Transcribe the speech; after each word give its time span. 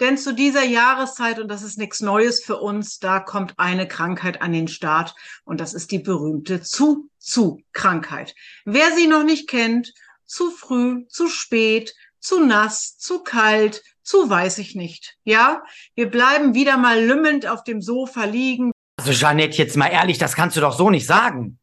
Denn 0.00 0.18
zu 0.18 0.34
dieser 0.34 0.64
Jahreszeit, 0.64 1.38
und 1.38 1.48
das 1.48 1.62
ist 1.62 1.78
nichts 1.78 2.00
Neues 2.00 2.44
für 2.44 2.58
uns, 2.58 2.98
da 2.98 3.18
kommt 3.18 3.54
eine 3.56 3.88
Krankheit 3.88 4.42
an 4.42 4.52
den 4.52 4.68
Start 4.68 5.14
und 5.44 5.58
das 5.60 5.72
ist 5.72 5.90
die 5.90 5.98
berühmte 5.98 6.60
Zu-Zu-Krankheit. 6.60 8.34
Wer 8.66 8.92
sie 8.94 9.06
noch 9.06 9.24
nicht 9.24 9.48
kennt, 9.48 9.94
zu 10.26 10.50
früh, 10.50 11.06
zu 11.08 11.28
spät, 11.28 11.94
zu 12.20 12.44
nass, 12.44 12.98
zu 12.98 13.22
kalt, 13.22 13.82
zu 14.02 14.28
weiß 14.28 14.58
ich 14.58 14.74
nicht. 14.74 15.16
Ja, 15.24 15.62
wir 15.94 16.10
bleiben 16.10 16.54
wieder 16.54 16.76
mal 16.76 17.02
lümmelnd 17.02 17.46
auf 17.46 17.64
dem 17.64 17.80
Sofa 17.80 18.24
liegen. 18.24 18.72
Also 18.98 19.12
Jeanette, 19.12 19.56
jetzt 19.56 19.76
mal 19.76 19.88
ehrlich, 19.88 20.18
das 20.18 20.34
kannst 20.34 20.56
du 20.56 20.60
doch 20.60 20.76
so 20.76 20.90
nicht 20.90 21.06
sagen. 21.06 21.58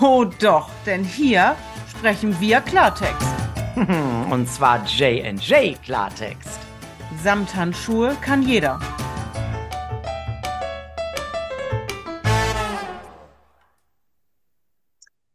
Oh 0.00 0.24
doch, 0.40 0.70
denn 0.84 1.04
hier 1.04 1.56
sprechen 1.90 2.38
wir 2.40 2.60
Klartext. 2.60 3.28
Und 4.30 4.48
zwar 4.48 4.84
J&J 4.86 5.80
Klartext. 5.82 6.65
Samthandschuhe 7.22 8.16
kann 8.20 8.42
jeder. 8.42 8.80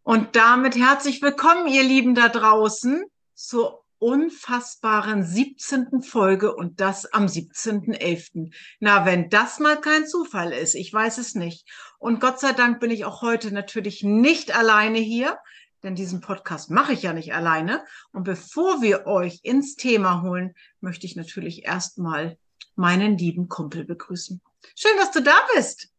Und 0.04 0.36
damit 0.36 0.76
herzlich 0.76 1.22
willkommen, 1.22 1.68
ihr 1.68 1.84
Lieben 1.84 2.16
da 2.16 2.28
draußen, 2.28 3.06
zur 3.34 3.86
unfassbaren 3.98 5.24
17. 5.24 6.02
Folge 6.02 6.56
und 6.56 6.82
das 6.82 7.06
am 7.14 7.28
17.11. 7.28 8.52
Na, 8.80 9.06
wenn 9.06 9.30
das 9.30 9.60
mal 9.60 9.80
kein 9.80 10.08
Zufall 10.08 10.52
ist, 10.52 10.74
ich 10.74 10.92
weiß 10.92 11.20
es 11.20 11.36
nicht. 11.36 11.70
Und 12.00 12.20
Gott 12.20 12.40
sei 12.40 12.52
Dank 12.52 12.80
bin 12.80 12.90
ich 12.90 13.06
auch 13.06 13.22
heute 13.22 13.54
natürlich 13.54 14.04
nicht 14.04 14.58
alleine 14.58 14.98
hier, 14.98 15.38
denn 15.84 15.96
diesen 15.96 16.22
Podcast 16.22 16.70
mache 16.70 16.94
ich 16.94 17.04
ja 17.04 17.14
nicht 17.14 17.34
alleine. 17.34 17.84
Und 18.12 18.24
bevor 18.24 18.82
wir 18.82 19.08
euch 19.08 19.40
ins 19.44 19.76
Thema 19.76 20.22
holen, 20.22 20.54
möchte 20.80 21.06
ich 21.06 21.16
natürlich 21.16 21.66
erstmal 21.66 22.38
meinen 22.76 23.18
lieben 23.18 23.50
Kumpel 23.50 23.86
begrüßen. 23.86 24.42
Schön, 24.76 24.98
dass 24.98 25.12
du 25.12 25.22
da 25.22 25.36
bist. 25.56 25.90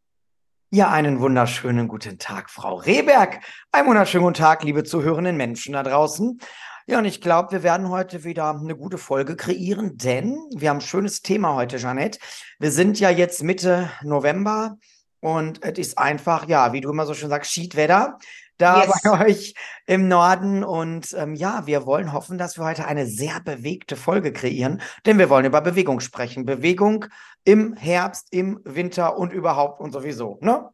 Ja, 0.70 0.90
einen 0.90 1.20
wunderschönen 1.20 1.86
guten 1.86 2.18
Tag, 2.18 2.48
Frau 2.48 2.76
Rehberg. 2.76 3.40
Einen 3.72 3.88
wunderschönen 3.88 4.24
guten 4.24 4.38
Tag, 4.38 4.62
liebe 4.62 4.84
zuhörenden 4.84 5.36
Menschen 5.36 5.74
da 5.74 5.82
draußen. 5.82 6.38
Ja, 6.86 6.98
und 6.98 7.04
ich 7.04 7.20
glaube, 7.20 7.52
wir 7.52 7.62
werden 7.62 7.90
heute 7.90 8.24
wieder 8.24 8.50
eine 8.50 8.74
gute 8.74 8.98
Folge 8.98 9.36
kreieren, 9.36 9.98
denn 9.98 10.38
wir 10.56 10.70
haben 10.70 10.78
ein 10.78 10.80
schönes 10.80 11.20
Thema 11.20 11.54
heute, 11.54 11.76
Jeanette. 11.76 12.18
Wir 12.58 12.72
sind 12.72 12.98
ja 12.98 13.10
jetzt 13.10 13.42
Mitte 13.42 13.90
November 14.02 14.78
und 15.20 15.62
es 15.62 15.78
ist 15.78 15.98
einfach, 15.98 16.48
ja, 16.48 16.72
wie 16.72 16.80
du 16.80 16.90
immer 16.90 17.06
so 17.06 17.14
schön 17.14 17.28
sagst, 17.28 17.52
Schiedwetter 17.52 18.18
da 18.62 18.84
yes. 18.84 19.02
bei 19.02 19.10
euch 19.26 19.54
im 19.86 20.08
Norden. 20.08 20.64
Und 20.64 21.14
ähm, 21.18 21.34
ja, 21.34 21.66
wir 21.66 21.84
wollen 21.84 22.12
hoffen, 22.12 22.38
dass 22.38 22.56
wir 22.56 22.64
heute 22.64 22.86
eine 22.86 23.06
sehr 23.06 23.40
bewegte 23.40 23.96
Folge 23.96 24.32
kreieren, 24.32 24.80
denn 25.04 25.18
wir 25.18 25.28
wollen 25.28 25.44
über 25.44 25.60
Bewegung 25.60 26.00
sprechen. 26.00 26.46
Bewegung 26.46 27.06
im 27.44 27.74
Herbst, 27.74 28.28
im 28.30 28.60
Winter 28.64 29.18
und 29.18 29.32
überhaupt 29.32 29.80
und 29.80 29.92
sowieso, 29.92 30.38
ne? 30.40 30.70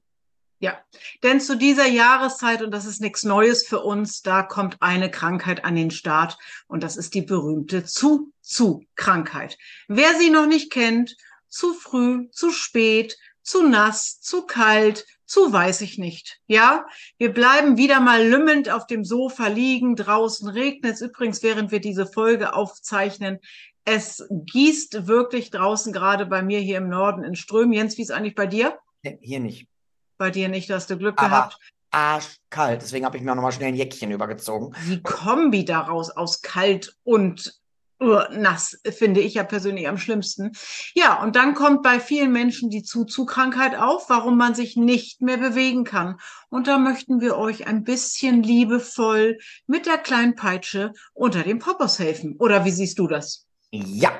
Ja, 0.60 0.76
denn 1.22 1.40
zu 1.40 1.56
dieser 1.56 1.86
Jahreszeit, 1.86 2.62
und 2.62 2.72
das 2.72 2.84
ist 2.84 3.00
nichts 3.00 3.22
Neues 3.22 3.64
für 3.64 3.78
uns, 3.78 4.22
da 4.22 4.42
kommt 4.42 4.76
eine 4.80 5.08
Krankheit 5.08 5.64
an 5.64 5.76
den 5.76 5.92
Start 5.92 6.36
und 6.66 6.82
das 6.82 6.96
ist 6.96 7.14
die 7.14 7.22
berühmte 7.22 7.84
Zu-Zu-Krankheit. 7.84 9.56
Wer 9.86 10.16
sie 10.18 10.30
noch 10.30 10.46
nicht 10.46 10.72
kennt, 10.72 11.16
zu 11.48 11.74
früh, 11.74 12.28
zu 12.32 12.50
spät, 12.50 13.16
zu 13.42 13.68
nass, 13.68 14.20
zu 14.20 14.46
kalt, 14.46 15.06
zu 15.28 15.52
weiß 15.52 15.82
ich 15.82 15.98
nicht. 15.98 16.40
Ja, 16.46 16.86
wir 17.18 17.32
bleiben 17.32 17.76
wieder 17.76 18.00
mal 18.00 18.26
lümmelnd 18.26 18.70
auf 18.70 18.86
dem 18.86 19.04
Sofa 19.04 19.46
liegen. 19.46 19.94
Draußen 19.94 20.48
regnet 20.48 20.94
es 20.94 21.02
übrigens, 21.02 21.42
während 21.42 21.70
wir 21.70 21.80
diese 21.80 22.06
Folge 22.06 22.54
aufzeichnen. 22.54 23.38
Es 23.84 24.26
gießt 24.30 25.06
wirklich 25.06 25.50
draußen, 25.50 25.92
gerade 25.92 26.26
bei 26.26 26.42
mir 26.42 26.60
hier 26.60 26.78
im 26.78 26.88
Norden 26.88 27.24
in 27.24 27.36
Strömen. 27.36 27.74
Jens, 27.74 27.98
wie 27.98 28.02
ist 28.02 28.10
eigentlich 28.10 28.34
bei 28.34 28.46
dir? 28.46 28.78
Hier 29.20 29.40
nicht. 29.40 29.68
Bei 30.16 30.30
dir 30.30 30.48
nicht, 30.48 30.70
hast 30.70 30.90
du 30.90 30.96
Glück 30.96 31.18
Aber 31.18 31.28
gehabt. 31.28 31.58
Arschkalt, 31.90 32.82
deswegen 32.82 33.06
habe 33.06 33.16
ich 33.16 33.22
mir 33.22 33.30
auch 33.30 33.36
nochmal 33.36 33.52
schnell 33.52 33.68
ein 33.68 33.76
Jäckchen 33.76 34.10
übergezogen. 34.10 34.74
Die 34.88 35.02
Kombi 35.02 35.64
daraus 35.64 36.10
aus 36.10 36.42
kalt 36.42 36.96
und 37.04 37.58
nass, 38.00 38.78
finde 38.90 39.20
ich 39.20 39.34
ja 39.34 39.44
persönlich 39.44 39.88
am 39.88 39.98
schlimmsten. 39.98 40.52
Ja, 40.94 41.22
und 41.22 41.36
dann 41.36 41.54
kommt 41.54 41.82
bei 41.82 41.98
vielen 41.98 42.32
Menschen 42.32 42.70
die 42.70 42.82
Zu-Zu-Krankheit 42.82 43.76
auf, 43.76 44.08
warum 44.08 44.36
man 44.36 44.54
sich 44.54 44.76
nicht 44.76 45.20
mehr 45.20 45.38
bewegen 45.38 45.84
kann. 45.84 46.18
Und 46.48 46.68
da 46.68 46.78
möchten 46.78 47.20
wir 47.20 47.36
euch 47.36 47.66
ein 47.66 47.84
bisschen 47.84 48.42
liebevoll 48.42 49.38
mit 49.66 49.86
der 49.86 49.98
kleinen 49.98 50.36
Peitsche 50.36 50.92
unter 51.12 51.42
dem 51.42 51.58
Poppers 51.58 51.98
helfen. 51.98 52.36
Oder 52.38 52.64
wie 52.64 52.70
siehst 52.70 52.98
du 52.98 53.08
das? 53.08 53.46
Ja, 53.70 54.12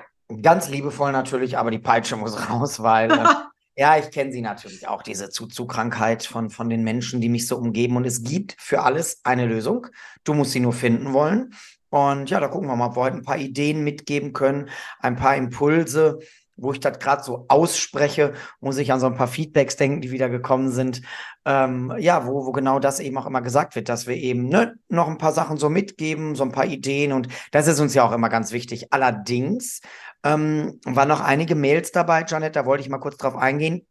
ganz 0.43 0.69
liebevoll 0.69 1.13
natürlich, 1.13 1.57
aber 1.57 1.71
die 1.71 1.79
Peitsche 1.79 2.17
muss 2.17 2.51
raus, 2.51 2.83
weil. 2.83 3.11
Äh, 3.13 3.25
ja, 3.77 3.97
ich 3.97 4.11
kenne 4.11 4.33
sie 4.33 4.43
natürlich 4.43 4.89
auch, 4.89 5.03
diese 5.03 5.31
Zu-Zu-Krankheit 5.31 6.25
von, 6.25 6.51
von 6.51 6.69
den 6.69 6.83
Menschen, 6.83 7.21
die 7.21 7.29
mich 7.29 7.47
so 7.47 7.57
umgeben. 7.57 7.97
Und 7.97 8.07
es 8.07 8.25
gibt 8.25 8.57
für 8.59 8.83
alles 8.83 9.21
eine 9.23 9.47
Lösung. 9.47 9.87
Du 10.25 10.35
musst 10.35 10.51
sie 10.51 10.61
nur 10.61 10.73
finden 10.73 11.13
wollen. 11.13 11.55
Und 11.91 12.31
ja, 12.31 12.41
da 12.41 12.49
gucken 12.49 12.69
wir 12.69 12.77
mal, 12.77 12.89
ob 12.89 12.97
wir 12.97 13.03
heute 13.03 13.17
ein 13.17 13.25
paar 13.25 13.39
Ideen 13.39 13.83
mitgeben 13.83 14.33
können, 14.33 14.69
ein 15.01 15.17
paar 15.17 15.37
Impulse, 15.37 16.19
wo 16.59 16.73
ich 16.73 16.81
das 16.81 16.99
gerade 16.99 17.23
so 17.23 17.47
ausspreche, 17.49 18.35
muss 18.61 18.79
ich 18.79 18.93
an 18.93 19.01
so 19.01 19.07
ein 19.07 19.15
paar 19.15 19.29
Feedbacks 19.29 19.77
denken, 19.77 20.01
die 20.01 20.11
wieder 20.11 20.29
gekommen 20.29 20.71
sind. 20.71 21.03
Ähm, 21.45 21.95
ja, 21.99 22.27
wo, 22.27 22.45
wo 22.47 22.53
genau 22.53 22.81
das 22.81 23.01
eben 23.01 23.17
auch 23.17 23.27
immer 23.27 23.43
gesagt 23.43 23.77
wird, 23.77 23.89
dass 23.89 24.07
wir 24.07 24.17
eben 24.17 24.49
ne, 24.49 24.75
noch 24.89 25.09
ein 25.09 25.19
paar 25.19 25.33
Sachen 25.33 25.57
so 25.57 25.71
mitgeben, 25.71 26.35
so 26.35 26.43
ein 26.43 26.53
paar 26.53 26.67
Ideen 26.67 27.13
und 27.13 27.29
das 27.53 27.69
ist 27.69 27.81
uns 27.81 27.95
ja 27.95 28.03
auch 28.03 28.13
immer 28.13 28.29
ganz 28.29 28.53
wichtig. 28.53 28.93
Allerdings 28.93 29.81
ähm, 30.25 30.81
waren 30.85 31.09
noch 31.09 31.21
einige 31.21 31.55
Mails 31.55 31.93
dabei, 31.93 32.25
Janet, 32.27 32.57
da 32.57 32.67
wollte 32.67 32.83
ich 32.83 32.91
mal 32.91 32.99
kurz 32.99 33.17
drauf 33.17 33.37
eingehen. 33.37 33.87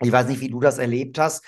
Ich 0.00 0.12
weiß 0.12 0.26
nicht, 0.28 0.40
wie 0.40 0.50
du 0.50 0.60
das 0.60 0.78
erlebt 0.78 1.18
hast 1.18 1.44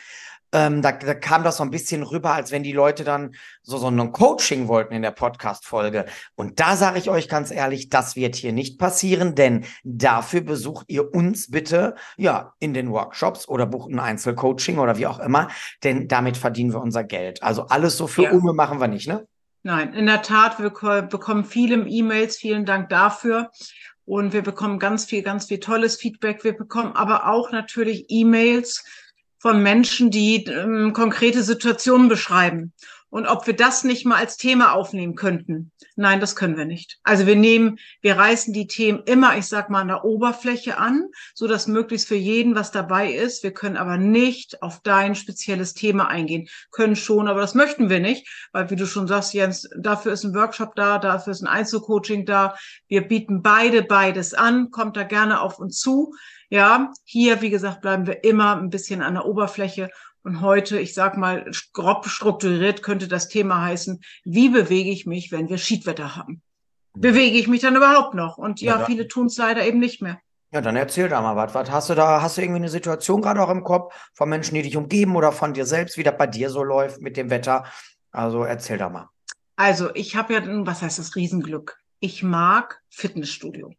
ähm, 0.54 0.82
da, 0.82 0.92
da, 0.92 1.14
kam 1.14 1.42
das 1.42 1.56
so 1.56 1.64
ein 1.64 1.70
bisschen 1.70 2.04
rüber, 2.04 2.32
als 2.32 2.52
wenn 2.52 2.62
die 2.62 2.72
Leute 2.72 3.02
dann 3.02 3.34
so, 3.62 3.76
so 3.76 3.88
ein 3.88 4.12
Coaching 4.12 4.68
wollten 4.68 4.94
in 4.94 5.02
der 5.02 5.10
Podcast-Folge. 5.10 6.06
Und 6.36 6.60
da 6.60 6.76
sage 6.76 6.98
ich 6.98 7.10
euch 7.10 7.28
ganz 7.28 7.50
ehrlich, 7.50 7.88
das 7.88 8.14
wird 8.14 8.36
hier 8.36 8.52
nicht 8.52 8.78
passieren, 8.78 9.34
denn 9.34 9.64
dafür 9.82 10.42
besucht 10.42 10.86
ihr 10.88 11.12
uns 11.12 11.50
bitte 11.50 11.96
ja 12.16 12.54
in 12.60 12.72
den 12.72 12.92
Workshops 12.92 13.48
oder 13.48 13.66
bucht 13.66 13.90
ein 13.90 13.98
Einzelcoaching 13.98 14.78
oder 14.78 14.96
wie 14.96 15.08
auch 15.08 15.18
immer, 15.18 15.48
denn 15.82 16.06
damit 16.06 16.36
verdienen 16.36 16.72
wir 16.72 16.80
unser 16.80 17.02
Geld. 17.02 17.42
Also 17.42 17.66
alles 17.66 17.96
so 17.96 18.06
für 18.06 18.22
ja. 18.22 18.30
Ume 18.30 18.52
machen 18.52 18.80
wir 18.80 18.88
nicht, 18.88 19.08
ne? 19.08 19.26
Nein, 19.64 19.94
in 19.94 20.06
der 20.06 20.22
Tat, 20.22 20.58
wir 20.58 20.70
bekommen 21.02 21.44
viele 21.44 21.76
E-Mails. 21.88 22.36
Vielen 22.36 22.66
Dank 22.66 22.90
dafür. 22.90 23.50
Und 24.04 24.34
wir 24.34 24.42
bekommen 24.42 24.78
ganz 24.78 25.06
viel, 25.06 25.22
ganz 25.22 25.46
viel 25.46 25.58
tolles 25.58 25.96
Feedback. 25.96 26.44
Wir 26.44 26.54
bekommen 26.54 26.92
aber 26.94 27.26
auch 27.30 27.50
natürlich 27.50 28.04
E-Mails 28.08 28.84
von 29.44 29.62
Menschen, 29.62 30.10
die 30.10 30.42
ähm, 30.44 30.94
konkrete 30.94 31.42
Situationen 31.42 32.08
beschreiben. 32.08 32.72
Und 33.10 33.26
ob 33.26 33.46
wir 33.46 33.54
das 33.54 33.84
nicht 33.84 34.06
mal 34.06 34.16
als 34.16 34.38
Thema 34.38 34.72
aufnehmen 34.72 35.16
könnten. 35.16 35.70
Nein, 35.96 36.18
das 36.18 36.34
können 36.34 36.56
wir 36.56 36.64
nicht. 36.64 36.98
Also 37.02 37.26
wir 37.26 37.36
nehmen, 37.36 37.78
wir 38.00 38.16
reißen 38.16 38.54
die 38.54 38.66
Themen 38.66 39.02
immer, 39.04 39.36
ich 39.36 39.44
sag 39.44 39.68
mal, 39.68 39.82
an 39.82 39.88
der 39.88 40.02
Oberfläche 40.02 40.78
an, 40.78 41.10
so 41.34 41.46
dass 41.46 41.66
möglichst 41.66 42.08
für 42.08 42.16
jeden 42.16 42.54
was 42.54 42.70
dabei 42.70 43.12
ist. 43.12 43.42
Wir 43.42 43.52
können 43.52 43.76
aber 43.76 43.98
nicht 43.98 44.62
auf 44.62 44.80
dein 44.80 45.14
spezielles 45.14 45.74
Thema 45.74 46.08
eingehen. 46.08 46.48
Können 46.70 46.96
schon, 46.96 47.28
aber 47.28 47.42
das 47.42 47.54
möchten 47.54 47.90
wir 47.90 48.00
nicht, 48.00 48.26
weil 48.52 48.70
wie 48.70 48.76
du 48.76 48.86
schon 48.86 49.06
sagst, 49.06 49.34
Jens, 49.34 49.68
dafür 49.76 50.14
ist 50.14 50.24
ein 50.24 50.34
Workshop 50.34 50.74
da, 50.74 50.98
dafür 50.98 51.32
ist 51.32 51.42
ein 51.42 51.48
Einzelcoaching 51.48 52.24
da. 52.24 52.56
Wir 52.88 53.02
bieten 53.02 53.42
beide 53.42 53.82
beides 53.82 54.32
an. 54.32 54.70
Kommt 54.70 54.96
da 54.96 55.02
gerne 55.02 55.42
auf 55.42 55.58
uns 55.58 55.78
zu. 55.78 56.14
Ja, 56.54 56.92
hier, 57.02 57.42
wie 57.42 57.50
gesagt, 57.50 57.80
bleiben 57.80 58.06
wir 58.06 58.22
immer 58.22 58.54
ein 58.54 58.70
bisschen 58.70 59.02
an 59.02 59.14
der 59.14 59.26
Oberfläche. 59.26 59.90
Und 60.22 60.40
heute, 60.40 60.78
ich 60.78 60.94
sag 60.94 61.16
mal, 61.16 61.50
grob 61.72 62.06
strukturiert 62.06 62.80
könnte 62.80 63.08
das 63.08 63.26
Thema 63.26 63.62
heißen, 63.62 64.00
wie 64.22 64.50
bewege 64.50 64.90
ich 64.90 65.04
mich, 65.04 65.32
wenn 65.32 65.48
wir 65.48 65.58
Schiedwetter 65.58 66.14
haben? 66.14 66.42
Bewege 66.92 67.36
ich 67.38 67.48
mich 67.48 67.62
dann 67.62 67.74
überhaupt 67.74 68.14
noch? 68.14 68.38
Und 68.38 68.60
ja, 68.60 68.78
ja 68.78 68.86
viele 68.86 69.08
tun 69.08 69.26
es 69.26 69.36
leider 69.36 69.66
eben 69.66 69.80
nicht 69.80 70.00
mehr. 70.00 70.20
Ja, 70.52 70.60
dann 70.60 70.76
erzähl 70.76 71.08
da 71.08 71.20
mal 71.22 71.34
was. 71.34 71.56
Was 71.56 71.72
hast 71.72 71.90
du 71.90 71.96
da? 71.96 72.22
Hast 72.22 72.36
du 72.36 72.42
irgendwie 72.42 72.60
eine 72.60 72.68
Situation 72.68 73.20
gerade 73.20 73.42
auch 73.42 73.50
im 73.50 73.64
Kopf 73.64 73.92
von 74.12 74.28
Menschen, 74.28 74.54
die 74.54 74.62
dich 74.62 74.76
umgeben 74.76 75.16
oder 75.16 75.32
von 75.32 75.54
dir 75.54 75.66
selbst, 75.66 75.98
wie 75.98 76.04
das 76.04 76.16
bei 76.16 76.28
dir 76.28 76.50
so 76.50 76.62
läuft 76.62 77.00
mit 77.00 77.16
dem 77.16 77.30
Wetter? 77.30 77.64
Also 78.12 78.44
erzähl 78.44 78.78
da 78.78 78.88
mal. 78.88 79.08
Also 79.56 79.92
ich 79.94 80.14
habe 80.14 80.34
ja, 80.34 80.42
was 80.64 80.82
heißt 80.82 81.00
das 81.00 81.16
Riesenglück? 81.16 81.80
Ich 81.98 82.22
mag 82.22 82.80
Fitnessstudio. 82.90 83.74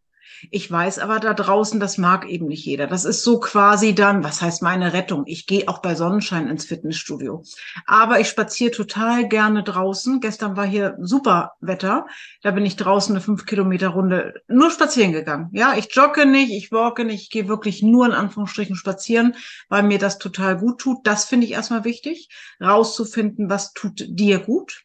Ich 0.51 0.69
weiß 0.69 0.99
aber 0.99 1.19
da 1.19 1.33
draußen, 1.33 1.79
das 1.79 1.97
mag 1.97 2.27
eben 2.27 2.47
nicht 2.47 2.65
jeder. 2.65 2.87
Das 2.87 3.05
ist 3.05 3.23
so 3.23 3.39
quasi 3.39 3.95
dann, 3.95 4.23
was 4.23 4.41
heißt 4.41 4.61
meine 4.61 4.93
Rettung? 4.93 5.23
Ich 5.25 5.45
gehe 5.47 5.67
auch 5.67 5.79
bei 5.79 5.95
Sonnenschein 5.95 6.47
ins 6.47 6.65
Fitnessstudio. 6.65 7.43
Aber 7.85 8.19
ich 8.19 8.27
spaziere 8.27 8.71
total 8.71 9.27
gerne 9.27 9.63
draußen. 9.63 10.19
Gestern 10.19 10.57
war 10.57 10.65
hier 10.65 10.97
super 10.99 11.53
Wetter. 11.61 12.07
Da 12.41 12.51
bin 12.51 12.65
ich 12.65 12.75
draußen 12.75 13.15
eine 13.15 13.21
fünf 13.21 13.45
Kilometer 13.45 13.89
Runde 13.89 14.41
nur 14.47 14.71
spazieren 14.71 15.13
gegangen. 15.13 15.49
Ja, 15.53 15.75
ich 15.77 15.93
jogge 15.95 16.25
nicht, 16.25 16.51
ich 16.51 16.71
walke 16.71 17.05
nicht, 17.05 17.23
ich 17.23 17.29
gehe 17.29 17.47
wirklich 17.47 17.81
nur 17.81 18.05
in 18.05 18.11
Anführungsstrichen 18.11 18.75
spazieren, 18.75 19.35
weil 19.69 19.83
mir 19.83 19.99
das 19.99 20.17
total 20.17 20.57
gut 20.57 20.79
tut. 20.79 21.05
Das 21.07 21.25
finde 21.25 21.45
ich 21.45 21.53
erstmal 21.53 21.83
wichtig, 21.83 22.29
rauszufinden, 22.61 23.49
was 23.49 23.73
tut 23.73 24.05
dir 24.07 24.39
gut. 24.39 24.83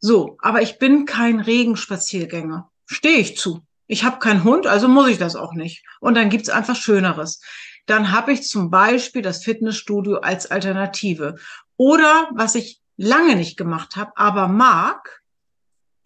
So, 0.00 0.36
aber 0.40 0.62
ich 0.62 0.78
bin 0.78 1.06
kein 1.06 1.40
Regenspaziergänger. 1.40 2.70
Stehe 2.86 3.18
ich 3.18 3.36
zu. 3.36 3.62
Ich 3.88 4.04
habe 4.04 4.18
keinen 4.18 4.44
Hund, 4.44 4.66
also 4.66 4.86
muss 4.86 5.08
ich 5.08 5.18
das 5.18 5.34
auch 5.34 5.54
nicht. 5.54 5.84
Und 5.98 6.14
dann 6.14 6.30
gibt's 6.30 6.50
einfach 6.50 6.76
Schöneres. 6.76 7.40
Dann 7.86 8.12
habe 8.12 8.32
ich 8.32 8.46
zum 8.46 8.70
Beispiel 8.70 9.22
das 9.22 9.42
Fitnessstudio 9.42 10.18
als 10.18 10.50
Alternative. 10.50 11.36
Oder 11.76 12.28
was 12.34 12.54
ich 12.54 12.80
lange 12.96 13.34
nicht 13.34 13.56
gemacht 13.56 13.96
habe, 13.96 14.12
aber 14.16 14.46
mag, 14.46 15.17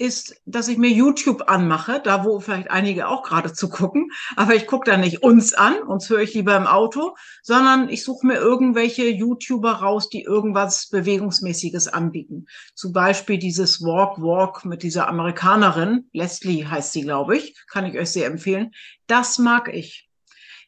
ist, 0.03 0.35
dass 0.47 0.67
ich 0.67 0.79
mir 0.79 0.91
YouTube 0.91 1.45
anmache, 1.49 2.01
da 2.03 2.25
wo 2.25 2.41
vielleicht 2.41 2.71
einige 2.71 3.09
auch 3.09 3.23
gerade 3.23 3.53
zu 3.55 3.69
gucken, 3.69 4.11
aber 4.37 4.55
ich 4.55 4.67
gucke 4.67 4.91
da 4.91 4.97
nicht 4.97 5.23
uns 5.23 5.55
an, 5.55 5.81
uns 5.83 6.11
höre 6.11 6.21
ich 6.21 6.35
lieber 6.35 6.57
im 6.57 6.67
Auto, 6.67 7.17
sondern 7.43 7.89
ich 7.89 8.03
suche 8.03 8.27
mir 8.27 8.35
irgendwelche 8.35 9.09
YouTuber 9.09 9.75
raus, 9.75 10.09
die 10.09 10.23
irgendwas 10.23 10.89
Bewegungsmäßiges 10.89 11.89
anbieten. 11.89 12.47
Zum 12.75 12.93
Beispiel 12.93 13.39
dieses 13.39 13.81
Walk 13.81 14.21
Walk 14.21 14.65
mit 14.65 14.83
dieser 14.83 15.09
Amerikanerin, 15.09 16.09
Leslie 16.13 16.67
heißt 16.67 16.93
sie, 16.93 17.03
glaube 17.03 17.37
ich, 17.37 17.57
kann 17.71 17.87
ich 17.87 17.97
euch 17.97 18.11
sehr 18.11 18.27
empfehlen. 18.27 18.73
Das 19.07 19.39
mag 19.39 19.73
ich. 19.73 20.09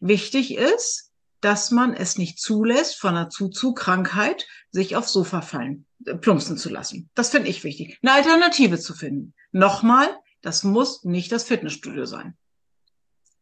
Wichtig 0.00 0.56
ist, 0.56 1.10
dass 1.44 1.70
man 1.70 1.92
es 1.92 2.16
nicht 2.16 2.38
zulässt, 2.38 2.98
von 2.98 3.10
einer 3.10 3.28
Zuzu-Krankheit 3.28 4.46
sich 4.70 4.96
aufs 4.96 5.12
Sofa 5.12 5.42
fallen, 5.42 5.84
äh, 6.06 6.14
plumpsen 6.14 6.56
zu 6.56 6.70
lassen. 6.70 7.10
Das 7.14 7.28
finde 7.28 7.50
ich 7.50 7.64
wichtig. 7.64 7.98
Eine 8.02 8.14
Alternative 8.14 8.78
zu 8.78 8.94
finden. 8.94 9.34
Nochmal, 9.52 10.08
das 10.40 10.64
muss 10.64 11.04
nicht 11.04 11.30
das 11.32 11.44
Fitnessstudio 11.44 12.06
sein. 12.06 12.34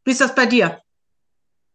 Wie 0.04 0.10
ist 0.10 0.20
das 0.20 0.34
bei 0.34 0.46
dir? 0.46 0.82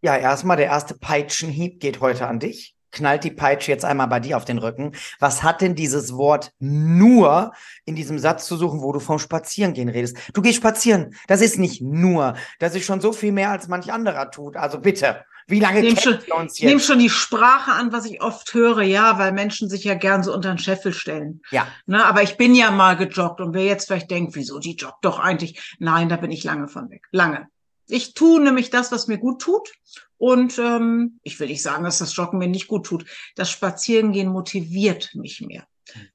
Ja, 0.02 0.18
erstmal 0.18 0.58
der 0.58 0.66
erste 0.66 0.96
Peitschenhieb 0.96 1.80
geht 1.80 2.02
heute 2.02 2.28
an 2.28 2.40
dich. 2.40 2.76
Knallt 2.92 3.24
die 3.24 3.32
Peitsche 3.32 3.72
jetzt 3.72 3.86
einmal 3.86 4.08
bei 4.08 4.20
dir 4.20 4.36
auf 4.36 4.46
den 4.46 4.58
Rücken. 4.58 4.96
Was 5.20 5.44
hat 5.44 5.62
denn 5.62 5.76
dieses 5.76 6.14
Wort 6.18 6.52
nur 6.60 7.54
in 7.86 7.96
diesem 7.96 8.20
Satz 8.20 8.48
zu 8.48 8.58
suchen, 8.58 8.82
wo 8.82 8.92
du 8.92 9.00
vom 9.00 9.20
Spazierengehen 9.20 9.90
redest? 9.90 10.18
Du 10.34 10.42
gehst 10.42 10.58
spazieren. 10.58 11.16
Das 11.28 11.42
ist 11.42 11.58
nicht 11.58 11.82
nur. 11.82 12.36
Das 12.60 12.76
ist 12.76 12.86
schon 12.86 13.00
so 13.00 13.14
viel 13.14 13.32
mehr, 13.32 13.52
als 13.52 13.70
manch 13.70 13.94
anderer 13.94 14.30
tut. 14.30 14.58
Also 14.58 14.80
bitte. 14.80 15.24
Wie 15.48 15.62
lange 15.62 15.82
nehm 15.82 15.96
kennen 15.96 16.20
wir 16.26 16.36
uns 16.36 16.54
jetzt? 16.54 16.60
Ich 16.60 16.66
nehme 16.66 16.80
schon 16.82 17.00
die 17.00 17.10
Sprache 17.10 17.72
an, 17.72 17.94
was 17.94 18.06
ich 18.06 18.22
oft 18.22 18.54
höre, 18.54 18.82
ja, 18.82 19.18
weil 19.18 19.32
Menschen 19.32 19.70
sich 19.70 19.86
ja 19.86 19.94
gern 19.94 20.22
so 20.22 20.34
unter 20.34 20.50
den 20.50 20.58
Scheffel 20.58 20.94
stellen. 20.94 21.42
Ja. 21.52 21.68
Ne, 21.86 22.06
aber 22.06 22.22
ich 22.22 22.36
bin 22.36 22.54
ja 22.54 22.70
mal 22.70 22.98
gejoggt 22.98 23.40
und 23.40 23.54
wer 23.54 23.64
jetzt 23.64 23.88
vielleicht 23.88 24.12
denkt, 24.12 24.36
wieso, 24.36 24.60
die 24.60 24.76
joggt 24.76 25.06
doch 25.06 25.20
eigentlich. 25.20 25.76
Nein, 25.80 26.10
da 26.10 26.18
bin 26.18 26.32
ich 26.32 26.44
lange 26.44 26.68
von 26.68 26.90
weg. 26.90 27.08
Lange. 27.12 27.48
Ich 27.88 28.14
tue 28.14 28.42
nämlich 28.42 28.70
das, 28.70 28.92
was 28.92 29.08
mir 29.08 29.18
gut 29.18 29.42
tut. 29.42 29.72
Und 30.18 30.58
ähm, 30.58 31.20
ich 31.24 31.40
will 31.40 31.48
nicht 31.48 31.62
sagen, 31.62 31.84
dass 31.84 32.00
das 32.00 32.16
Joggen 32.16 32.40
mir 32.40 32.48
nicht 32.48 32.68
gut 32.68 32.86
tut. 32.86 33.06
Das 33.36 33.52
Spazierengehen 33.52 34.30
motiviert 34.30 35.12
mich 35.14 35.42
mehr. 35.42 35.68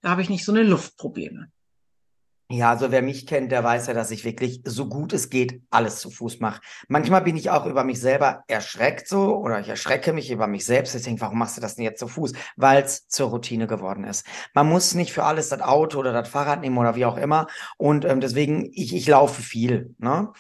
Da 0.03 0.11
habe 0.11 0.23
ich 0.23 0.29
nicht 0.29 0.45
so 0.45 0.53
eine 0.53 0.65
Luftprobleme. 0.65 1.52
Ja, 2.53 2.69
also 2.69 2.91
wer 2.91 3.01
mich 3.01 3.27
kennt, 3.27 3.51
der 3.51 3.65
weiß 3.65 3.87
ja, 3.87 3.95
dass 3.95 4.11
ich 4.11 4.27
wirklich 4.27 4.61
so 4.67 4.87
gut 4.87 5.15
es 5.15 5.31
geht 5.31 5.63
alles 5.71 6.01
zu 6.01 6.11
Fuß 6.11 6.39
mache. 6.41 6.61
Manchmal 6.87 7.23
bin 7.23 7.35
ich 7.35 7.49
auch 7.49 7.65
über 7.65 7.83
mich 7.83 7.99
selber 7.99 8.45
erschreckt 8.47 9.09
so 9.09 9.37
oder 9.37 9.59
ich 9.61 9.69
erschrecke 9.69 10.13
mich 10.13 10.31
über 10.31 10.47
mich 10.47 10.67
selbst. 10.67 10.95
Ich 10.95 11.03
denke, 11.03 11.23
warum 11.23 11.39
machst 11.39 11.57
du 11.57 11.63
das 11.63 11.77
denn 11.77 11.85
jetzt 11.85 11.99
zu 11.99 12.09
Fuß? 12.09 12.35
Weil 12.57 12.83
es 12.83 13.09
zur 13.09 13.31
Routine 13.31 13.67
geworden 13.67 14.05
ist. 14.05 14.27
Man 14.53 14.69
muss 14.69 14.95
nicht 14.95 15.15
für 15.15 15.25
alles 15.25 15.49
das 15.49 15.63
Auto 15.63 15.99
oder 15.99 16.13
das 16.13 16.29
Fahrrad 16.29 16.61
nehmen 16.61 16.77
oder 16.77 16.95
wie 16.95 17.07
auch 17.07 17.17
immer. 17.17 17.47
Und 17.79 18.05
ähm, 18.05 18.21
deswegen, 18.21 18.69
ich, 18.75 18.95
ich 18.95 19.09
laufe 19.09 19.41
viel. 19.41 19.95
Ne? 19.97 20.31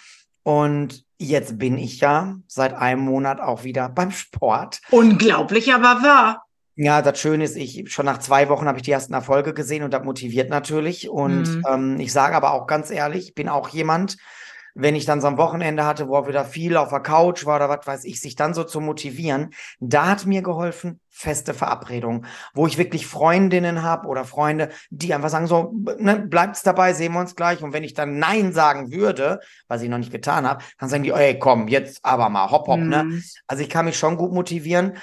Und 0.43 1.07
jetzt 1.19 1.59
bin 1.59 1.79
ich 1.79 2.01
ja 2.01 2.37
seit 2.47 2.75
einem 2.75 3.01
Monat 3.01 3.41
auch 3.41 3.65
wieder 3.65 3.89
beim 3.89 4.11
Sport. 4.11 4.83
Unglaublich, 4.91 5.73
aber 5.73 6.03
wahr. 6.03 6.45
Ja, 6.83 7.01
das 7.01 7.21
Schöne 7.21 7.45
ist, 7.45 7.57
ich 7.57 7.93
schon 7.93 8.07
nach 8.07 8.19
zwei 8.19 8.49
Wochen 8.49 8.67
habe 8.67 8.79
ich 8.79 8.83
die 8.83 8.91
ersten 8.91 9.15
Erfolge 9.15 9.55
gesehen 9.55 9.85
und 9.85 9.95
das 9.95 10.03
motiviert 10.03 10.51
natürlich. 10.51 11.09
Und 11.09 11.43
mhm. 11.43 11.65
ähm, 11.69 12.01
ich 12.01 12.13
sage 12.13 12.35
aber 12.35 12.53
auch 12.53 12.67
ganz 12.67 12.91
ehrlich, 12.91 13.37
bin 13.37 13.49
auch 13.49 13.69
jemand, 13.69 14.17
wenn 14.75 14.97
ich 14.97 15.05
dann 15.05 15.21
so 15.21 15.29
am 15.29 15.39
Wochenende 15.39 15.87
hatte, 15.87 16.09
wo 16.09 16.17
auch 16.17 16.27
wieder 16.27 16.45
viel 16.45 16.77
auf 16.77 16.89
der 16.89 16.99
Couch 16.99 17.47
war 17.47 17.57
oder 17.57 17.69
was 17.69 17.87
weiß 17.87 18.05
ich, 18.05 18.21
sich 18.21 18.35
dann 18.35 18.53
so 18.53 18.65
zu 18.65 18.81
motivieren, 18.81 19.51
da 19.79 20.07
hat 20.07 20.27
mir 20.27 20.43
geholfen 20.43 20.99
feste 21.09 21.55
Verabredungen, 21.55 22.27
wo 22.53 22.67
ich 22.67 22.79
wirklich 22.79 23.07
Freundinnen 23.07 23.83
habe 23.83 24.09
oder 24.09 24.25
Freunde, 24.25 24.71
die 24.91 25.15
einfach 25.15 25.29
sagen 25.29 25.47
so, 25.47 25.73
ne, 25.99 26.19
bleibt's 26.19 26.65
dabei, 26.65 26.95
sehen 26.95 27.13
wir 27.13 27.21
uns 27.21 27.37
gleich. 27.37 27.63
Und 27.63 27.73
wenn 27.73 27.85
ich 27.85 27.95
dann 27.95 28.19
Nein 28.19 28.53
sagen 28.53 28.91
würde, 28.91 29.39
was 29.69 29.83
ich 29.83 29.89
noch 29.89 29.99
nicht 29.99 30.11
getan 30.11 30.49
habe, 30.49 30.65
dann 30.81 30.89
sagen 30.89 31.05
die, 31.05 31.13
ey, 31.13 31.39
komm, 31.39 31.69
jetzt 31.69 32.05
aber 32.05 32.29
mal, 32.29 32.51
hopp, 32.51 32.67
hopp, 32.67 32.81
ne? 32.81 33.05
mhm. 33.05 33.11
ne? 33.11 33.23
Also 33.47 33.63
ich 33.63 33.71
kann 33.71 33.85
mich 33.85 33.97
schon 33.97 34.17
gut 34.17 34.33
motivieren 34.33 34.95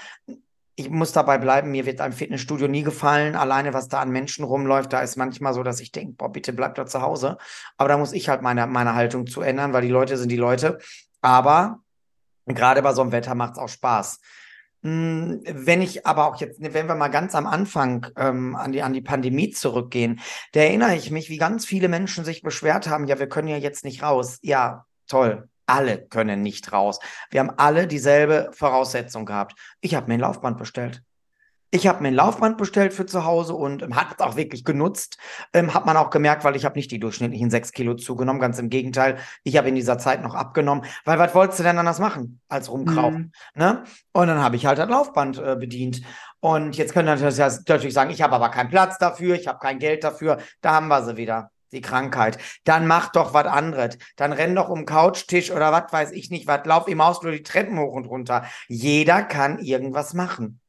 ich 0.79 0.89
muss 0.89 1.11
dabei 1.11 1.37
bleiben, 1.37 1.71
mir 1.71 1.85
wird 1.85 1.99
ein 1.99 2.13
Fitnessstudio 2.13 2.69
nie 2.69 2.83
gefallen. 2.83 3.35
Alleine, 3.35 3.73
was 3.73 3.89
da 3.89 3.99
an 3.99 4.11
Menschen 4.11 4.45
rumläuft, 4.45 4.93
da 4.93 5.01
ist 5.01 5.17
manchmal 5.17 5.53
so, 5.53 5.61
dass 5.61 5.81
ich 5.81 5.91
denke, 5.91 6.13
boah, 6.13 6.31
bitte 6.31 6.53
bleib 6.53 6.75
da 6.75 6.85
zu 6.85 7.01
Hause. 7.01 7.37
Aber 7.75 7.89
da 7.89 7.97
muss 7.97 8.13
ich 8.13 8.29
halt 8.29 8.41
meine, 8.41 8.65
meine 8.65 8.95
Haltung 8.95 9.27
zu 9.27 9.41
ändern, 9.41 9.73
weil 9.73 9.81
die 9.81 9.89
Leute 9.89 10.17
sind 10.17 10.29
die 10.29 10.37
Leute. 10.37 10.77
Aber 11.19 11.79
gerade 12.45 12.81
bei 12.81 12.93
so 12.93 13.01
einem 13.01 13.11
Wetter 13.11 13.35
macht 13.35 13.53
es 13.53 13.59
auch 13.59 13.67
Spaß. 13.67 14.21
Hm, 14.83 15.41
wenn 15.43 15.81
ich 15.81 16.07
aber 16.07 16.27
auch 16.27 16.39
jetzt, 16.39 16.61
wenn 16.61 16.87
wir 16.87 16.95
mal 16.95 17.09
ganz 17.09 17.35
am 17.35 17.45
Anfang 17.45 18.07
ähm, 18.15 18.55
an, 18.55 18.71
die, 18.71 18.81
an 18.81 18.93
die 18.93 19.01
Pandemie 19.01 19.49
zurückgehen, 19.49 20.21
da 20.53 20.61
erinnere 20.61 20.95
ich 20.95 21.11
mich, 21.11 21.29
wie 21.29 21.37
ganz 21.37 21.65
viele 21.65 21.89
Menschen 21.89 22.23
sich 22.23 22.41
beschwert 22.41 22.87
haben, 22.87 23.05
ja, 23.05 23.19
wir 23.19 23.27
können 23.27 23.49
ja 23.49 23.57
jetzt 23.57 23.83
nicht 23.83 24.01
raus. 24.01 24.39
Ja, 24.43 24.85
toll 25.07 25.49
alle 25.69 25.99
können 26.07 26.41
nicht 26.41 26.73
raus. 26.73 26.99
Wir 27.29 27.39
haben 27.39 27.51
alle 27.57 27.87
dieselbe 27.87 28.49
Voraussetzung 28.53 29.25
gehabt. 29.25 29.55
Ich 29.81 29.95
habe 29.95 30.07
mir 30.07 30.15
ein 30.15 30.19
Laufband 30.19 30.57
bestellt. 30.57 31.03
Ich 31.71 31.85
habe 31.85 32.01
mir 32.01 32.07
ein 32.07 32.15
Laufband 32.15 32.57
bestellt 32.57 32.93
für 32.93 33.05
zu 33.05 33.25
Hause 33.25 33.53
und 33.53 33.83
ähm, 33.83 33.95
hat 33.95 34.15
es 34.17 34.25
auch 34.25 34.35
wirklich 34.35 34.65
genutzt. 34.65 35.19
Ähm, 35.53 35.71
hat 35.75 35.85
man 35.85 35.97
auch 35.97 36.09
gemerkt, 36.09 36.43
weil 36.43 36.55
ich 36.55 36.65
habe 36.65 36.75
nicht 36.75 36.89
die 36.89 36.99
durchschnittlichen 36.99 37.51
sechs 37.51 37.71
Kilo 37.71 37.93
zugenommen. 37.93 38.41
Ganz 38.41 38.57
im 38.57 38.71
Gegenteil, 38.71 39.17
ich 39.43 39.55
habe 39.55 39.69
in 39.69 39.75
dieser 39.75 39.99
Zeit 39.99 40.23
noch 40.23 40.33
abgenommen. 40.33 40.83
Weil 41.05 41.19
was 41.19 41.35
wolltest 41.35 41.59
du 41.59 41.63
denn 41.63 41.77
anders 41.77 41.99
machen 41.99 42.41
als 42.49 42.71
rumkrauchen? 42.71 43.31
Mhm. 43.53 43.61
Ne? 43.61 43.83
Und 44.13 44.27
dann 44.27 44.41
habe 44.41 44.55
ich 44.55 44.65
halt 44.65 44.79
das 44.79 44.89
Laufband 44.89 45.37
äh, 45.37 45.55
bedient. 45.59 46.01
Und 46.39 46.75
jetzt 46.75 46.93
können 46.93 47.05
natürlich, 47.05 47.37
natürlich 47.37 47.93
sagen, 47.93 48.09
ich 48.09 48.23
habe 48.23 48.33
aber 48.33 48.49
keinen 48.49 48.69
Platz 48.69 48.97
dafür, 48.97 49.35
ich 49.35 49.47
habe 49.47 49.59
kein 49.59 49.77
Geld 49.77 50.03
dafür. 50.03 50.39
Da 50.61 50.73
haben 50.73 50.87
wir 50.87 51.03
sie 51.03 51.17
wieder 51.17 51.51
die 51.71 51.81
Krankheit. 51.81 52.37
Dann 52.63 52.87
mach 52.87 53.11
doch 53.11 53.33
was 53.33 53.45
anderes. 53.45 53.97
Dann 54.15 54.33
renn 54.33 54.55
doch 54.55 54.69
um 54.69 54.85
Couchtisch 54.85 55.51
oder 55.51 55.71
was 55.71 55.91
weiß 55.91 56.11
ich 56.11 56.29
nicht, 56.29 56.47
was, 56.47 56.65
lauf 56.65 56.87
im 56.87 57.03
Haus 57.03 57.21
nur 57.21 57.31
die 57.31 57.43
Treppen 57.43 57.79
hoch 57.79 57.93
und 57.93 58.05
runter. 58.05 58.45
Jeder 58.67 59.23
kann 59.23 59.59
irgendwas 59.59 60.13
machen. 60.13 60.59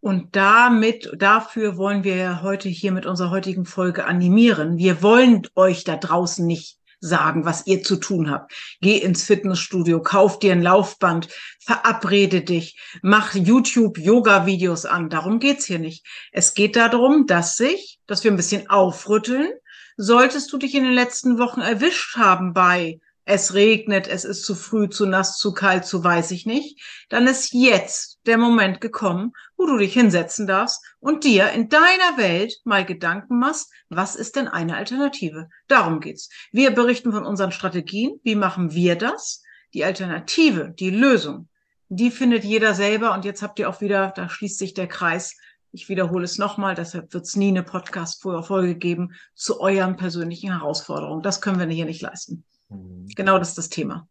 Und 0.00 0.36
damit, 0.36 1.10
dafür 1.16 1.76
wollen 1.76 2.04
wir 2.04 2.42
heute 2.42 2.68
hier 2.68 2.92
mit 2.92 3.06
unserer 3.06 3.30
heutigen 3.30 3.64
Folge 3.64 4.04
animieren. 4.04 4.78
Wir 4.78 5.02
wollen 5.02 5.42
euch 5.56 5.82
da 5.82 5.96
draußen 5.96 6.46
nicht 6.46 6.78
sagen, 7.00 7.44
was 7.44 7.66
ihr 7.66 7.82
zu 7.82 7.96
tun 7.96 8.30
habt. 8.30 8.52
Geh 8.80 8.98
ins 8.98 9.24
Fitnessstudio, 9.24 10.00
kauf 10.00 10.38
dir 10.38 10.52
ein 10.52 10.62
Laufband, 10.62 11.28
verabrede 11.60 12.42
dich, 12.42 12.78
mach 13.02 13.34
YouTube 13.34 13.98
Yoga 13.98 14.46
Videos 14.46 14.86
an. 14.86 15.10
Darum 15.10 15.38
geht's 15.38 15.66
hier 15.66 15.78
nicht. 15.78 16.06
Es 16.32 16.54
geht 16.54 16.76
darum, 16.76 17.26
dass 17.26 17.56
sich, 17.56 17.98
dass 18.06 18.24
wir 18.24 18.30
ein 18.30 18.36
bisschen 18.36 18.70
aufrütteln, 18.70 19.50
Solltest 19.96 20.52
du 20.52 20.58
dich 20.58 20.74
in 20.74 20.84
den 20.84 20.92
letzten 20.92 21.38
Wochen 21.38 21.60
erwischt 21.60 22.16
haben 22.16 22.52
bei 22.52 23.00
es 23.28 23.54
regnet, 23.54 24.06
es 24.06 24.24
ist 24.24 24.44
zu 24.44 24.54
früh, 24.54 24.88
zu 24.88 25.04
nass, 25.04 25.36
zu 25.38 25.52
kalt, 25.52 25.84
zu 25.84 26.02
weiß 26.02 26.30
ich 26.30 26.46
nicht, 26.46 26.80
dann 27.08 27.26
ist 27.26 27.52
jetzt 27.52 28.20
der 28.24 28.38
Moment 28.38 28.80
gekommen, 28.80 29.32
wo 29.56 29.66
du 29.66 29.76
dich 29.76 29.94
hinsetzen 29.94 30.46
darfst 30.46 30.84
und 31.00 31.24
dir 31.24 31.50
in 31.50 31.68
deiner 31.68 32.16
Welt 32.16 32.54
mal 32.64 32.84
Gedanken 32.84 33.40
machst, 33.40 33.72
was 33.88 34.14
ist 34.14 34.36
denn 34.36 34.46
eine 34.46 34.76
Alternative? 34.76 35.48
Darum 35.66 35.98
geht's. 35.98 36.30
Wir 36.52 36.70
berichten 36.70 37.10
von 37.10 37.26
unseren 37.26 37.50
Strategien. 37.50 38.20
Wie 38.22 38.36
machen 38.36 38.72
wir 38.72 38.94
das? 38.94 39.42
Die 39.74 39.84
Alternative, 39.84 40.72
die 40.78 40.90
Lösung, 40.90 41.48
die 41.88 42.12
findet 42.12 42.44
jeder 42.44 42.74
selber. 42.74 43.12
Und 43.12 43.24
jetzt 43.24 43.42
habt 43.42 43.58
ihr 43.58 43.68
auch 43.68 43.80
wieder, 43.80 44.12
da 44.14 44.28
schließt 44.28 44.58
sich 44.58 44.72
der 44.72 44.86
Kreis, 44.86 45.36
ich 45.72 45.88
wiederhole 45.88 46.24
es 46.24 46.38
nochmal, 46.38 46.74
deshalb 46.74 47.12
wird 47.12 47.24
es 47.24 47.36
nie 47.36 47.48
eine 47.48 47.62
Podcast-Folge 47.62 48.76
geben 48.76 49.12
zu 49.34 49.60
euren 49.60 49.96
persönlichen 49.96 50.52
Herausforderungen. 50.52 51.22
Das 51.22 51.40
können 51.40 51.58
wir 51.58 51.66
hier 51.66 51.84
nicht 51.84 52.02
leisten. 52.02 52.44
Mhm. 52.68 53.08
Genau 53.14 53.38
das 53.38 53.50
ist 53.50 53.58
das 53.58 53.68
Thema. 53.68 54.08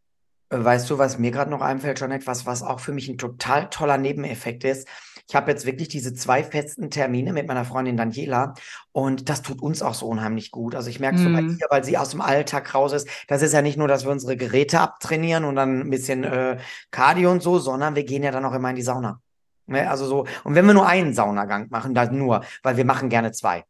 Weißt 0.49 0.89
du, 0.89 0.99
was 0.99 1.17
mir 1.17 1.31
gerade 1.31 1.49
noch 1.49 1.61
einfällt, 1.61 1.97
schon 1.97 2.11
etwas, 2.11 2.45
was 2.45 2.61
auch 2.61 2.79
für 2.79 2.91
mich 2.91 3.09
ein 3.09 3.17
total 3.17 3.69
toller 3.69 3.97
Nebeneffekt 3.97 4.63
ist. 4.63 4.87
Ich 5.27 5.33
habe 5.33 5.49
jetzt 5.49 5.65
wirklich 5.65 5.87
diese 5.87 6.13
zwei 6.13 6.43
festen 6.43 6.91
Termine 6.91 7.33
mit 7.33 7.47
meiner 7.47 7.65
Freundin 7.65 7.97
Daniela 7.97 8.53
und 8.91 9.27
das 9.27 9.41
tut 9.41 9.59
uns 9.59 9.81
auch 9.81 9.95
so 9.95 10.05
unheimlich 10.05 10.51
gut. 10.51 10.75
Also 10.75 10.91
ich 10.91 10.99
merke 10.99 11.17
so 11.17 11.25
bei 11.25 11.41
mhm. 11.41 11.57
ihr, 11.59 11.67
weil 11.71 11.83
sie 11.83 11.97
aus 11.97 12.11
dem 12.11 12.21
Alltag 12.21 12.75
raus 12.75 12.93
ist, 12.93 13.09
das 13.27 13.41
ist 13.41 13.53
ja 13.53 13.63
nicht 13.63 13.75
nur, 13.75 13.87
dass 13.87 14.05
wir 14.05 14.11
unsere 14.11 14.37
Geräte 14.37 14.79
abtrainieren 14.79 15.45
und 15.45 15.55
dann 15.55 15.81
ein 15.81 15.89
bisschen 15.89 16.23
äh, 16.23 16.59
Cardio 16.91 17.31
und 17.31 17.41
so, 17.41 17.57
sondern 17.57 17.95
wir 17.95 18.03
gehen 18.03 18.21
ja 18.21 18.29
dann 18.29 18.45
auch 18.45 18.53
immer 18.53 18.69
in 18.69 18.75
die 18.75 18.83
Sauna. 18.83 19.19
Ne, 19.67 19.89
also 19.89 20.05
so, 20.05 20.27
und 20.43 20.55
wenn 20.55 20.65
wir 20.65 20.73
nur 20.73 20.87
einen 20.87 21.13
Saunagang 21.13 21.67
machen, 21.69 21.95
dann 21.95 22.17
nur, 22.17 22.43
weil 22.61 22.77
wir 22.77 22.85
machen 22.85 23.09
gerne 23.09 23.31
zwei. 23.31 23.65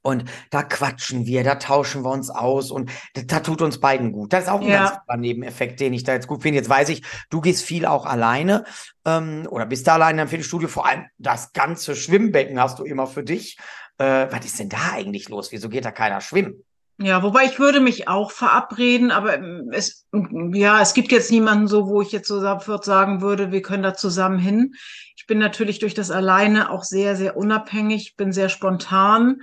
Und 0.00 0.24
da 0.50 0.62
quatschen 0.62 1.26
wir, 1.26 1.44
da 1.44 1.56
tauschen 1.56 2.02
wir 2.02 2.10
uns 2.10 2.30
aus 2.30 2.70
und 2.70 2.90
da, 3.14 3.22
da 3.22 3.40
tut 3.40 3.60
uns 3.60 3.78
beiden 3.78 4.12
gut. 4.12 4.32
Das 4.32 4.44
ist 4.44 4.50
auch 4.50 4.62
ein 4.62 4.68
ja. 4.68 5.02
ganz 5.06 5.20
Nebeneffekt, 5.20 5.80
den 5.80 5.92
ich 5.92 6.02
da 6.02 6.14
jetzt 6.14 6.26
gut 6.26 6.42
finde. 6.42 6.58
Jetzt 6.58 6.70
weiß 6.70 6.88
ich, 6.88 7.02
du 7.28 7.42
gehst 7.42 7.62
viel 7.62 7.84
auch 7.84 8.06
alleine 8.06 8.64
ähm, 9.04 9.46
oder 9.50 9.66
bist 9.66 9.86
da 9.86 9.94
alleine 9.94 10.22
im 10.22 10.28
Fitnessstudio. 10.28 10.68
Vor 10.68 10.86
allem 10.86 11.04
das 11.18 11.52
ganze 11.52 11.94
Schwimmbecken 11.94 12.58
hast 12.58 12.78
du 12.78 12.84
immer 12.84 13.06
für 13.06 13.22
dich. 13.22 13.58
Äh, 13.98 14.28
was 14.30 14.46
ist 14.46 14.58
denn 14.58 14.70
da 14.70 14.92
eigentlich 14.94 15.28
los? 15.28 15.52
Wieso 15.52 15.68
geht 15.68 15.84
da 15.84 15.90
keiner 15.90 16.22
schwimmen? 16.22 16.64
Ja, 17.02 17.24
wobei 17.24 17.46
ich 17.46 17.58
würde 17.58 17.80
mich 17.80 18.06
auch 18.06 18.30
verabreden, 18.30 19.10
aber 19.10 19.34
ähm, 19.34 19.70
es, 19.72 20.06
ja, 20.52 20.80
es 20.80 20.94
gibt 20.94 21.10
jetzt 21.10 21.32
niemanden 21.32 21.66
so, 21.66 21.88
wo 21.88 22.00
ich 22.00 22.12
jetzt 22.12 22.28
so 22.28 22.40
sagen 22.40 23.20
würde, 23.20 23.50
wir 23.50 23.60
können 23.60 23.82
da 23.82 23.94
zusammen 23.94 24.38
hin. 24.38 24.74
Ich 25.16 25.26
bin 25.26 25.38
natürlich 25.38 25.80
durch 25.80 25.94
das 25.94 26.12
Alleine 26.12 26.70
auch 26.70 26.84
sehr, 26.84 27.16
sehr 27.16 27.36
unabhängig, 27.36 28.14
bin 28.16 28.32
sehr 28.32 28.48
spontan 28.48 29.40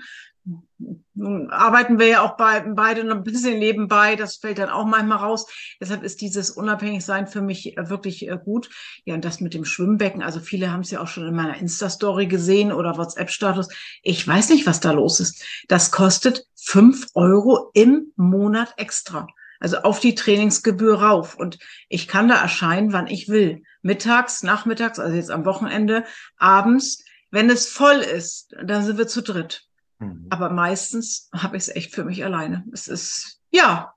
nun 1.13 1.49
arbeiten 1.51 1.99
wir 1.99 2.07
ja 2.07 2.21
auch 2.21 2.37
bei, 2.37 2.61
beide 2.61 3.03
noch 3.03 3.17
ein 3.17 3.23
bisschen 3.23 3.59
nebenbei, 3.59 4.15
das 4.15 4.37
fällt 4.37 4.59
dann 4.59 4.69
auch 4.69 4.85
manchmal 4.85 5.17
raus. 5.17 5.47
Deshalb 5.79 6.03
ist 6.03 6.21
dieses 6.21 6.49
Unabhängigsein 6.51 7.27
für 7.27 7.41
mich 7.41 7.77
äh, 7.77 7.89
wirklich 7.89 8.27
äh, 8.27 8.37
gut. 8.43 8.69
Ja, 9.03 9.15
und 9.15 9.25
das 9.25 9.41
mit 9.41 9.53
dem 9.53 9.65
Schwimmbecken, 9.65 10.23
also 10.23 10.39
viele 10.39 10.71
haben 10.71 10.81
es 10.81 10.91
ja 10.91 11.01
auch 11.01 11.07
schon 11.07 11.27
in 11.27 11.35
meiner 11.35 11.57
Insta-Story 11.57 12.27
gesehen 12.27 12.71
oder 12.71 12.97
WhatsApp-Status. 12.97 13.67
Ich 14.01 14.25
weiß 14.25 14.49
nicht, 14.49 14.65
was 14.65 14.79
da 14.79 14.91
los 14.91 15.19
ist. 15.19 15.43
Das 15.67 15.91
kostet 15.91 16.45
fünf 16.55 17.07
Euro 17.13 17.71
im 17.73 18.13
Monat 18.15 18.73
extra. 18.77 19.27
Also 19.59 19.79
auf 19.79 19.99
die 19.99 20.15
Trainingsgebühr 20.15 21.01
rauf. 21.01 21.35
Und 21.35 21.59
ich 21.89 22.07
kann 22.07 22.29
da 22.29 22.35
erscheinen, 22.35 22.93
wann 22.93 23.07
ich 23.07 23.27
will. 23.27 23.63
Mittags, 23.81 24.41
nachmittags, 24.41 24.99
also 24.99 25.15
jetzt 25.15 25.31
am 25.31 25.43
Wochenende, 25.43 26.05
abends. 26.37 27.03
Wenn 27.31 27.49
es 27.49 27.67
voll 27.67 27.97
ist, 27.97 28.55
dann 28.63 28.85
sind 28.85 28.97
wir 28.97 29.07
zu 29.07 29.21
dritt. 29.21 29.68
Mhm. 29.99 30.27
Aber 30.29 30.49
meistens 30.49 31.29
habe 31.33 31.57
ich 31.57 31.63
es 31.63 31.75
echt 31.75 31.93
für 31.93 32.03
mich 32.03 32.23
alleine. 32.23 32.65
Es 32.73 32.87
ist, 32.87 33.41
ja, 33.51 33.93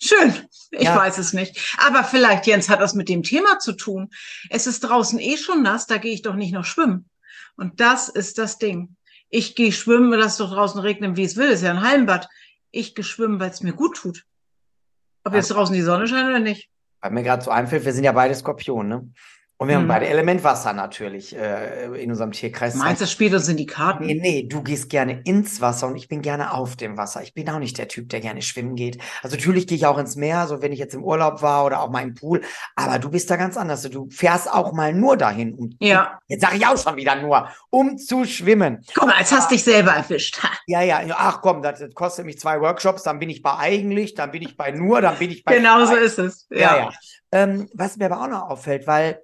schön. 0.00 0.32
Ich 0.70 0.84
ja. 0.84 0.96
weiß 0.96 1.18
es 1.18 1.32
nicht. 1.32 1.76
Aber 1.78 2.04
vielleicht, 2.04 2.46
Jens, 2.46 2.68
hat 2.68 2.80
das 2.80 2.94
mit 2.94 3.08
dem 3.08 3.22
Thema 3.22 3.58
zu 3.58 3.72
tun. 3.72 4.10
Es 4.50 4.66
ist 4.66 4.80
draußen 4.80 5.18
eh 5.18 5.36
schon 5.36 5.62
nass, 5.62 5.86
da 5.86 5.98
gehe 5.98 6.12
ich 6.12 6.22
doch 6.22 6.34
nicht 6.34 6.52
noch 6.52 6.64
schwimmen. 6.64 7.08
Und 7.56 7.80
das 7.80 8.08
ist 8.08 8.38
das 8.38 8.58
Ding. 8.58 8.96
Ich 9.28 9.56
gehe 9.56 9.72
schwimmen, 9.72 10.12
lass 10.12 10.36
doch 10.36 10.50
draußen 10.50 10.80
regnen, 10.80 11.16
wie 11.16 11.24
es 11.24 11.36
will. 11.36 11.48
Ist 11.48 11.62
ja 11.62 11.70
ein 11.70 11.82
Hallenbad. 11.82 12.28
Ich 12.70 12.94
gehe 12.94 13.04
schwimmen, 13.04 13.40
weil 13.40 13.50
es 13.50 13.62
mir 13.62 13.72
gut 13.72 13.96
tut. 13.96 14.24
Ob 15.24 15.34
jetzt 15.34 15.50
draußen 15.50 15.74
die 15.74 15.82
Sonne 15.82 16.06
scheint 16.06 16.28
oder 16.28 16.38
nicht. 16.38 16.68
Weil 17.00 17.10
mir 17.10 17.22
gerade 17.24 17.42
so 17.42 17.50
einfällt, 17.50 17.84
wir 17.84 17.92
sind 17.92 18.04
ja 18.04 18.12
beide 18.12 18.34
Skorpion, 18.34 18.88
ne? 18.88 19.12
Und 19.58 19.68
wir 19.68 19.76
hm. 19.76 19.82
haben 19.82 19.88
beide 19.88 20.06
Element 20.06 20.44
Wasser 20.44 20.74
natürlich 20.74 21.34
äh, 21.34 22.02
in 22.02 22.10
unserem 22.10 22.32
Tierkreis. 22.32 22.74
Meinst 22.74 23.00
du, 23.00 23.06
spielt 23.06 23.32
uns 23.32 23.48
in 23.48 23.56
die 23.56 23.64
Karten? 23.64 24.04
Nee, 24.04 24.18
nee, 24.20 24.42
du 24.42 24.62
gehst 24.62 24.90
gerne 24.90 25.22
ins 25.24 25.62
Wasser 25.62 25.86
und 25.86 25.96
ich 25.96 26.08
bin 26.08 26.20
gerne 26.20 26.52
auf 26.52 26.76
dem 26.76 26.98
Wasser. 26.98 27.22
Ich 27.22 27.32
bin 27.32 27.48
auch 27.48 27.58
nicht 27.58 27.78
der 27.78 27.88
Typ, 27.88 28.10
der 28.10 28.20
gerne 28.20 28.42
schwimmen 28.42 28.76
geht. 28.76 28.98
Also 29.22 29.36
natürlich 29.36 29.66
gehe 29.66 29.76
ich 29.76 29.86
auch 29.86 29.96
ins 29.96 30.14
Meer, 30.14 30.46
so 30.46 30.60
wenn 30.60 30.72
ich 30.72 30.78
jetzt 30.78 30.94
im 30.94 31.02
Urlaub 31.02 31.40
war 31.40 31.64
oder 31.64 31.80
auch 31.80 31.90
mal 31.90 32.02
im 32.02 32.14
Pool. 32.14 32.42
Aber 32.74 32.98
du 32.98 33.08
bist 33.08 33.30
da 33.30 33.36
ganz 33.36 33.56
anders. 33.56 33.80
Du 33.82 34.10
fährst 34.10 34.52
auch 34.52 34.74
mal 34.74 34.92
nur 34.92 35.16
dahin. 35.16 35.54
Um, 35.54 35.74
ja. 35.80 36.18
Jetzt 36.28 36.42
sage 36.42 36.58
ich 36.58 36.66
auch 36.66 36.76
schon 36.76 36.96
wieder 36.96 37.16
nur, 37.16 37.48
um 37.70 37.96
zu 37.96 38.26
schwimmen. 38.26 38.84
Guck 38.94 39.06
mal, 39.06 39.18
jetzt 39.18 39.32
hast 39.32 39.50
dich 39.50 39.64
selber 39.64 39.92
erwischt. 39.92 40.38
Ja, 40.68 40.82
ja. 40.82 41.00
Ach 41.16 41.40
komm, 41.42 41.62
das, 41.62 41.78
das, 41.78 41.94
kostet 41.94 42.26
mich 42.26 42.40
zwei 42.40 42.60
Workshops. 42.60 43.04
Dann 43.04 43.20
bin 43.20 43.30
ich 43.30 43.40
bei 43.40 43.56
eigentlich, 43.56 44.14
dann 44.14 44.32
bin 44.32 44.42
ich 44.42 44.56
bei 44.56 44.72
nur, 44.72 45.00
dann 45.00 45.16
bin 45.16 45.30
ich 45.30 45.44
bei. 45.44 45.56
Genau 45.56 45.84
so 45.84 45.94
ist 45.94 46.18
es. 46.18 46.46
Ja, 46.50 46.58
ja. 46.58 46.76
ja. 46.76 46.90
Ähm, 47.30 47.68
was 47.72 47.96
mir 47.96 48.06
aber 48.06 48.22
auch 48.22 48.28
noch 48.28 48.50
auffällt, 48.50 48.86
weil 48.86 49.20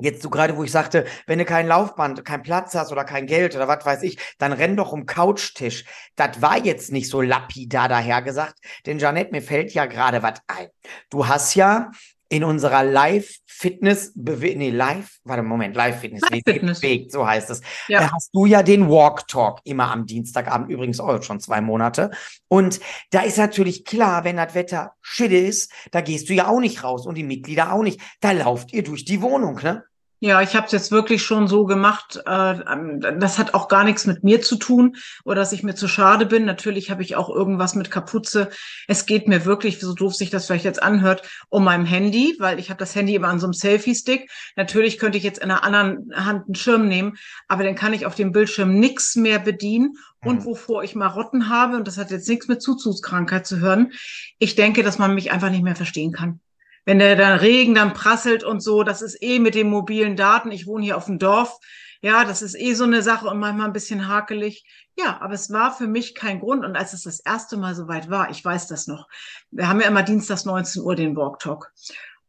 Jetzt 0.00 0.22
so 0.22 0.30
gerade, 0.30 0.56
wo 0.56 0.64
ich 0.64 0.70
sagte, 0.70 1.06
wenn 1.26 1.38
du 1.38 1.44
kein 1.44 1.66
Laufband, 1.66 2.24
keinen 2.24 2.42
Platz 2.42 2.74
hast 2.74 2.92
oder 2.92 3.04
kein 3.04 3.26
Geld 3.26 3.56
oder 3.56 3.66
was 3.66 3.84
weiß 3.84 4.02
ich, 4.04 4.18
dann 4.38 4.52
renn 4.52 4.76
doch 4.76 4.92
um 4.92 5.06
Couchtisch. 5.06 5.84
Das 6.14 6.40
war 6.40 6.58
jetzt 6.58 6.92
nicht 6.92 7.08
so 7.08 7.20
lapidar 7.20 7.88
dahergesagt, 7.88 8.58
denn 8.86 8.98
Janette, 8.98 9.32
mir 9.32 9.42
fällt 9.42 9.74
ja 9.74 9.86
gerade 9.86 10.22
was 10.22 10.40
ein. 10.46 10.68
Du 11.10 11.26
hast 11.26 11.54
ja 11.54 11.90
in 12.30 12.44
unserer 12.44 12.84
Live-Fitness, 12.84 14.12
nee, 14.14 14.70
Live, 14.70 15.18
warte, 15.24 15.42
Moment, 15.42 15.74
Live-Fitness, 15.74 16.22
Live 16.30 16.42
-Fitness. 16.46 16.80
bewegt, 16.80 17.12
so 17.12 17.26
heißt 17.26 17.48
es. 17.50 17.62
Ja. 17.88 18.00
Da 18.00 18.12
hast 18.12 18.30
du 18.34 18.44
ja 18.44 18.62
den 18.62 18.88
Walk-Talk 18.88 19.60
immer 19.64 19.90
am 19.90 20.04
Dienstagabend, 20.04 20.70
übrigens 20.70 21.00
auch 21.00 21.22
schon 21.22 21.40
zwei 21.40 21.60
Monate. 21.60 22.10
Und 22.48 22.80
da 23.10 23.22
ist 23.22 23.38
natürlich 23.38 23.84
klar, 23.84 24.24
wenn 24.24 24.36
das 24.36 24.54
Wetter 24.54 24.92
schitte 25.00 25.36
ist, 25.36 25.72
da 25.90 26.02
gehst 26.02 26.28
du 26.28 26.34
ja 26.34 26.48
auch 26.48 26.60
nicht 26.60 26.84
raus 26.84 27.06
und 27.06 27.14
die 27.14 27.24
Mitglieder 27.24 27.72
auch 27.72 27.82
nicht. 27.82 28.00
Da 28.20 28.32
lauft 28.32 28.74
ihr 28.74 28.82
durch 28.82 29.04
die 29.06 29.22
Wohnung, 29.22 29.60
ne? 29.62 29.84
Ja, 30.20 30.42
ich 30.42 30.56
habe 30.56 30.66
es 30.66 30.72
jetzt 30.72 30.90
wirklich 30.90 31.22
schon 31.22 31.46
so 31.46 31.64
gemacht. 31.64 32.20
Äh, 32.26 32.60
ähm, 32.72 33.00
das 33.20 33.38
hat 33.38 33.54
auch 33.54 33.68
gar 33.68 33.84
nichts 33.84 34.04
mit 34.04 34.24
mir 34.24 34.42
zu 34.42 34.56
tun 34.56 34.96
oder 35.24 35.36
dass 35.36 35.52
ich 35.52 35.62
mir 35.62 35.76
zu 35.76 35.86
schade 35.86 36.26
bin. 36.26 36.44
Natürlich 36.44 36.90
habe 36.90 37.02
ich 37.02 37.14
auch 37.14 37.28
irgendwas 37.28 37.76
mit 37.76 37.92
Kapuze. 37.92 38.50
Es 38.88 39.06
geht 39.06 39.28
mir 39.28 39.44
wirklich, 39.44 39.78
so 39.78 39.94
doof 39.94 40.16
sich 40.16 40.30
das 40.30 40.46
vielleicht 40.46 40.64
jetzt 40.64 40.82
anhört, 40.82 41.22
um 41.50 41.62
mein 41.62 41.86
Handy, 41.86 42.34
weil 42.40 42.58
ich 42.58 42.68
habe 42.68 42.80
das 42.80 42.96
Handy 42.96 43.14
immer 43.14 43.28
an 43.28 43.38
so 43.38 43.46
einem 43.46 43.52
Selfie-Stick. 43.52 44.28
Natürlich 44.56 44.98
könnte 44.98 45.18
ich 45.18 45.24
jetzt 45.24 45.38
in 45.38 45.52
einer 45.52 45.62
anderen 45.62 46.10
Hand 46.14 46.46
einen 46.46 46.54
Schirm 46.56 46.88
nehmen, 46.88 47.16
aber 47.46 47.62
dann 47.62 47.76
kann 47.76 47.92
ich 47.92 48.04
auf 48.04 48.16
dem 48.16 48.32
Bildschirm 48.32 48.74
nichts 48.74 49.14
mehr 49.14 49.38
bedienen. 49.38 49.98
Und 50.24 50.40
mhm. 50.40 50.44
wovor 50.46 50.82
ich 50.82 50.96
Marotten 50.96 51.48
habe, 51.48 51.76
und 51.76 51.86
das 51.86 51.96
hat 51.96 52.10
jetzt 52.10 52.28
nichts 52.28 52.48
mit 52.48 52.60
Zuzugskrankheit 52.60 53.46
zu 53.46 53.60
hören, 53.60 53.92
ich 54.40 54.56
denke, 54.56 54.82
dass 54.82 54.98
man 54.98 55.14
mich 55.14 55.30
einfach 55.30 55.50
nicht 55.50 55.62
mehr 55.62 55.76
verstehen 55.76 56.10
kann 56.10 56.40
wenn 56.88 57.00
der 57.00 57.16
dann 57.16 57.38
Regen 57.38 57.74
dann 57.74 57.92
prasselt 57.92 58.44
und 58.44 58.62
so, 58.62 58.82
das 58.82 59.02
ist 59.02 59.22
eh 59.22 59.40
mit 59.40 59.54
den 59.54 59.68
mobilen 59.68 60.16
Daten. 60.16 60.50
Ich 60.50 60.66
wohne 60.66 60.84
hier 60.86 60.96
auf 60.96 61.04
dem 61.04 61.18
Dorf. 61.18 61.58
Ja, 62.00 62.24
das 62.24 62.40
ist 62.40 62.58
eh 62.58 62.72
so 62.72 62.84
eine 62.84 63.02
Sache 63.02 63.28
und 63.28 63.38
manchmal 63.38 63.66
ein 63.66 63.74
bisschen 63.74 64.08
hakelig. 64.08 64.64
Ja, 64.96 65.20
aber 65.20 65.34
es 65.34 65.52
war 65.52 65.76
für 65.76 65.86
mich 65.86 66.14
kein 66.14 66.40
Grund. 66.40 66.64
Und 66.64 66.76
als 66.76 66.94
es 66.94 67.02
das 67.02 67.20
erste 67.20 67.58
Mal 67.58 67.74
soweit 67.74 68.08
war, 68.08 68.30
ich 68.30 68.42
weiß 68.42 68.68
das 68.68 68.86
noch, 68.86 69.06
wir 69.50 69.68
haben 69.68 69.82
ja 69.82 69.86
immer 69.86 70.02
dienstags 70.02 70.46
19 70.46 70.80
Uhr 70.80 70.96
den 70.96 71.14
Walk 71.14 71.40
Talk. 71.40 71.74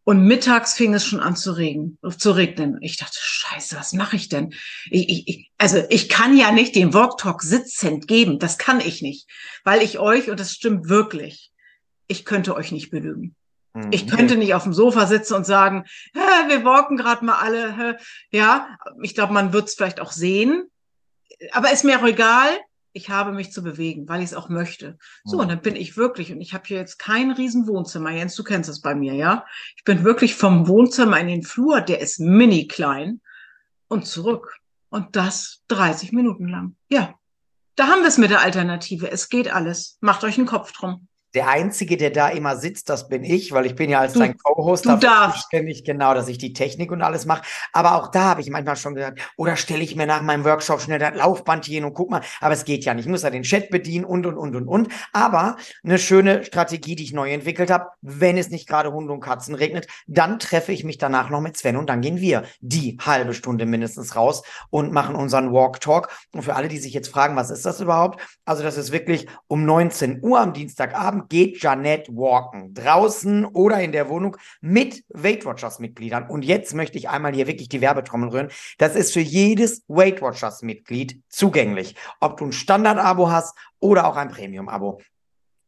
Und 0.03 0.25
mittags 0.25 0.73
fing 0.73 0.93
es 0.93 1.05
schon 1.05 1.21
an 1.21 1.37
zu 1.37 1.53
regnen, 1.53 1.97
zu 2.17 2.31
regnen. 2.31 2.79
Ich 2.81 2.97
dachte, 2.97 3.17
scheiße, 3.17 3.77
was 3.77 3.93
mache 3.93 4.17
ich 4.17 4.27
denn? 4.27 4.53
Ich, 4.91 5.25
ich, 5.29 5.51
also 5.57 5.81
ich 5.89 6.09
kann 6.09 6.35
ja 6.35 6.51
nicht 6.51 6.75
den 6.75 6.93
Walk 6.93 7.17
Talk 7.17 7.43
sitzend 7.43 8.09
geben. 8.09 8.39
Das 8.39 8.57
kann 8.57 8.81
ich 8.81 9.01
nicht. 9.01 9.25
Weil 9.63 9.81
ich 9.81 9.99
euch, 9.99 10.29
und 10.29 10.37
das 10.37 10.51
stimmt 10.51 10.89
wirklich, 10.89 11.53
ich 12.07 12.25
könnte 12.25 12.55
euch 12.57 12.73
nicht 12.73 12.89
belügen. 12.91 13.37
Ich 13.91 14.05
mhm. 14.05 14.09
könnte 14.09 14.37
nicht 14.37 14.53
auf 14.53 14.63
dem 14.63 14.73
Sofa 14.73 15.05
sitzen 15.05 15.35
und 15.35 15.45
sagen, 15.45 15.85
wir 16.13 16.63
walken 16.63 16.97
gerade 16.97 17.23
mal 17.23 17.37
alle. 17.37 17.97
Ja, 18.31 18.77
ich 19.01 19.13
glaube, 19.13 19.33
man 19.33 19.53
wird 19.53 19.67
es 19.67 19.75
vielleicht 19.75 19.99
auch 19.99 20.11
sehen. 20.11 20.69
Aber 21.51 21.71
ist 21.71 21.85
mir 21.85 21.99
auch 21.99 22.05
egal. 22.05 22.49
Ich 22.91 23.09
habe 23.09 23.31
mich 23.31 23.51
zu 23.51 23.63
bewegen, 23.63 24.09
weil 24.09 24.19
ich 24.19 24.27
es 24.31 24.33
auch 24.33 24.49
möchte. 24.49 24.97
So, 25.23 25.35
mhm. 25.35 25.41
und 25.43 25.49
dann 25.49 25.61
bin 25.61 25.75
ich 25.75 25.95
wirklich, 25.95 26.31
und 26.31 26.41
ich 26.41 26.53
habe 26.55 26.63
hier 26.65 26.77
jetzt 26.77 26.97
kein 26.97 27.31
riesen 27.31 27.67
Wohnzimmer. 27.67 28.09
Jens, 28.09 28.35
du 28.35 28.43
kennst 28.43 28.67
das 28.67 28.81
bei 28.81 28.95
mir, 28.95 29.13
ja? 29.13 29.45
Ich 29.77 29.83
bin 29.83 30.03
wirklich 30.03 30.33
vom 30.33 30.67
Wohnzimmer 30.67 31.19
in 31.19 31.27
den 31.27 31.43
Flur, 31.43 31.81
der 31.81 31.99
ist 31.99 32.19
mini 32.19 32.67
klein, 32.67 33.21
und 33.87 34.07
zurück. 34.07 34.57
Und 34.89 35.15
das 35.15 35.61
30 35.67 36.13
Minuten 36.13 36.47
lang. 36.47 36.75
Ja, 36.89 37.13
da 37.75 37.87
haben 37.87 38.01
wir 38.01 38.07
es 38.07 38.17
mit 38.17 38.31
der 38.31 38.41
Alternative. 38.41 39.11
Es 39.11 39.29
geht 39.29 39.53
alles. 39.53 39.97
Macht 40.01 40.23
euch 40.23 40.37
einen 40.37 40.47
Kopf 40.47 40.71
drum. 40.71 41.07
Der 41.33 41.47
Einzige, 41.47 41.97
der 41.97 42.09
da 42.09 42.29
immer 42.29 42.55
sitzt, 42.55 42.89
das 42.89 43.07
bin 43.07 43.23
ich, 43.23 43.51
weil 43.51 43.65
ich 43.65 43.75
bin 43.75 43.89
ja 43.89 43.99
als 43.99 44.13
du, 44.13 44.19
dein 44.19 44.37
Co-Host 44.37 44.85
zuständig, 44.85 45.83
genau, 45.83 46.13
dass 46.13 46.27
ich 46.27 46.37
die 46.37 46.53
Technik 46.53 46.91
und 46.91 47.01
alles 47.01 47.25
mache. 47.25 47.43
Aber 47.73 47.95
auch 47.95 48.07
da 48.07 48.21
habe 48.21 48.41
ich 48.41 48.49
manchmal 48.49 48.75
schon 48.75 48.95
gesagt, 48.95 49.19
oder 49.37 49.55
stelle 49.55 49.83
ich 49.83 49.95
mir 49.95 50.07
nach 50.07 50.21
meinem 50.21 50.43
Workshop 50.45 50.81
schnell 50.81 50.99
das 50.99 51.15
Laufband 51.15 51.65
hier 51.65 51.75
hin 51.75 51.85
und 51.85 51.93
guck 51.93 52.09
mal, 52.09 52.21
aber 52.41 52.53
es 52.53 52.65
geht 52.65 52.85
ja 52.85 52.93
nicht. 52.93 53.05
Ich 53.05 53.11
muss 53.11 53.23
ja 53.23 53.29
den 53.29 53.43
Chat 53.43 53.69
bedienen 53.69 54.05
und, 54.05 54.25
und, 54.25 54.37
und, 54.37 54.55
und, 54.55 54.67
und. 54.67 54.89
Aber 55.13 55.57
eine 55.83 55.99
schöne 55.99 56.43
Strategie, 56.43 56.95
die 56.95 57.03
ich 57.03 57.13
neu 57.13 57.31
entwickelt 57.31 57.71
habe, 57.71 57.87
wenn 58.01 58.37
es 58.37 58.49
nicht 58.49 58.67
gerade 58.67 58.91
Hunde 58.91 59.13
und 59.13 59.21
Katzen 59.21 59.55
regnet, 59.55 59.87
dann 60.07 60.39
treffe 60.39 60.71
ich 60.71 60.83
mich 60.83 60.97
danach 60.97 61.29
noch 61.29 61.41
mit 61.41 61.57
Sven 61.57 61.77
und 61.77 61.89
dann 61.89 62.01
gehen 62.01 62.19
wir 62.19 62.43
die 62.61 62.97
halbe 63.01 63.33
Stunde 63.33 63.65
mindestens 63.65 64.15
raus 64.15 64.43
und 64.69 64.91
machen 64.91 65.15
unseren 65.15 65.53
Walk-Talk. 65.53 66.09
Und 66.33 66.43
für 66.43 66.55
alle, 66.55 66.67
die 66.67 66.77
sich 66.77 66.93
jetzt 66.93 67.09
fragen, 67.09 67.35
was 67.35 67.49
ist 67.49 67.65
das 67.65 67.81
überhaupt? 67.81 68.21
Also 68.45 68.63
das 68.63 68.77
ist 68.77 68.91
wirklich 68.91 69.27
um 69.47 69.65
19 69.65 70.23
Uhr 70.23 70.39
am 70.39 70.53
Dienstagabend 70.53 71.18
Abend 71.19 71.29
geht 71.29 71.61
Janette 71.61 72.11
walken. 72.15 72.73
Draußen 72.73 73.45
oder 73.45 73.81
in 73.81 73.91
der 73.91 74.09
Wohnung 74.09 74.37
mit 74.61 75.03
Weight 75.09 75.45
Watchers 75.45 75.79
Mitgliedern. 75.79 76.29
Und 76.29 76.45
jetzt 76.45 76.73
möchte 76.73 76.97
ich 76.97 77.09
einmal 77.09 77.33
hier 77.33 77.47
wirklich 77.47 77.69
die 77.69 77.81
Werbetrommel 77.81 78.29
rühren. 78.29 78.51
Das 78.77 78.95
ist 78.95 79.13
für 79.13 79.19
jedes 79.19 79.83
Weight 79.87 80.21
Watchers 80.21 80.61
Mitglied 80.61 81.21
zugänglich. 81.29 81.95
Ob 82.19 82.37
du 82.37 82.45
ein 82.45 82.51
Standard-Abo 82.51 83.29
hast 83.29 83.55
oder 83.79 84.07
auch 84.07 84.15
ein 84.15 84.29
Premium-Abo. 84.29 85.01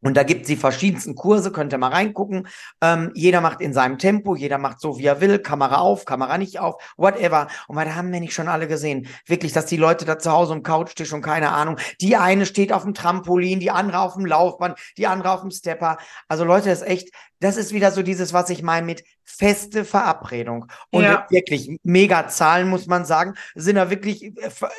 Und 0.02 0.16
da 0.16 0.24
gibt 0.24 0.42
es 0.42 0.48
die 0.48 0.56
verschiedensten 0.56 1.14
Kurse, 1.14 1.52
könnt 1.52 1.72
ihr 1.72 1.78
mal 1.78 1.88
reingucken. 1.88 2.48
Ähm, 2.80 3.12
jeder 3.14 3.40
macht 3.40 3.60
in 3.60 3.72
seinem 3.72 3.98
Tempo, 3.98 4.34
jeder 4.34 4.58
macht 4.58 4.80
so, 4.80 4.98
wie 4.98 5.06
er 5.06 5.20
will, 5.20 5.38
Kamera 5.38 5.76
auf, 5.76 6.04
Kamera 6.04 6.38
nicht 6.38 6.58
auf, 6.58 6.82
whatever. 6.96 7.46
Und 7.68 7.76
weil 7.76 7.86
da 7.86 7.94
haben 7.94 8.12
wir 8.12 8.20
nicht 8.20 8.34
schon 8.34 8.48
alle 8.48 8.66
gesehen. 8.66 9.06
Wirklich, 9.26 9.52
dass 9.52 9.66
die 9.66 9.76
Leute 9.76 10.04
da 10.04 10.18
zu 10.18 10.32
Hause 10.32 10.52
am 10.54 10.62
Couchtisch 10.62 11.12
und 11.12 11.22
keine 11.22 11.50
Ahnung. 11.50 11.76
Die 12.00 12.16
eine 12.16 12.46
steht 12.46 12.72
auf 12.72 12.82
dem 12.82 12.94
Trampolin, 12.94 13.60
die 13.60 13.70
andere 13.70 14.00
auf 14.00 14.14
dem 14.14 14.26
Laufband, 14.26 14.78
die 14.96 15.06
andere 15.06 15.30
auf 15.30 15.42
dem 15.42 15.50
Stepper. 15.52 15.98
Also 16.28 16.44
Leute, 16.44 16.68
das 16.68 16.82
ist 16.82 16.88
echt, 16.88 17.10
das 17.38 17.56
ist 17.56 17.72
wieder 17.72 17.92
so 17.92 18.02
dieses, 18.02 18.32
was 18.32 18.50
ich 18.50 18.62
meine 18.62 18.86
mit 18.86 19.04
feste 19.24 19.84
Verabredung. 19.84 20.66
Und 20.90 21.04
ja. 21.04 21.26
wirklich 21.30 21.70
mega 21.84 22.28
Zahlen, 22.28 22.68
muss 22.68 22.86
man 22.86 23.04
sagen, 23.04 23.34
sind 23.54 23.76
da 23.76 23.88
wirklich 23.88 24.24
äh, 24.24 24.32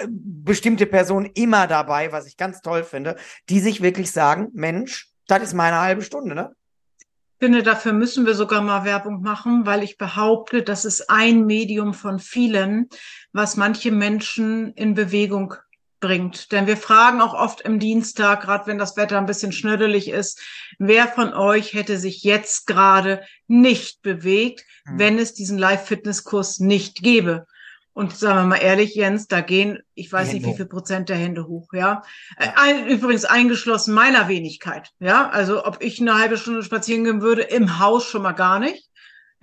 bestimmte 0.10 0.86
Personen 0.86 1.30
immer 1.34 1.68
dabei, 1.68 2.12
was 2.12 2.28
ich 2.28 2.38
ganz 2.38 2.62
toll 2.62 2.84
finde, 2.84 3.16
die 3.50 3.60
sich 3.60 3.82
wirklich 3.82 4.12
sagen, 4.12 4.50
Mensch, 4.54 5.13
das 5.28 5.44
ist 5.44 5.54
meine 5.54 5.80
halbe 5.80 6.02
Stunde, 6.02 6.36
ne? 6.36 6.56
Ich 7.00 7.46
finde, 7.48 7.64
dafür 7.64 7.92
müssen 7.92 8.26
wir 8.26 8.36
sogar 8.36 8.62
mal 8.62 8.86
Werbung 8.86 9.22
machen, 9.22 9.66
weil 9.66 9.84
ich 9.84 9.98
behaupte, 9.98 10.64
das 10.64 10.86
ist 10.86 11.10
ein 11.10 11.46
Medium 11.46 11.94
von 11.94 12.20
vielen, 12.20 12.88
was 13.34 13.58
manche 13.58 13.92
Menschen 13.92 14.72
in 14.76 14.94
Bewegung 14.94 15.56
bringt. 16.04 16.52
Denn 16.52 16.68
wir 16.68 16.78
fragen 16.78 17.22
auch 17.22 17.34
oft 17.34 17.62
im 17.62 17.80
Dienstag, 17.80 18.42
gerade 18.42 18.68
wenn 18.68 18.78
das 18.78 18.98
Wetter 18.98 19.18
ein 19.18 19.26
bisschen 19.26 19.54
schnödelig 19.54 20.10
ist, 20.10 20.42
wer 20.78 21.08
von 21.08 21.34
euch 21.34 21.74
hätte 21.74 21.98
sich 21.98 22.24
jetzt 22.24 22.68
gerade 22.68 23.24
nicht 23.48 24.02
bewegt, 24.02 24.66
mhm. 24.86 25.00
wenn 25.00 25.18
es 25.18 25.34
diesen 25.34 25.58
Live-Fitness-Kurs 25.58 26.60
nicht 26.60 27.02
gäbe. 27.04 27.46
Und 27.94 28.18
sagen 28.18 28.40
wir 28.40 28.48
mal 28.48 28.56
ehrlich, 28.58 28.96
Jens, 28.96 29.28
da 29.28 29.42
gehen, 29.42 29.80
ich 29.94 30.12
weiß 30.12 30.34
nicht, 30.34 30.46
wie 30.46 30.56
viel 30.56 30.66
Prozent 30.66 31.10
der 31.10 31.16
Hände 31.16 31.48
hoch, 31.48 31.68
ja. 31.74 32.02
ja. 32.40 32.54
Ein, 32.56 32.88
übrigens 32.88 33.24
eingeschlossen 33.24 33.94
meiner 33.94 34.28
Wenigkeit, 34.28 34.90
ja. 35.00 35.30
Also 35.30 35.64
ob 35.66 35.84
ich 35.84 36.02
eine 36.02 36.18
halbe 36.18 36.38
Stunde 36.38 36.64
spazieren 36.64 37.04
gehen 37.04 37.22
würde, 37.22 37.44
im 37.44 37.80
Haus 37.80 38.06
schon 38.06 38.24
mal 38.24 38.32
gar 38.32 38.60
nicht. 38.60 38.90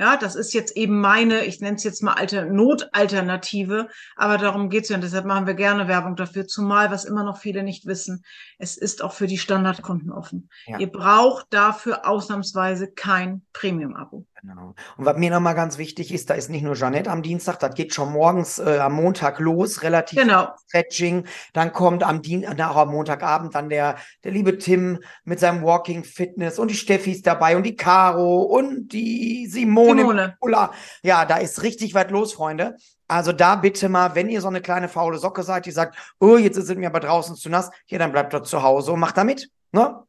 Ja, 0.00 0.16
das 0.16 0.35
ist 0.35 0.54
jetzt 0.54 0.78
eben 0.78 0.99
meine, 0.99 1.45
ich 1.45 1.61
nenne 1.61 1.76
es 1.76 1.85
jetzt 1.85 2.02
mal 2.02 2.14
Alter, 2.14 2.47
Notalternative, 2.47 3.88
aber 4.16 4.38
darum 4.38 4.71
geht's 4.71 4.88
ja 4.88 4.97
und 4.97 5.02
deshalb 5.04 5.26
machen 5.26 5.47
wir 5.47 5.52
gerne 5.52 5.88
Werbung 5.88 6.16
dafür, 6.16 6.47
zumal, 6.47 6.90
was 6.90 7.04
immer 7.04 7.23
noch 7.23 7.37
viele 7.37 7.62
nicht 7.62 7.85
wissen, 7.85 8.25
es 8.59 8.78
ist 8.78 9.02
auch 9.02 9.12
für 9.12 9.26
die 9.26 9.37
Standardkunden 9.37 10.11
offen. 10.11 10.49
Ja. 10.64 10.78
Ihr 10.78 10.90
braucht 10.90 11.49
dafür 11.50 12.09
ausnahmsweise 12.09 12.90
kein 12.90 13.42
Premium-Abo. 13.52 14.26
Genau. 14.42 14.75
Und 14.97 15.04
was 15.04 15.16
mir 15.16 15.30
nochmal 15.30 15.54
ganz 15.54 15.76
wichtig 15.76 16.12
ist, 16.12 16.30
da 16.30 16.35
ist 16.35 16.49
nicht 16.49 16.62
nur 16.62 16.75
Jeanette 16.75 17.11
am 17.11 17.23
Dienstag, 17.23 17.59
das 17.59 17.75
geht 17.75 17.94
schon 17.94 18.12
morgens 18.12 18.59
äh, 18.59 18.78
am 18.78 18.94
Montag 18.94 19.38
los, 19.38 19.82
relativ 19.82 20.18
genau. 20.18 20.49
Stretching. 20.66 21.26
Dann 21.52 21.73
kommt 21.73 22.02
am 22.02 22.23
Dienstag, 22.23 22.59
äh, 22.59 22.62
am 22.62 22.90
Montagabend 22.90 23.54
dann 23.54 23.68
der, 23.68 23.97
der 24.25 24.32
liebe 24.32 24.56
Tim 24.59 25.00
mit 25.25 25.40
seinem 25.40 25.62
Walking 25.62 26.04
Fitness 26.04 26.59
und 26.59 26.70
die 26.70 26.76
Steffi 26.76 27.12
ist 27.12 27.26
dabei 27.26 27.56
und 27.56 27.64
die 27.64 27.76
Caro 27.76 28.42
und 28.42 28.88
die 28.88 29.47
Simone. 29.47 30.02
Simone. 30.02 30.37
Ja, 31.02 31.25
da 31.26 31.37
ist 31.37 31.62
richtig 31.62 31.94
was 31.94 32.11
los, 32.11 32.32
Freunde. 32.32 32.76
Also 33.09 33.32
da 33.32 33.56
bitte 33.56 33.88
mal, 33.88 34.14
wenn 34.14 34.28
ihr 34.28 34.40
so 34.40 34.49
eine 34.49 34.61
kleine 34.61 34.88
faule 34.88 35.18
Socke 35.18 35.42
seid, 35.42 35.66
die 35.66 35.73
sagt, 35.73 35.97
oh, 36.20 36.37
jetzt 36.37 36.56
ist 36.56 36.70
es 36.70 36.76
mir 36.76 36.87
aber 36.87 37.00
draußen 37.00 37.35
zu 37.35 37.50
nass, 37.50 37.70
ja, 37.88 37.99
dann 37.99 38.12
bleibt 38.12 38.32
dort 38.32 38.47
zu 38.47 38.62
Hause 38.62 38.92
und 38.92 39.00
macht 39.00 39.16
da 39.16 39.25
mit. 39.25 39.50
Ne? 39.73 40.02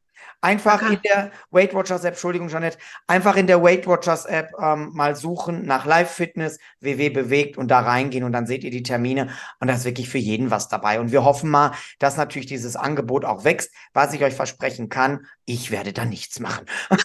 Einfach 0.43 0.81
okay. 0.81 0.93
in 0.95 1.01
der 1.03 1.31
Weight 1.51 1.75
Watchers 1.75 2.03
App, 2.03 2.13
Entschuldigung, 2.13 2.49
Janette, 2.49 2.79
einfach 3.05 3.35
in 3.35 3.45
der 3.45 3.61
Weight 3.61 3.85
Watchers 3.85 4.25
App 4.25 4.49
ähm, 4.59 4.89
mal 4.93 5.15
suchen 5.15 5.65
nach 5.65 5.85
Live 5.85 6.11
Fitness, 6.11 6.57
WW 6.79 7.09
bewegt 7.09 7.57
und 7.59 7.69
da 7.69 7.81
reingehen 7.81 8.23
und 8.23 8.31
dann 8.31 8.47
seht 8.47 8.63
ihr 8.63 8.71
die 8.71 8.81
Termine 8.81 9.29
und 9.59 9.67
da 9.67 9.75
ist 9.75 9.85
wirklich 9.85 10.09
für 10.09 10.17
jeden 10.17 10.49
was 10.49 10.67
dabei. 10.67 10.99
Und 10.99 11.11
wir 11.11 11.23
hoffen 11.23 11.49
mal, 11.49 11.73
dass 11.99 12.17
natürlich 12.17 12.47
dieses 12.47 12.75
Angebot 12.75 13.23
auch 13.23 13.43
wächst. 13.43 13.71
Was 13.93 14.13
ich 14.13 14.23
euch 14.23 14.33
versprechen 14.33 14.89
kann, 14.89 15.27
ich 15.45 15.69
werde 15.69 15.93
da 15.93 16.05
nichts 16.05 16.39
machen. 16.39 16.65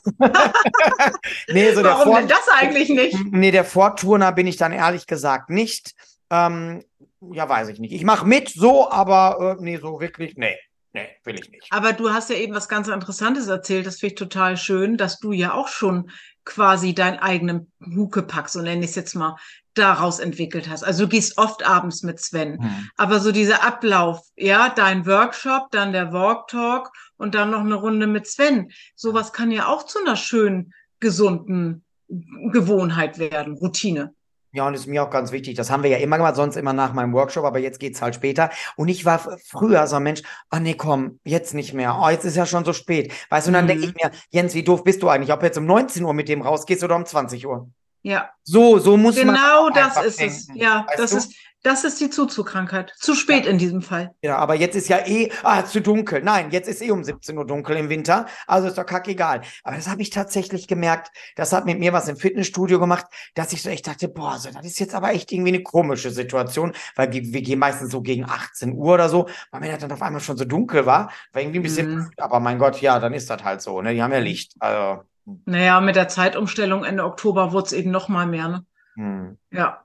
nee, 1.48 1.72
so 1.72 1.82
Warum 1.84 2.04
Vor 2.04 2.18
denn 2.18 2.28
das 2.28 2.48
eigentlich 2.58 2.88
nicht? 2.88 3.18
Nee, 3.32 3.50
der 3.50 3.64
Vorturner 3.64 4.32
bin 4.32 4.46
ich 4.46 4.56
dann 4.56 4.72
ehrlich 4.72 5.06
gesagt 5.06 5.50
nicht. 5.50 5.94
Ähm, 6.30 6.82
ja, 7.20 7.48
weiß 7.48 7.68
ich 7.68 7.80
nicht. 7.80 7.92
Ich 7.92 8.04
mache 8.04 8.26
mit 8.26 8.48
so, 8.48 8.90
aber 8.90 9.56
äh, 9.58 9.62
nee, 9.62 9.76
so 9.76 10.00
wirklich, 10.00 10.36
nee. 10.36 10.56
Nee, 10.96 11.10
will 11.24 11.38
ich 11.38 11.50
nicht. 11.50 11.66
Aber 11.70 11.92
du 11.92 12.08
hast 12.08 12.30
ja 12.30 12.36
eben 12.36 12.54
was 12.54 12.70
ganz 12.70 12.88
Interessantes 12.88 13.48
erzählt, 13.48 13.86
das 13.86 14.00
finde 14.00 14.14
ich 14.14 14.18
total 14.18 14.56
schön, 14.56 14.96
dass 14.96 15.20
du 15.20 15.30
ja 15.32 15.52
auch 15.52 15.68
schon 15.68 16.10
quasi 16.46 16.94
deinen 16.94 17.18
eigenen 17.18 17.70
Huckepack, 17.84 18.48
so 18.48 18.62
nenne 18.62 18.82
ich 18.82 18.90
es 18.90 18.96
jetzt 18.96 19.14
mal, 19.14 19.36
daraus 19.74 20.20
entwickelt 20.20 20.70
hast. 20.70 20.84
Also 20.84 21.04
du 21.04 21.10
gehst 21.10 21.36
oft 21.36 21.66
abends 21.66 22.02
mit 22.02 22.18
Sven. 22.18 22.62
Hm. 22.62 22.88
Aber 22.96 23.20
so 23.20 23.30
dieser 23.30 23.62
Ablauf, 23.62 24.22
ja, 24.36 24.70
dein 24.70 25.04
Workshop, 25.04 25.70
dann 25.70 25.92
der 25.92 26.14
Walk 26.14 26.48
Talk 26.48 26.90
und 27.18 27.34
dann 27.34 27.50
noch 27.50 27.60
eine 27.60 27.74
Runde 27.74 28.06
mit 28.06 28.26
Sven. 28.26 28.70
Sowas 28.94 29.34
kann 29.34 29.50
ja 29.50 29.66
auch 29.66 29.82
zu 29.82 29.98
einer 29.98 30.16
schönen, 30.16 30.72
gesunden 30.98 31.84
Gewohnheit 32.08 33.18
werden, 33.18 33.52
Routine. 33.58 34.14
Ja, 34.52 34.66
und 34.66 34.74
ist 34.74 34.86
mir 34.86 35.02
auch 35.02 35.10
ganz 35.10 35.32
wichtig. 35.32 35.54
Das 35.56 35.70
haben 35.70 35.82
wir 35.82 35.90
ja 35.90 35.98
immer 35.98 36.16
gemacht, 36.16 36.36
sonst 36.36 36.56
immer 36.56 36.72
nach 36.72 36.92
meinem 36.92 37.12
Workshop, 37.12 37.44
aber 37.44 37.58
jetzt 37.58 37.78
geht's 37.78 38.00
halt 38.00 38.14
später. 38.14 38.50
Und 38.76 38.88
ich 38.88 39.04
war 39.04 39.18
früher 39.18 39.86
so 39.86 39.96
ein 39.96 40.02
Mensch, 40.02 40.22
ah 40.50 40.56
oh 40.56 40.60
nee, 40.60 40.74
komm, 40.74 41.20
jetzt 41.24 41.52
nicht 41.52 41.74
mehr. 41.74 41.98
Oh, 42.00 42.08
jetzt 42.08 42.24
ist 42.24 42.36
ja 42.36 42.46
schon 42.46 42.64
so 42.64 42.72
spät. 42.72 43.12
Weißt 43.28 43.46
du, 43.46 43.50
und 43.50 43.54
dann 43.54 43.64
mhm. 43.64 43.68
denke 43.68 43.86
ich 43.86 43.94
mir, 43.94 44.10
Jens, 44.30 44.54
wie 44.54 44.62
doof 44.62 44.82
bist 44.84 45.02
du 45.02 45.08
eigentlich, 45.08 45.32
ob 45.32 45.40
du 45.40 45.46
jetzt 45.46 45.58
um 45.58 45.66
19 45.66 46.04
Uhr 46.04 46.14
mit 46.14 46.28
dem 46.28 46.42
rausgehst 46.42 46.82
oder 46.84 46.96
um 46.96 47.04
20 47.04 47.46
Uhr? 47.46 47.68
Ja. 48.06 48.30
So, 48.44 48.78
so 48.78 48.96
muss 48.96 49.16
genau 49.16 49.32
man. 49.32 49.40
Genau 49.40 49.70
das 49.70 50.04
ist 50.04 50.20
denken. 50.20 50.34
es. 50.34 50.48
Ja, 50.54 50.86
das 50.96 51.10
du? 51.10 51.16
ist, 51.16 51.34
das 51.66 51.82
ist 51.82 52.00
die 52.00 52.10
Zuzugkrankheit. 52.10 52.94
Zu 52.96 53.16
spät 53.16 53.44
ja. 53.44 53.50
in 53.50 53.58
diesem 53.58 53.82
Fall. 53.82 54.14
Ja, 54.22 54.36
aber 54.36 54.54
jetzt 54.54 54.76
ist 54.76 54.88
ja 54.88 55.04
eh 55.04 55.32
ah, 55.42 55.64
zu 55.64 55.80
dunkel. 55.80 56.22
Nein, 56.22 56.52
jetzt 56.52 56.68
ist 56.68 56.80
eh 56.80 56.92
um 56.92 57.02
17 57.02 57.36
Uhr 57.36 57.44
dunkel 57.44 57.76
im 57.76 57.88
Winter. 57.88 58.26
Also 58.46 58.68
ist 58.68 58.78
doch 58.78 58.86
kackegal. 58.86 59.40
Aber 59.64 59.74
das 59.74 59.88
habe 59.88 60.00
ich 60.00 60.10
tatsächlich 60.10 60.68
gemerkt. 60.68 61.10
Das 61.34 61.52
hat 61.52 61.66
mit 61.66 61.80
mir 61.80 61.92
was 61.92 62.06
im 62.06 62.16
Fitnessstudio 62.16 62.78
gemacht, 62.78 63.06
dass 63.34 63.52
ich 63.52 63.62
so 63.62 63.68
echt 63.68 63.88
dachte, 63.88 64.08
boah, 64.08 64.38
so, 64.38 64.48
das 64.50 64.64
ist 64.64 64.78
jetzt 64.78 64.94
aber 64.94 65.10
echt 65.10 65.32
irgendwie 65.32 65.54
eine 65.54 65.62
komische 65.64 66.10
Situation, 66.10 66.72
weil 66.94 67.12
wir 67.12 67.42
gehen 67.42 67.58
meistens 67.58 67.90
so 67.90 68.00
gegen 68.00 68.24
18 68.24 68.72
Uhr 68.72 68.94
oder 68.94 69.08
so, 69.08 69.28
weil 69.50 69.60
mir 69.60 69.72
das 69.72 69.80
dann 69.80 69.90
auf 69.90 70.02
einmal 70.02 70.20
schon 70.20 70.36
so 70.36 70.44
dunkel 70.44 70.86
war. 70.86 71.10
War 71.32 71.42
irgendwie 71.42 71.58
ein 71.58 71.64
bisschen, 71.64 71.94
mhm. 71.96 72.10
aber 72.16 72.38
mein 72.38 72.60
Gott, 72.60 72.80
ja, 72.80 73.00
dann 73.00 73.12
ist 73.12 73.28
das 73.28 73.42
halt 73.42 73.60
so. 73.60 73.82
Ne? 73.82 73.92
Die 73.92 74.02
haben 74.04 74.12
ja 74.12 74.20
Licht. 74.20 74.54
Also. 74.60 75.02
Naja, 75.44 75.80
mit 75.80 75.96
der 75.96 76.06
Zeitumstellung 76.06 76.84
Ende 76.84 77.04
Oktober 77.04 77.50
wurde 77.50 77.66
es 77.66 77.72
eben 77.72 77.90
noch 77.90 78.08
mal 78.08 78.26
mehr. 78.26 78.46
Ne? 78.46 78.64
Mhm. 78.94 79.38
Ja. 79.50 79.82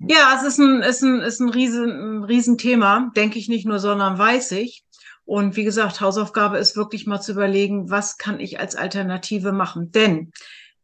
Ja, 0.00 0.34
es 0.36 0.44
ist 0.44 0.58
ein, 0.58 0.82
ist 0.82 1.02
ein, 1.02 1.20
ist 1.20 1.40
ein, 1.40 1.48
riesen, 1.48 1.90
ein 1.90 2.24
Riesenthema, 2.24 3.10
denke 3.16 3.38
ich 3.38 3.48
nicht 3.48 3.66
nur, 3.66 3.80
sondern 3.80 4.16
weiß 4.16 4.52
ich. 4.52 4.84
Und 5.24 5.56
wie 5.56 5.64
gesagt, 5.64 6.00
Hausaufgabe 6.00 6.58
ist 6.58 6.76
wirklich 6.76 7.06
mal 7.06 7.20
zu 7.20 7.32
überlegen, 7.32 7.90
was 7.90 8.16
kann 8.16 8.38
ich 8.40 8.60
als 8.60 8.76
Alternative 8.76 9.52
machen? 9.52 9.90
Denn 9.90 10.32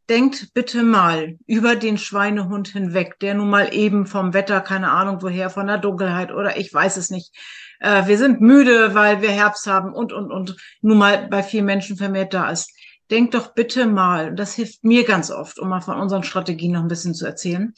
denkt 0.09 0.53
bitte 0.53 0.83
mal 0.83 1.37
über 1.47 1.75
den 1.75 1.97
Schweinehund 1.97 2.67
hinweg, 2.67 3.17
der 3.19 3.33
nun 3.33 3.49
mal 3.49 3.73
eben 3.73 4.05
vom 4.05 4.33
Wetter, 4.33 4.61
keine 4.61 4.91
Ahnung 4.91 5.21
woher, 5.21 5.49
von 5.49 5.65
der 5.65 5.79
Dunkelheit 5.79 6.31
oder 6.31 6.57
ich 6.57 6.71
weiß 6.71 6.97
es 6.97 7.09
nicht. 7.09 7.33
Äh, 7.79 8.07
wir 8.07 8.17
sind 8.17 8.41
müde, 8.41 8.93
weil 8.93 9.21
wir 9.21 9.31
Herbst 9.31 9.65
haben 9.65 9.93
und, 9.93 10.13
und, 10.13 10.29
und 10.29 10.57
nun 10.81 10.97
mal 10.97 11.27
bei 11.27 11.41
vielen 11.41 11.65
Menschen 11.65 11.97
vermehrt 11.97 12.33
da 12.33 12.49
ist. 12.51 12.69
Denkt 13.09 13.33
doch 13.33 13.53
bitte 13.53 13.85
mal, 13.87 14.35
das 14.35 14.53
hilft 14.55 14.83
mir 14.83 15.05
ganz 15.05 15.31
oft, 15.31 15.57
um 15.57 15.69
mal 15.69 15.81
von 15.81 15.99
unseren 15.99 16.23
Strategien 16.23 16.73
noch 16.73 16.81
ein 16.81 16.87
bisschen 16.87 17.15
zu 17.15 17.25
erzählen 17.25 17.73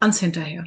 ans 0.00 0.20
Hinterher. 0.20 0.66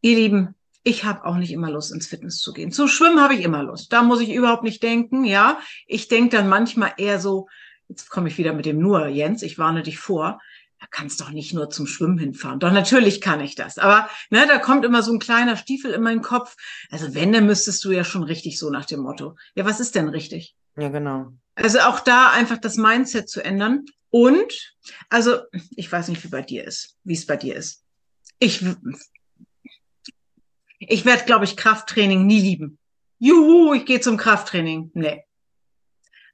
Ihr 0.00 0.16
Lieben, 0.16 0.54
ich 0.84 1.04
habe 1.04 1.24
auch 1.24 1.36
nicht 1.36 1.52
immer 1.52 1.70
Lust, 1.70 1.92
ins 1.92 2.06
Fitness 2.06 2.38
zu 2.38 2.52
gehen. 2.52 2.72
Zu 2.72 2.88
schwimmen 2.88 3.20
habe 3.20 3.34
ich 3.34 3.42
immer 3.42 3.62
Lust. 3.62 3.92
Da 3.92 4.02
muss 4.02 4.20
ich 4.20 4.34
überhaupt 4.34 4.64
nicht 4.64 4.82
denken. 4.82 5.24
Ja, 5.24 5.60
ich 5.86 6.08
denke 6.08 6.36
dann 6.36 6.48
manchmal 6.48 6.94
eher 6.96 7.20
so, 7.20 7.48
jetzt 7.88 8.10
komme 8.10 8.28
ich 8.28 8.38
wieder 8.38 8.52
mit 8.52 8.66
dem 8.66 8.78
nur, 8.78 9.06
Jens, 9.06 9.42
ich 9.42 9.58
warne 9.58 9.82
dich 9.82 9.98
vor. 9.98 10.40
Da 10.80 10.86
kannst 10.90 11.20
doch 11.20 11.30
nicht 11.30 11.54
nur 11.54 11.70
zum 11.70 11.86
Schwimmen 11.86 12.18
hinfahren. 12.18 12.58
Doch 12.58 12.72
natürlich 12.72 13.20
kann 13.20 13.40
ich 13.40 13.54
das. 13.54 13.78
Aber 13.78 14.08
ne, 14.30 14.44
da 14.48 14.58
kommt 14.58 14.84
immer 14.84 15.04
so 15.04 15.12
ein 15.12 15.20
kleiner 15.20 15.56
Stiefel 15.56 15.92
in 15.92 16.02
meinen 16.02 16.22
Kopf. 16.22 16.56
Also 16.90 17.14
wenn, 17.14 17.32
dann 17.32 17.46
müsstest 17.46 17.84
du 17.84 17.92
ja 17.92 18.02
schon 18.02 18.24
richtig 18.24 18.58
so 18.58 18.68
nach 18.68 18.84
dem 18.84 19.00
Motto. 19.00 19.36
Ja, 19.54 19.64
was 19.64 19.78
ist 19.78 19.94
denn 19.94 20.08
richtig? 20.08 20.56
Ja, 20.76 20.88
genau. 20.88 21.28
Also 21.54 21.78
auch 21.80 22.00
da 22.00 22.30
einfach 22.30 22.58
das 22.58 22.76
Mindset 22.76 23.28
zu 23.28 23.44
ändern. 23.44 23.84
Und, 24.10 24.74
also 25.08 25.38
ich 25.76 25.90
weiß 25.90 26.08
nicht, 26.08 26.24
wie 26.24 26.28
bei 26.28 26.42
dir 26.42 26.64
ist, 26.64 26.96
wie 27.04 27.14
es 27.14 27.26
bei 27.26 27.36
dir 27.36 27.54
ist 27.54 27.81
ich, 28.42 28.64
ich 30.78 31.04
werde, 31.04 31.24
glaube 31.24 31.44
ich, 31.44 31.56
Krafttraining 31.56 32.26
nie 32.26 32.40
lieben. 32.40 32.78
Juhu, 33.18 33.72
ich 33.72 33.86
gehe 33.86 34.00
zum 34.00 34.16
Krafttraining. 34.16 34.90
Nee. 34.94 35.24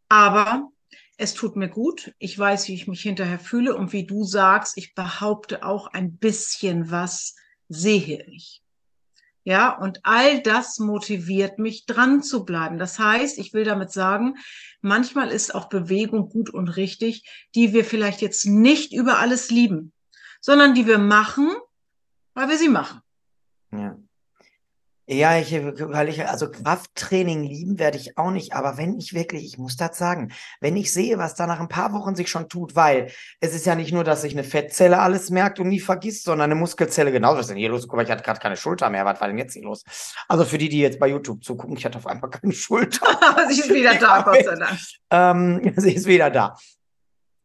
Aber 0.09 0.71
es 1.18 1.35
tut 1.35 1.57
mir 1.57 1.68
gut. 1.68 2.14
Ich 2.18 2.38
weiß, 2.38 2.68
wie 2.68 2.75
ich 2.75 2.88
mich 2.88 3.03
hinterher 3.03 3.38
fühle. 3.38 3.77
Und 3.77 3.92
wie 3.92 4.07
du 4.07 4.25
sagst, 4.25 4.79
ich 4.79 4.94
behaupte 4.94 5.64
auch 5.64 5.88
ein 5.88 6.16
bisschen 6.16 6.90
was 6.90 7.37
sehe 7.68 8.25
ich. 8.31 8.62
Ja, 9.44 9.77
und 9.77 10.01
all 10.03 10.42
das 10.42 10.79
motiviert 10.79 11.59
mich 11.59 11.87
dran 11.87 12.23
zu 12.23 12.44
bleiben. 12.44 12.79
Das 12.79 12.99
heißt, 12.99 13.38
ich 13.38 13.53
will 13.53 13.64
damit 13.64 13.92
sagen, 13.92 14.37
manchmal 14.81 15.31
ist 15.31 15.55
auch 15.55 15.68
Bewegung 15.68 16.29
gut 16.31 16.51
und 16.51 16.68
richtig, 16.68 17.29
die 17.55 17.73
wir 17.73 17.85
vielleicht 17.85 18.21
jetzt 18.23 18.47
nicht 18.47 18.92
über 18.92 19.18
alles 19.18 19.51
lieben, 19.51 19.92
sondern 20.40 20.75
die 20.75 20.87
wir 20.87 20.99
machen, 20.99 21.51
weil 22.38 22.48
wir 22.48 22.57
sie 22.57 22.68
machen. 22.68 23.01
Ja. 23.72 23.96
Ja, 25.11 25.38
ich, 25.38 25.53
weil 25.55 26.11
ich, 26.11 26.29
also 26.29 26.51
Krafttraining 26.51 27.42
lieben 27.42 27.79
werde 27.79 27.96
ich 27.96 28.18
auch 28.18 28.31
nicht, 28.31 28.53
aber 28.53 28.77
wenn 28.77 28.98
ich 28.98 29.14
wirklich, 29.14 29.42
ich 29.46 29.57
muss 29.57 29.77
das 29.77 29.96
sagen, 29.96 30.33
wenn 30.61 30.77
ich 30.77 30.92
sehe, 30.92 31.16
was 31.16 31.35
da 31.35 31.46
nach 31.46 31.61
ein 31.61 31.68
paar 31.68 31.94
Wochen 31.94 32.14
sich 32.14 32.29
schon 32.29 32.51
tut, 32.51 32.77
weil 32.77 33.11
es 33.40 33.55
ist 33.55 33.64
ja 33.64 33.74
nicht 33.74 33.90
nur, 33.90 34.05
dass 34.05 34.20
sich 34.20 34.35
eine 34.35 34.44
Fettzelle 34.44 35.01
alles 35.01 35.31
merkt 35.31 35.61
und 35.61 35.68
nie 35.68 35.81
vergisst, 35.81 36.24
sondern 36.24 36.53
eine 36.53 36.61
Muskelzelle 36.61 37.11
genauso. 37.11 37.38
Was 37.38 37.46
ist 37.46 37.51
denn 37.51 37.57
hier 37.57 37.70
los? 37.70 37.88
Guck 37.88 37.96
mal, 37.96 38.03
ich 38.05 38.11
hatte 38.11 38.22
gerade 38.22 38.38
keine 38.38 38.59
Schulter 38.59 38.90
mehr. 38.90 39.07
Was 39.07 39.18
war 39.18 39.29
denn 39.29 39.38
jetzt 39.38 39.55
hier 39.55 39.62
los? 39.62 39.83
Also 40.29 40.44
für 40.44 40.59
die, 40.59 40.68
die 40.68 40.81
jetzt 40.81 41.01
bei 41.01 41.09
YouTube 41.09 41.42
zugucken, 41.42 41.77
ich 41.77 41.87
hatte 41.87 41.96
auf 41.96 42.07
einmal 42.07 42.29
keine 42.29 42.53
Schulter. 42.53 43.07
sie 43.48 43.61
ist 43.61 43.70
wieder 43.70 43.94
da, 43.94 44.20
Gott 44.20 44.44
sei 44.44 44.55
Dank. 44.55 44.79
Ähm, 45.11 45.72
sie 45.79 45.94
ist 45.94 46.07
wieder 46.07 46.29
da. 46.29 46.55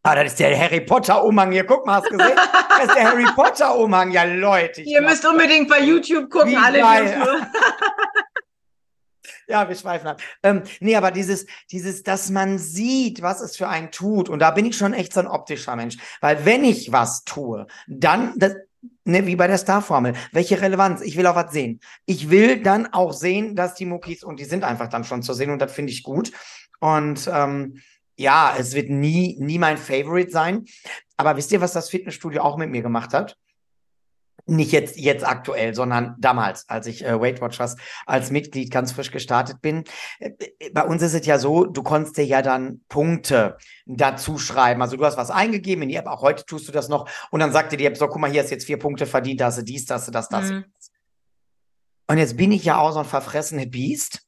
Ah, 0.06 0.16
das 0.16 0.34
ist 0.34 0.40
der 0.40 0.60
Harry 0.60 0.82
Potter-Umhang 0.82 1.54
hier. 1.54 1.64
Guck 1.66 1.86
mal, 1.86 1.96
hast 1.96 2.12
du 2.12 2.18
gesehen? 2.18 2.38
Das 2.76 2.88
ist 2.90 2.96
der 2.96 3.04
Harry 3.06 3.26
Potter-Umhang. 3.36 4.12
Ja, 4.12 4.24
Leute. 4.24 4.82
Ihr 4.82 5.02
müsst 5.02 5.26
unbedingt 5.26 5.70
bei 5.70 5.80
YouTube 5.80 6.30
gucken, 6.30 6.58
alle 6.58 6.80
geil. 6.80 7.48
ja, 9.48 9.70
wir 9.70 9.76
schweifen 9.76 10.08
ab. 10.08 10.22
Ähm, 10.42 10.64
nee, 10.82 10.98
aber 10.98 11.12
dieses, 11.12 11.46
dieses, 11.72 12.04
dass 12.04 12.30
man 12.30 12.58
sieht, 12.58 13.22
was 13.22 13.40
es 13.40 13.56
für 13.56 13.70
einen 13.70 13.92
tut. 13.92 14.28
Und 14.28 14.40
da 14.40 14.52
bin 14.52 14.66
ich 14.66 14.76
schon 14.76 14.94
echt 14.94 15.14
so 15.14 15.22
ein 15.22 15.28
optischer 15.28 15.78
Mensch. 15.78 15.96
Weil 16.20 16.46
wenn 16.46 16.66
ich 16.66 16.92
was 16.92 17.24
tue, 17.24 17.68
dann, 17.88 18.34
das, 18.38 18.56
Ne, 19.06 19.26
wie 19.26 19.38
bei 19.38 19.48
der 19.48 19.58
Star-Formel. 19.58 20.14
Welche 20.34 20.62
Relevanz? 20.62 21.02
Ich 21.02 21.18
will 21.18 21.28
auch 21.28 21.36
was 21.36 21.54
sehen. 21.54 21.80
Ich 22.06 22.30
will 22.30 22.62
dann 22.62 22.88
auch 22.88 23.14
sehen, 23.14 23.56
dass 23.56 23.76
die 23.76 23.86
Muckis, 23.86 24.24
und 24.24 24.40
die 24.42 24.46
sind 24.46 24.66
einfach 24.66 24.90
dann 24.90 25.06
schon 25.06 25.24
zu 25.24 25.34
sehen, 25.34 25.52
und 25.52 25.60
das 25.60 25.72
finde 25.72 25.92
ich 25.92 26.04
gut. 26.04 26.32
Und 26.80 27.30
ähm, 27.34 27.82
ja, 28.18 28.56
es 28.58 28.74
wird 28.74 28.90
nie, 28.90 29.38
nie 29.40 29.60
mein 29.60 29.78
Favorite 29.78 30.32
sein. 30.32 30.66
Aber 31.18 31.38
wisst 31.38 31.52
ihr, 31.52 31.62
was 31.62 31.74
das 31.74 31.90
Fitnessstudio 31.90 32.42
auch 32.42 32.58
mit 32.58 32.70
mir 32.70 32.82
gemacht 32.82 33.14
hat? 33.14 33.38
Nicht 34.46 34.74
jetzt, 34.74 34.98
jetzt 34.98 35.26
aktuell, 35.26 35.74
sondern 35.74 36.16
damals, 36.20 36.68
als 36.68 36.86
ich 36.88 37.06
äh, 37.06 37.20
Weight 37.20 37.40
Watchers 37.40 37.78
als 38.06 38.30
Mitglied 38.30 38.72
ganz 38.72 38.92
frisch 38.92 39.10
gestartet 39.10 39.62
bin. 39.62 39.86
Äh, 40.20 40.32
bei 40.74 40.84
uns 40.84 41.02
ist 41.02 41.14
es 41.14 41.26
ja 41.26 41.40
so, 41.40 41.66
du 41.66 41.82
konntest 41.82 42.18
dir 42.18 42.26
ja 42.26 42.42
dann 42.42 42.82
Punkte 42.90 43.58
dazu 43.86 44.38
schreiben. 44.38 44.82
Also 44.82 44.98
du 44.98 45.06
hast 45.06 45.16
was 45.16 45.32
eingegeben 45.32 45.84
in 45.84 45.90
die 45.90 45.96
App, 45.96 46.08
auch 46.08 46.22
heute 46.22 46.46
tust 46.46 46.68
du 46.68 46.74
das 46.74 46.90
noch. 46.90 47.10
Und 47.32 47.40
dann 47.40 47.54
sagte 47.54 47.78
die 47.78 47.86
App 47.86 47.96
so, 47.96 48.08
guck 48.08 48.20
mal, 48.20 48.30
hier 48.30 48.44
hast 48.44 48.50
jetzt 48.50 48.66
vier 48.66 48.80
Punkte 48.80 49.06
verdient, 49.06 49.42
hast 49.42 49.60
du 49.60 49.64
dies, 49.64 49.86
das, 49.86 50.08
das, 50.08 50.28
das. 50.28 50.50
Mhm. 50.50 50.66
Und 52.08 52.18
jetzt 52.18 52.36
bin 52.36 52.52
ich 52.52 52.66
ja 52.66 52.80
auch 52.80 52.92
so 52.92 53.00
ein 53.00 53.06
verfressenes 53.06 53.72
Biest 53.72 54.28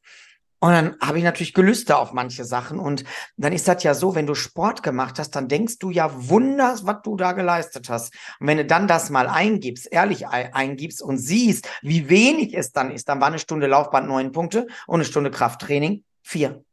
und 0.65 0.71
dann 0.71 0.95
habe 0.99 1.19
ich 1.19 1.23
natürlich 1.23 1.53
Gelüste 1.53 1.95
auf 1.95 2.11
manche 2.11 2.43
Sachen. 2.43 2.79
Und 2.79 3.03
dann 3.37 3.53
ist 3.53 3.67
das 3.67 3.83
ja 3.83 3.93
so, 3.93 4.15
wenn 4.15 4.25
du 4.25 4.33
Sport 4.33 4.81
gemacht 4.81 5.19
hast, 5.19 5.35
dann 5.35 5.47
denkst 5.47 5.77
du 5.77 5.91
ja 5.91 6.09
wunders, 6.11 6.87
was 6.87 7.03
du 7.03 7.15
da 7.15 7.33
geleistet 7.33 7.87
hast. 7.87 8.15
Und 8.39 8.47
wenn 8.47 8.57
du 8.57 8.65
dann 8.65 8.87
das 8.87 9.11
mal 9.11 9.27
eingibst, 9.27 9.87
ehrlich 9.91 10.27
eingibst 10.27 11.03
und 11.03 11.19
siehst, 11.19 11.69
wie 11.83 12.09
wenig 12.09 12.57
es 12.57 12.71
dann 12.71 12.89
ist, 12.89 13.07
dann 13.09 13.21
war 13.21 13.27
eine 13.27 13.37
Stunde 13.37 13.67
Laufband 13.67 14.07
neun 14.07 14.31
Punkte 14.31 14.65
und 14.87 14.95
eine 14.95 15.05
Stunde 15.05 15.29
Krafttraining 15.29 16.03
vier. 16.23 16.63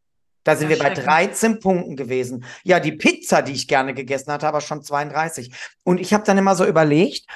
Da 0.45 0.57
sind 0.57 0.71
wir 0.71 0.79
bei 0.79 0.91
13 0.91 1.61
Punkten 1.61 1.95
gewesen. 1.95 2.45
Ja, 2.65 2.81
die 2.81 2.93
Pizza, 2.93 3.43
die 3.43 3.53
ich 3.53 3.69
gerne 3.69 3.93
gegessen 3.93 4.33
hatte, 4.33 4.49
aber 4.49 4.63
schon 4.63 4.83
32. 4.83 5.53
Und 5.85 6.01
ich 6.01 6.15
habe 6.15 6.25
dann 6.25 6.39
immer 6.39 6.57
so 6.57 6.65
überlegt, 6.65 7.27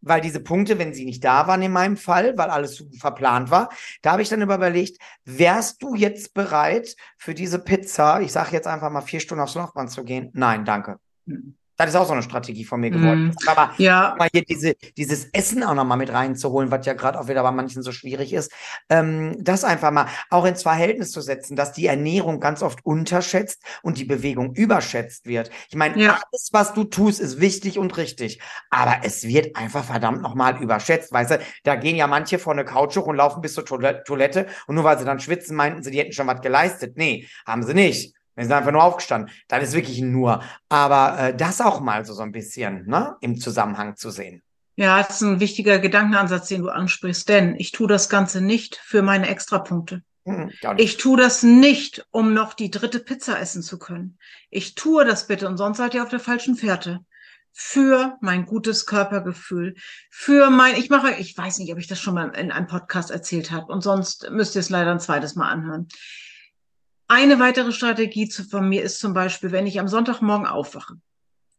weil 0.00 0.20
diese 0.20 0.40
Punkte, 0.40 0.78
wenn 0.78 0.94
sie 0.94 1.04
nicht 1.04 1.24
da 1.24 1.46
waren 1.46 1.62
in 1.62 1.72
meinem 1.72 1.96
Fall, 1.96 2.36
weil 2.36 2.50
alles 2.50 2.84
verplant 2.98 3.50
war, 3.50 3.70
da 4.02 4.12
habe 4.12 4.22
ich 4.22 4.28
dann 4.28 4.42
überlegt, 4.42 4.98
wärst 5.24 5.82
du 5.82 5.94
jetzt 5.94 6.34
bereit 6.34 6.96
für 7.16 7.34
diese 7.34 7.58
Pizza, 7.58 8.20
ich 8.20 8.32
sage 8.32 8.52
jetzt 8.52 8.66
einfach 8.66 8.90
mal 8.90 9.02
vier 9.02 9.20
Stunden 9.20 9.42
aufs 9.42 9.54
Laufband 9.54 9.90
zu 9.90 10.04
gehen? 10.04 10.30
Nein, 10.32 10.64
danke. 10.64 10.98
Mhm. 11.26 11.56
Das 11.80 11.94
ist 11.94 11.96
auch 11.96 12.06
so 12.06 12.12
eine 12.12 12.22
Strategie 12.22 12.64
von 12.66 12.78
mir 12.78 12.90
geworden. 12.90 13.28
Mm, 13.28 13.48
aber 13.48 13.72
ja. 13.78 14.14
mal 14.18 14.28
hier 14.30 14.44
diese, 14.44 14.74
dieses 14.98 15.30
Essen 15.32 15.62
auch 15.62 15.74
nochmal 15.74 15.96
mit 15.96 16.12
reinzuholen, 16.12 16.70
was 16.70 16.84
ja 16.84 16.92
gerade 16.92 17.18
auch 17.18 17.28
wieder 17.28 17.42
bei 17.42 17.52
manchen 17.52 17.82
so 17.82 17.90
schwierig 17.90 18.34
ist, 18.34 18.52
ähm, 18.90 19.34
das 19.38 19.64
einfach 19.64 19.90
mal 19.90 20.06
auch 20.28 20.44
ins 20.44 20.62
Verhältnis 20.62 21.10
zu 21.10 21.22
setzen, 21.22 21.56
dass 21.56 21.72
die 21.72 21.86
Ernährung 21.86 22.38
ganz 22.38 22.62
oft 22.62 22.84
unterschätzt 22.84 23.62
und 23.82 23.96
die 23.96 24.04
Bewegung 24.04 24.54
überschätzt 24.54 25.24
wird. 25.24 25.50
Ich 25.70 25.76
meine, 25.76 25.98
ja. 25.98 26.20
alles, 26.30 26.50
was 26.52 26.74
du 26.74 26.84
tust, 26.84 27.18
ist 27.18 27.40
wichtig 27.40 27.78
und 27.78 27.96
richtig, 27.96 28.42
aber 28.68 28.98
es 29.02 29.22
wird 29.22 29.56
einfach 29.56 29.84
verdammt 29.84 30.20
nochmal 30.20 30.62
überschätzt. 30.62 31.12
Weißt 31.12 31.30
du, 31.30 31.38
da 31.64 31.76
gehen 31.76 31.96
ja 31.96 32.06
manche 32.06 32.38
vor 32.38 32.52
eine 32.52 32.66
Couch 32.66 32.98
hoch 32.98 33.06
und 33.06 33.16
laufen 33.16 33.40
bis 33.40 33.54
zur 33.54 33.64
Toilette 33.64 34.46
und 34.66 34.74
nur 34.74 34.84
weil 34.84 34.98
sie 34.98 35.06
dann 35.06 35.18
schwitzen, 35.18 35.56
meinten 35.56 35.82
sie, 35.82 35.90
die 35.90 35.98
hätten 35.98 36.12
schon 36.12 36.26
was 36.26 36.42
geleistet. 36.42 36.98
Nee, 36.98 37.26
haben 37.46 37.62
sie 37.62 37.72
nicht. 37.72 38.19
Wir 38.40 38.46
sind 38.46 38.54
einfach 38.54 38.72
nur 38.72 38.82
aufgestanden. 38.82 39.30
Dann 39.48 39.60
ist 39.60 39.74
wirklich 39.74 40.00
nur. 40.00 40.42
Aber 40.70 41.18
äh, 41.18 41.36
das 41.36 41.60
auch 41.60 41.80
mal 41.80 42.06
so, 42.06 42.14
so 42.14 42.22
ein 42.22 42.32
bisschen 42.32 42.86
ne, 42.86 43.16
im 43.20 43.38
Zusammenhang 43.38 43.96
zu 43.96 44.08
sehen. 44.08 44.42
Ja, 44.76 45.02
das 45.02 45.16
ist 45.16 45.20
ein 45.20 45.40
wichtiger 45.40 45.78
Gedankenansatz, 45.78 46.48
den 46.48 46.62
du 46.62 46.70
ansprichst, 46.70 47.28
denn 47.28 47.54
ich 47.58 47.70
tue 47.72 47.86
das 47.86 48.08
Ganze 48.08 48.40
nicht 48.40 48.76
für 48.76 49.02
meine 49.02 49.28
Extrapunkte. 49.28 50.02
Hm, 50.24 50.50
ich 50.78 50.96
tue 50.96 51.18
das 51.18 51.42
nicht, 51.42 52.06
um 52.12 52.32
noch 52.32 52.54
die 52.54 52.70
dritte 52.70 53.00
Pizza 53.00 53.38
essen 53.38 53.62
zu 53.62 53.78
können. 53.78 54.16
Ich 54.48 54.74
tue 54.74 55.04
das 55.04 55.26
bitte 55.26 55.46
und 55.46 55.58
sonst 55.58 55.76
seid 55.76 55.92
ihr 55.92 56.02
auf 56.02 56.08
der 56.08 56.18
falschen 56.18 56.56
Fährte. 56.56 57.00
Für 57.52 58.16
mein 58.22 58.46
gutes 58.46 58.86
Körpergefühl, 58.86 59.74
für 60.08 60.48
mein, 60.48 60.76
ich 60.76 60.88
mache, 60.88 61.12
ich 61.18 61.36
weiß 61.36 61.58
nicht, 61.58 61.74
ob 61.74 61.78
ich 61.78 61.88
das 61.88 62.00
schon 62.00 62.14
mal 62.14 62.30
in 62.30 62.52
einem 62.52 62.68
Podcast 62.68 63.10
erzählt 63.10 63.50
habe 63.50 63.70
und 63.70 63.82
sonst 63.82 64.30
müsst 64.30 64.54
ihr 64.54 64.60
es 64.60 64.70
leider 64.70 64.92
ein 64.92 65.00
zweites 65.00 65.34
Mal 65.34 65.50
anhören. 65.50 65.88
Eine 67.10 67.40
weitere 67.40 67.72
Strategie 67.72 68.30
von 68.30 68.68
mir 68.68 68.84
ist 68.84 69.00
zum 69.00 69.14
Beispiel, 69.14 69.50
wenn 69.50 69.66
ich 69.66 69.80
am 69.80 69.88
Sonntagmorgen 69.88 70.46
aufwache. 70.46 70.94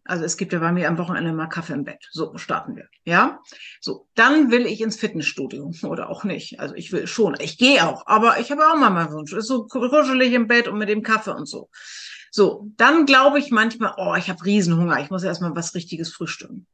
Also 0.06 0.24
es 0.24 0.38
gibt 0.38 0.54
ja 0.54 0.60
bei 0.60 0.72
mir 0.72 0.88
am 0.88 0.98
Wochenende 0.98 1.34
mal 1.34 1.48
Kaffee 1.48 1.74
im 1.74 1.84
Bett. 1.84 2.08
So 2.10 2.38
starten 2.38 2.78
wir. 2.78 2.88
Ja, 3.04 3.42
so 3.82 4.08
dann 4.16 4.50
will 4.50 4.66
ich 4.66 4.80
ins 4.80 4.96
Fitnessstudio 4.96 5.74
oder 5.84 6.10
auch 6.10 6.24
nicht. 6.24 6.62
Also 6.62 6.74
ich 6.76 6.94
will 6.94 7.06
schon. 7.06 7.36
Ich 7.42 7.58
gehe 7.58 7.86
auch, 7.86 8.08
aber 8.08 8.40
ich 8.40 8.50
habe 8.50 8.66
auch 8.66 8.78
mal 8.78 8.92
meinen 8.92 9.12
Wunsch. 9.12 9.34
Ist 9.34 9.50
so 9.50 9.68
kuschelig 9.68 10.32
im 10.32 10.48
Bett 10.48 10.70
und 10.70 10.78
mit 10.78 10.88
dem 10.88 11.04
Kaffee 11.04 11.36
und 11.36 11.48
so. 11.48 11.70
So, 12.32 12.72
dann 12.78 13.06
glaube 13.06 13.38
ich 13.38 13.52
manchmal, 13.52 13.96
oh, 13.98 14.16
ich 14.16 14.30
habe 14.30 14.46
Riesenhunger. 14.46 15.02
Ich 15.02 15.10
muss 15.10 15.24
erstmal 15.24 15.54
was 15.54 15.76
Richtiges 15.76 16.14
frühstücken. 16.14 16.66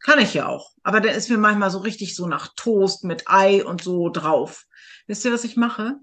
Kann 0.00 0.18
ich 0.18 0.34
ja 0.34 0.48
auch. 0.48 0.72
Aber 0.82 1.00
dann 1.00 1.14
ist 1.14 1.30
mir 1.30 1.38
manchmal 1.38 1.70
so 1.70 1.78
richtig 1.78 2.16
so 2.16 2.26
nach 2.26 2.48
Toast 2.56 3.04
mit 3.04 3.28
Ei 3.28 3.64
und 3.64 3.80
so 3.80 4.08
drauf. 4.08 4.66
Wisst 5.06 5.24
ihr, 5.24 5.32
was 5.32 5.44
ich 5.44 5.56
mache? 5.56 6.00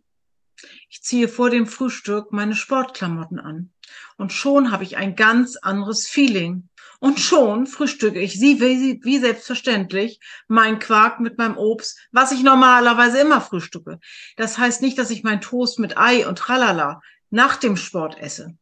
Ich 0.90 1.02
ziehe 1.04 1.28
vor 1.28 1.50
dem 1.50 1.68
Frühstück 1.68 2.32
meine 2.32 2.56
Sportklamotten 2.56 3.40
an. 3.40 3.72
Und 4.18 4.34
schon 4.34 4.72
habe 4.72 4.84
ich 4.84 4.98
ein 4.98 5.16
ganz 5.16 5.58
anderes 5.58 6.08
Feeling. 6.08 6.70
Und 7.00 7.20
schon 7.20 7.68
frühstücke 7.68 8.20
ich 8.20 8.40
sie 8.40 8.60
wie, 8.62 9.04
wie 9.04 9.20
selbstverständlich 9.20 10.20
mein 10.48 10.80
Quark 10.80 11.20
mit 11.20 11.38
meinem 11.38 11.58
Obst, 11.58 12.00
was 12.12 12.32
ich 12.32 12.42
normalerweise 12.42 13.20
immer 13.20 13.42
frühstücke. 13.42 14.00
Das 14.38 14.58
heißt 14.58 14.82
nicht, 14.82 14.98
dass 14.98 15.12
ich 15.12 15.24
mein 15.24 15.42
Toast 15.42 15.78
mit 15.78 15.98
Ei 15.98 16.28
und 16.28 16.40
Tralala 16.40 17.02
nach 17.30 17.58
dem 17.58 17.78
Sport 17.78 18.18
esse. 18.20 18.58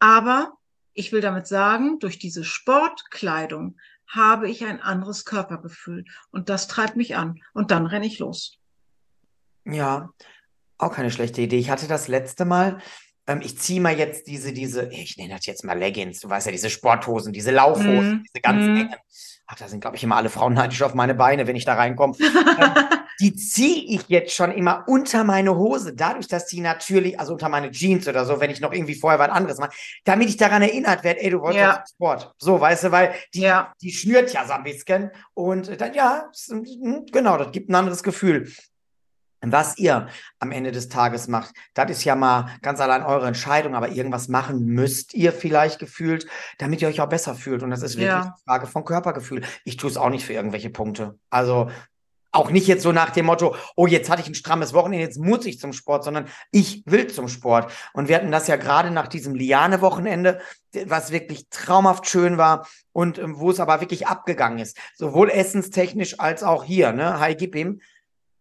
Aber 0.00 0.58
ich 0.92 1.12
will 1.12 1.20
damit 1.20 1.46
sagen, 1.46 1.98
durch 2.00 2.18
diese 2.18 2.44
Sportkleidung 2.44 3.78
habe 4.08 4.50
ich 4.50 4.64
ein 4.64 4.80
anderes 4.80 5.24
Körpergefühl. 5.24 6.04
Und 6.30 6.48
das 6.48 6.66
treibt 6.66 6.96
mich 6.96 7.16
an. 7.16 7.40
Und 7.52 7.70
dann 7.70 7.86
renne 7.86 8.06
ich 8.06 8.18
los. 8.18 8.58
Ja, 9.64 10.10
auch 10.78 10.92
keine 10.92 11.10
schlechte 11.10 11.42
Idee. 11.42 11.58
Ich 11.58 11.70
hatte 11.70 11.88
das 11.88 12.08
letzte 12.08 12.44
Mal, 12.44 12.78
ähm, 13.26 13.40
ich 13.42 13.58
ziehe 13.58 13.80
mal 13.80 13.96
jetzt 13.96 14.26
diese, 14.26 14.52
diese, 14.52 14.90
ich 14.90 15.16
nenne 15.16 15.34
das 15.34 15.46
jetzt 15.46 15.64
mal 15.64 15.78
Leggings, 15.78 16.20
du 16.20 16.28
weißt 16.28 16.46
ja, 16.46 16.52
diese 16.52 16.70
Sporthosen, 16.70 17.32
diese 17.32 17.50
Laufhosen, 17.50 18.14
mm. 18.14 18.24
diese 18.24 18.42
ganz 18.42 18.64
mm. 18.64 18.76
engen. 18.76 18.94
Ach, 19.46 19.56
da 19.56 19.68
sind, 19.68 19.80
glaube 19.80 19.96
ich, 19.96 20.04
immer 20.04 20.16
alle 20.16 20.28
Frauen 20.28 20.54
neidisch 20.54 20.82
auf 20.82 20.94
meine 20.94 21.14
Beine, 21.14 21.46
wenn 21.46 21.56
ich 21.56 21.64
da 21.64 21.74
reinkomme. 21.74 22.14
ähm, 22.20 22.70
die 23.20 23.34
ziehe 23.34 23.96
ich 23.96 24.08
jetzt 24.08 24.34
schon 24.34 24.52
immer 24.52 24.84
unter 24.86 25.24
meine 25.24 25.56
Hose, 25.56 25.94
dadurch, 25.94 26.28
dass 26.28 26.46
die 26.46 26.60
natürlich, 26.60 27.18
also 27.18 27.32
unter 27.32 27.48
meine 27.48 27.70
Jeans 27.70 28.06
oder 28.06 28.24
so, 28.24 28.40
wenn 28.40 28.50
ich 28.50 28.60
noch 28.60 28.72
irgendwie 28.72 28.94
vorher 28.94 29.18
was 29.18 29.30
anderes 29.30 29.58
mache, 29.58 29.72
damit 30.04 30.28
ich 30.28 30.36
daran 30.36 30.62
erinnert 30.62 31.02
werde, 31.02 31.20
ey, 31.22 31.30
du 31.30 31.40
wolltest 31.40 31.60
ja. 31.60 31.84
Sport. 31.88 32.32
So, 32.38 32.60
weißt 32.60 32.84
du, 32.84 32.92
weil 32.92 33.14
die, 33.34 33.40
ja. 33.40 33.72
die 33.82 33.90
schnürt 33.90 34.32
ja 34.32 34.46
so 34.46 34.52
ein 34.52 34.62
bisschen. 34.62 35.10
Und 35.34 35.80
dann, 35.80 35.94
ja, 35.94 36.30
genau, 37.10 37.38
das 37.38 37.50
gibt 37.50 37.70
ein 37.70 37.74
anderes 37.74 38.02
Gefühl. 38.02 38.52
Was 39.40 39.78
ihr 39.78 40.08
am 40.40 40.50
Ende 40.50 40.72
des 40.72 40.88
Tages 40.88 41.28
macht, 41.28 41.54
das 41.74 41.90
ist 41.90 42.04
ja 42.04 42.16
mal 42.16 42.48
ganz 42.60 42.80
allein 42.80 43.04
eure 43.04 43.28
Entscheidung, 43.28 43.76
aber 43.76 43.90
irgendwas 43.90 44.28
machen 44.28 44.64
müsst 44.64 45.14
ihr 45.14 45.32
vielleicht 45.32 45.78
gefühlt, 45.78 46.26
damit 46.58 46.82
ihr 46.82 46.88
euch 46.88 47.00
auch 47.00 47.08
besser 47.08 47.34
fühlt. 47.34 47.62
Und 47.62 47.70
das 47.70 47.82
ist 47.82 47.96
wirklich 47.96 48.08
ja. 48.08 48.22
eine 48.22 48.34
Frage 48.44 48.66
von 48.66 48.84
Körpergefühl. 48.84 49.42
Ich 49.64 49.76
tue 49.76 49.90
es 49.90 49.96
auch 49.96 50.10
nicht 50.10 50.24
für 50.24 50.32
irgendwelche 50.32 50.70
Punkte. 50.70 51.18
Also 51.30 51.68
auch 52.30 52.50
nicht 52.50 52.66
jetzt 52.66 52.82
so 52.82 52.92
nach 52.92 53.10
dem 53.10 53.26
Motto, 53.26 53.56
oh, 53.74 53.86
jetzt 53.86 54.10
hatte 54.10 54.20
ich 54.20 54.28
ein 54.28 54.34
strammes 54.34 54.74
Wochenende, 54.74 55.04
jetzt 55.04 55.18
muss 55.18 55.46
ich 55.46 55.58
zum 55.58 55.72
Sport, 55.72 56.04
sondern 56.04 56.28
ich 56.50 56.82
will 56.84 57.06
zum 57.06 57.28
Sport. 57.28 57.72
Und 57.94 58.08
wir 58.08 58.16
hatten 58.16 58.30
das 58.30 58.48
ja 58.48 58.56
gerade 58.56 58.90
nach 58.90 59.08
diesem 59.08 59.34
Liane-Wochenende, 59.34 60.40
was 60.86 61.10
wirklich 61.10 61.48
traumhaft 61.48 62.08
schön 62.08 62.36
war 62.36 62.66
und 62.92 63.18
ähm, 63.18 63.38
wo 63.38 63.50
es 63.50 63.60
aber 63.60 63.80
wirklich 63.80 64.06
abgegangen 64.06 64.58
ist. 64.58 64.76
Sowohl 64.94 65.30
essenstechnisch 65.30 66.20
als 66.20 66.42
auch 66.42 66.64
hier, 66.64 66.92
ne? 66.92 67.18
Hi, 67.18 67.34
gib 67.34 67.54
ihm 67.54 67.80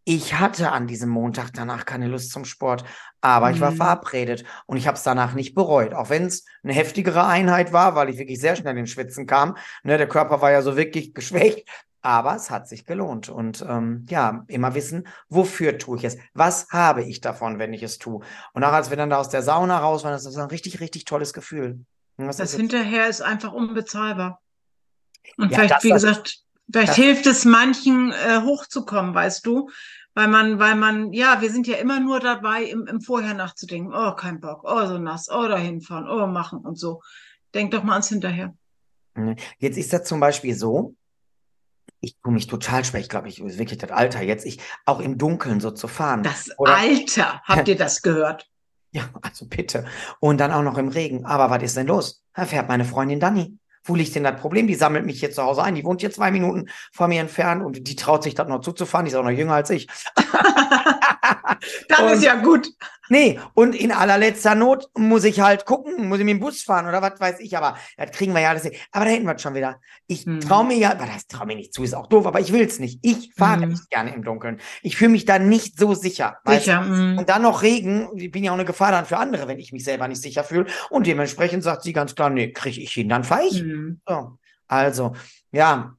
ich 0.08 0.36
hatte 0.36 0.72
an 0.72 0.88
diesem 0.88 1.10
Montag 1.10 1.52
danach 1.52 1.86
keine 1.86 2.08
Lust 2.08 2.32
zum 2.32 2.46
Sport, 2.46 2.86
aber 3.20 3.50
mhm. 3.50 3.56
ich 3.56 3.60
war 3.60 3.72
mhm. 3.72 3.76
verabredet 3.76 4.46
und 4.66 4.78
ich 4.78 4.88
habe 4.88 4.96
es 4.96 5.04
danach 5.04 5.34
nicht 5.34 5.54
bereut, 5.54 5.94
auch 5.94 6.10
wenn 6.10 6.28
es 6.28 6.46
eine 6.64 6.72
heftigere 6.72 7.26
Einheit 7.26 7.74
war, 7.74 7.94
weil 7.96 8.08
ich 8.08 8.18
wirklich 8.18 8.40
sehr 8.40 8.56
schnell 8.56 8.78
in 8.78 8.88
Schwitzen 8.88 9.28
kam. 9.28 9.58
Ne, 9.84 9.98
der 9.98 10.08
Körper 10.08 10.42
war 10.42 10.50
ja 10.50 10.62
so 10.62 10.78
wirklich 10.78 11.14
geschwächt, 11.14 11.68
aber 12.02 12.38
es 12.38 12.50
hat 12.50 12.70
sich 12.70 12.86
gelohnt. 12.86 13.28
Und 13.28 13.66
ähm, 13.68 14.06
ja, 14.10 14.46
immer 14.48 14.76
wissen, 14.76 15.10
wofür 15.28 15.78
tue 15.78 15.98
ich 15.98 16.06
es? 16.06 16.18
Was 16.34 16.70
habe 16.70 17.04
ich 17.04 17.20
davon, 17.20 17.60
wenn 17.60 17.74
ich 17.74 17.84
es 17.84 17.98
tue? 17.98 18.24
Und 18.54 18.64
auch 18.64 18.72
als 18.72 18.90
wir 18.90 18.96
dann 18.96 19.10
da 19.10 19.18
aus 19.18 19.28
der 19.28 19.44
Sauna 19.44 19.78
raus 19.80 20.06
waren, 20.06 20.14
das 20.14 20.26
ist 20.26 20.38
ein 20.38 20.48
richtig, 20.48 20.80
richtig 20.80 21.04
tolles 21.04 21.34
Gefühl. 21.34 21.82
das 22.16 22.54
hinterher 22.54 23.10
ist 23.10 23.20
einfach 23.20 23.52
unbezahlbar. 23.52 24.40
Und 25.36 25.52
ja, 25.52 25.60
vielleicht, 25.60 25.84
wie 25.84 25.90
gesagt, 25.90 26.47
vielleicht 26.72 26.96
hilft 26.96 27.26
es 27.26 27.46
manchen, 27.46 28.12
äh, 28.12 28.42
hochzukommen, 28.42 29.14
weißt 29.14 29.46
du? 29.46 29.70
weil 30.18 30.30
man, 30.30 30.58
weil 30.58 30.74
man, 30.74 31.14
ja, 31.14 31.42
wir 31.42 31.52
sind 31.52 31.68
ja 31.68 31.76
immer 31.76 32.00
nur 32.00 32.20
dabei, 32.20 32.64
im, 32.64 32.88
im 32.88 33.02
Vorher 33.02 33.36
nachzudenken, 33.36 33.94
oh, 33.94 34.14
kein 34.14 34.40
Bock, 34.42 34.64
oh, 34.64 34.84
so 34.88 34.98
nass, 34.98 35.30
oh, 35.30 35.48
dahin 35.48 35.80
fahren, 35.80 36.10
oh, 36.10 36.26
machen 36.26 36.58
und 36.62 36.80
so. 36.80 37.04
Denk 37.54 37.70
doch 37.70 37.84
mal 37.84 37.94
ans 37.94 38.10
Hinterher. 38.10 38.56
Mhm. 39.14 39.36
Jetzt 39.60 39.78
ist 39.78 39.94
das 39.94 40.06
zum 40.06 40.20
Beispiel 40.20 40.56
so, 40.56 40.96
ich 42.00 42.18
tue 42.18 42.34
mich 42.34 42.48
total 42.48 42.84
schwer. 42.84 43.00
Ich 43.00 43.10
glaube, 43.10 43.28
ich 43.28 43.40
ist 43.40 43.60
wirklich 43.60 43.78
das 43.78 43.92
Alter 43.92 44.24
jetzt, 44.24 44.48
ich 44.48 44.60
auch 44.86 45.02
im 45.02 45.20
Dunkeln 45.20 45.60
so 45.60 45.70
zu 45.70 45.88
fahren. 45.88 46.24
Das 46.24 46.50
Oder, 46.58 46.78
Alter, 46.78 47.42
habt 47.46 47.68
ihr 47.68 47.78
das 47.78 48.02
gehört? 48.02 48.50
Ja, 48.90 49.12
also 49.22 49.46
bitte. 49.46 49.86
Und 50.20 50.40
dann 50.40 50.52
auch 50.52 50.64
noch 50.64 50.80
im 50.80 50.88
Regen. 50.88 51.26
Aber 51.26 51.52
was 51.52 51.62
ist 51.62 51.78
denn 51.78 51.86
los? 51.86 52.24
Da 52.34 52.46
fährt 52.46 52.68
meine 52.68 52.86
Freundin 52.86 53.20
Dani 53.20 53.60
Wo 53.88 53.96
liegt 53.96 54.14
denn 54.16 54.24
das 54.24 54.40
Problem? 54.40 54.68
Die 54.68 54.76
sammelt 54.76 55.06
mich 55.06 55.20
hier 55.20 55.32
zu 55.32 55.42
Hause 55.44 55.64
ein. 55.64 55.76
Die 55.76 55.84
wohnt 55.84 56.02
hier 56.02 56.12
zwei 56.12 56.30
Minuten 56.30 56.68
von 56.92 57.10
mir 57.10 57.22
entfernt 57.22 57.64
und 57.64 57.88
die 57.88 57.96
traut 57.96 58.24
sich 58.24 58.36
das 58.36 58.48
noch 58.48 58.62
zuzufahren. 58.62 59.06
Die 59.06 59.12
ist 59.12 59.18
auch 59.18 59.24
noch 59.24 59.32
jünger 59.32 59.54
als 59.54 59.70
ich. 59.70 59.88
das 61.90 62.00
und, 62.00 62.12
ist 62.14 62.24
ja 62.24 62.36
gut. 62.36 62.68
Nee, 63.10 63.40
und 63.54 63.74
in 63.74 63.92
allerletzter 63.92 64.56
Not 64.56 64.90
muss 64.98 65.24
ich 65.24 65.40
halt 65.40 65.66
gucken, 65.66 66.08
muss 66.08 66.20
ich 66.20 66.26
mit 66.26 66.36
dem 66.36 66.40
Bus 66.40 66.62
fahren 66.62 66.88
oder 66.88 67.02
was 67.02 67.20
weiß 67.20 67.40
ich, 67.40 67.56
aber 67.56 67.78
das 67.96 68.12
kriegen 68.12 68.34
wir 68.34 68.42
ja 68.42 68.50
alles. 68.50 68.64
Nicht. 68.64 68.88
Aber 68.92 69.06
da 69.06 69.12
hätten 69.12 69.26
wir 69.26 69.36
es 69.36 69.42
schon 69.42 69.56
wieder. 69.56 69.80
Ich 70.08 70.26
hm. 70.26 70.42
traue 70.42 70.66
mir 70.66 70.78
ja, 70.78 70.92
aber 70.92 71.06
das 71.06 71.28
traue 71.28 71.48
mir 71.48 71.56
nicht 71.56 71.74
zu, 71.74 71.84
ist 71.84 71.94
auch 71.94 72.08
doof, 72.08 72.26
aber 72.26 72.40
ich 72.40 72.52
will 72.52 72.62
es 72.62 72.80
nicht. 72.80 73.00
Ich 73.04 73.34
fahre 73.36 73.62
hm. 73.62 73.70
nicht 73.70 73.90
gerne 73.90 74.14
im 74.14 74.24
Dunkeln. 74.24 74.60
Ich 74.82 74.98
fühle 74.98 75.12
mich 75.12 75.26
da 75.26 75.40
nicht 75.40 75.80
so 75.80 75.94
sicher. 75.94 76.38
Sicher. 76.46 76.82
Hm. 76.82 77.18
Und 77.18 77.30
dann 77.30 77.42
noch 77.42 77.62
Regen, 77.62 78.10
ich 78.16 78.32
bin 78.32 78.44
ja 78.44 78.52
auch 78.52 78.56
eine 78.56 78.66
Gefahr 78.66 78.92
dann 78.92 79.06
für 79.06 79.18
andere, 79.18 79.48
wenn 79.48 79.60
ich 79.60 79.72
mich 79.72 79.84
selber 79.84 80.08
nicht 80.08 80.22
sicher 80.22 80.44
fühle. 80.44 80.66
Und 80.90 81.08
dementsprechend 81.08 81.64
sagt 81.64 81.84
sie 81.84 81.94
ganz 81.94 82.16
klar, 82.16 82.30
nee, 82.30 82.52
kriege 82.52 82.82
ich 82.82 82.92
hin, 82.92 83.10
dann 83.10 83.24
fahre 83.24 83.46
ich. 83.48 83.62
Hm. 83.62 84.02
So. 84.06 84.38
Also, 84.68 85.14
ja, 85.52 85.96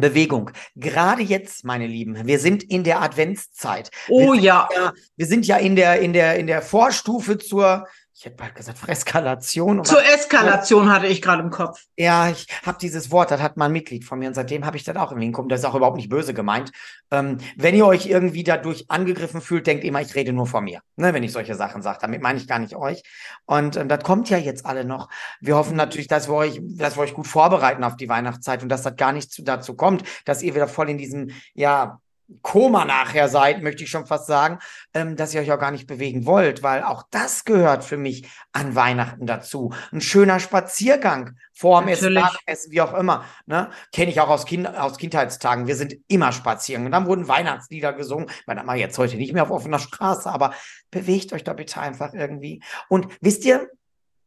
Bewegung. 0.00 0.50
Gerade 0.76 1.22
jetzt, 1.22 1.64
meine 1.64 1.86
Lieben, 1.86 2.26
wir 2.26 2.38
sind 2.38 2.62
in 2.62 2.84
der 2.84 3.02
Adventszeit. 3.02 3.90
Oh 4.08 4.34
ja. 4.34 4.68
ja. 4.74 4.92
Wir 5.16 5.26
sind 5.26 5.46
ja 5.46 5.56
in 5.56 5.76
der, 5.76 6.00
in 6.00 6.12
der, 6.12 6.36
in 6.38 6.46
der 6.46 6.62
Vorstufe 6.62 7.38
zur 7.38 7.86
ich 8.18 8.24
hätte 8.24 8.34
bald 8.34 8.56
gesagt, 8.56 8.80
Eskalation. 8.88 9.84
Zur 9.84 10.04
Eskalation 10.04 10.90
hatte 10.90 11.06
ich 11.06 11.22
gerade 11.22 11.40
im 11.40 11.50
Kopf. 11.50 11.84
Ja, 11.96 12.28
ich 12.28 12.48
habe 12.66 12.76
dieses 12.80 13.12
Wort, 13.12 13.30
das 13.30 13.40
hat 13.40 13.56
mal 13.56 13.66
ein 13.66 13.72
Mitglied 13.72 14.04
von 14.04 14.18
mir 14.18 14.26
und 14.26 14.34
seitdem 14.34 14.66
habe 14.66 14.76
ich 14.76 14.82
das 14.82 14.96
auch 14.96 15.12
im 15.12 15.20
Hinkommen. 15.20 15.48
Das 15.48 15.60
ist 15.60 15.66
auch 15.66 15.76
überhaupt 15.76 15.98
nicht 15.98 16.08
böse 16.08 16.34
gemeint. 16.34 16.72
Ähm, 17.12 17.38
wenn 17.56 17.76
ihr 17.76 17.86
euch 17.86 18.06
irgendwie 18.06 18.42
dadurch 18.42 18.86
angegriffen 18.90 19.40
fühlt, 19.40 19.68
denkt 19.68 19.84
immer, 19.84 20.00
ich 20.00 20.16
rede 20.16 20.32
nur 20.32 20.48
von 20.48 20.64
mir, 20.64 20.80
ne, 20.96 21.14
wenn 21.14 21.22
ich 21.22 21.30
solche 21.30 21.54
Sachen 21.54 21.80
sage. 21.80 21.98
Damit 22.00 22.20
meine 22.20 22.40
ich 22.40 22.48
gar 22.48 22.58
nicht 22.58 22.74
euch. 22.74 23.04
Und 23.46 23.76
ähm, 23.76 23.88
das 23.88 24.02
kommt 24.02 24.28
ja 24.30 24.38
jetzt 24.38 24.66
alle 24.66 24.84
noch. 24.84 25.08
Wir 25.40 25.54
hoffen 25.54 25.76
natürlich, 25.76 26.08
dass 26.08 26.28
wir 26.28 26.34
euch, 26.34 26.60
dass 26.60 26.96
wir 26.96 27.02
euch 27.02 27.14
gut 27.14 27.28
vorbereiten 27.28 27.84
auf 27.84 27.94
die 27.94 28.08
Weihnachtszeit 28.08 28.64
und 28.64 28.68
dass 28.68 28.82
das 28.82 28.96
gar 28.96 29.12
nicht 29.12 29.46
dazu 29.46 29.76
kommt, 29.76 30.02
dass 30.24 30.42
ihr 30.42 30.56
wieder 30.56 30.66
voll 30.66 30.90
in 30.90 30.98
diesem, 30.98 31.30
ja, 31.54 32.00
Koma 32.42 32.84
nachher 32.84 33.28
seid, 33.28 33.62
möchte 33.62 33.82
ich 33.82 33.90
schon 33.90 34.06
fast 34.06 34.26
sagen, 34.26 34.58
ähm, 34.92 35.16
dass 35.16 35.32
ihr 35.32 35.40
euch 35.40 35.50
auch 35.50 35.58
gar 35.58 35.70
nicht 35.70 35.86
bewegen 35.86 36.26
wollt, 36.26 36.62
weil 36.62 36.82
auch 36.82 37.04
das 37.10 37.44
gehört 37.44 37.84
für 37.84 37.96
mich 37.96 38.28
an 38.52 38.74
Weihnachten 38.74 39.26
dazu. 39.26 39.72
Ein 39.92 40.02
schöner 40.02 40.38
Spaziergang 40.38 41.36
vor 41.54 41.80
dem 41.80 41.88
Essen, 41.88 42.18
Essen, 42.44 42.70
wie 42.70 42.82
auch 42.82 42.92
immer. 42.92 43.24
Ne? 43.46 43.70
Kenne 43.92 44.10
ich 44.10 44.20
auch 44.20 44.28
aus, 44.28 44.44
kind, 44.44 44.68
aus 44.68 44.98
Kindheitstagen. 44.98 45.66
Wir 45.66 45.76
sind 45.76 45.96
immer 46.08 46.32
spazieren. 46.32 46.84
Und 46.84 46.92
dann 46.92 47.06
wurden 47.06 47.28
Weihnachtslieder 47.28 47.94
gesungen. 47.94 48.28
Ich 48.28 48.46
meine, 48.46 48.60
das 48.60 48.66
mache 48.66 48.78
jetzt 48.78 48.98
heute 48.98 49.16
nicht 49.16 49.32
mehr 49.32 49.44
auf 49.44 49.50
offener 49.50 49.78
Straße, 49.78 50.30
aber 50.30 50.52
bewegt 50.90 51.32
euch 51.32 51.44
da 51.44 51.54
bitte 51.54 51.80
einfach 51.80 52.12
irgendwie. 52.12 52.62
Und 52.88 53.08
wisst 53.20 53.44
ihr, 53.44 53.70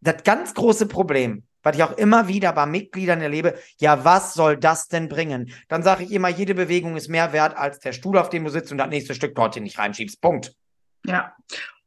das 0.02 0.24
ganz 0.24 0.56
große 0.56 0.88
Problem, 0.88 1.44
was 1.63 1.76
ich 1.76 1.84
auch 1.84 1.97
immer 1.97 2.28
wieder 2.28 2.54
bei 2.54 2.65
Mitgliedern 2.65 3.21
erlebe, 3.21 3.58
ja, 3.80 4.04
was 4.04 4.34
soll 4.34 4.58
das 4.58 4.88
denn 4.88 5.08
bringen? 5.08 5.52
Dann 5.67 5.84
sage 5.84 6.04
ich 6.04 6.12
immer, 6.12 6.30
jede 6.30 6.56
Bewegung 6.56 6.95
ist 6.95 7.08
mehr 7.08 7.34
wert 7.34 7.58
als 7.58 7.80
der 7.80 7.93
Stuhl, 7.93 8.17
auf 8.17 8.30
dem 8.30 8.43
du 8.43 8.50
sitzt 8.50 8.71
und 8.71 8.78
das 8.78 8.89
nächste 8.89 9.15
Stück 9.15 9.36
dorthin 9.36 9.63
nicht 9.63 9.78
reinschiebst. 9.78 10.21
Punkt. 10.21 10.54
Ja. 11.06 11.36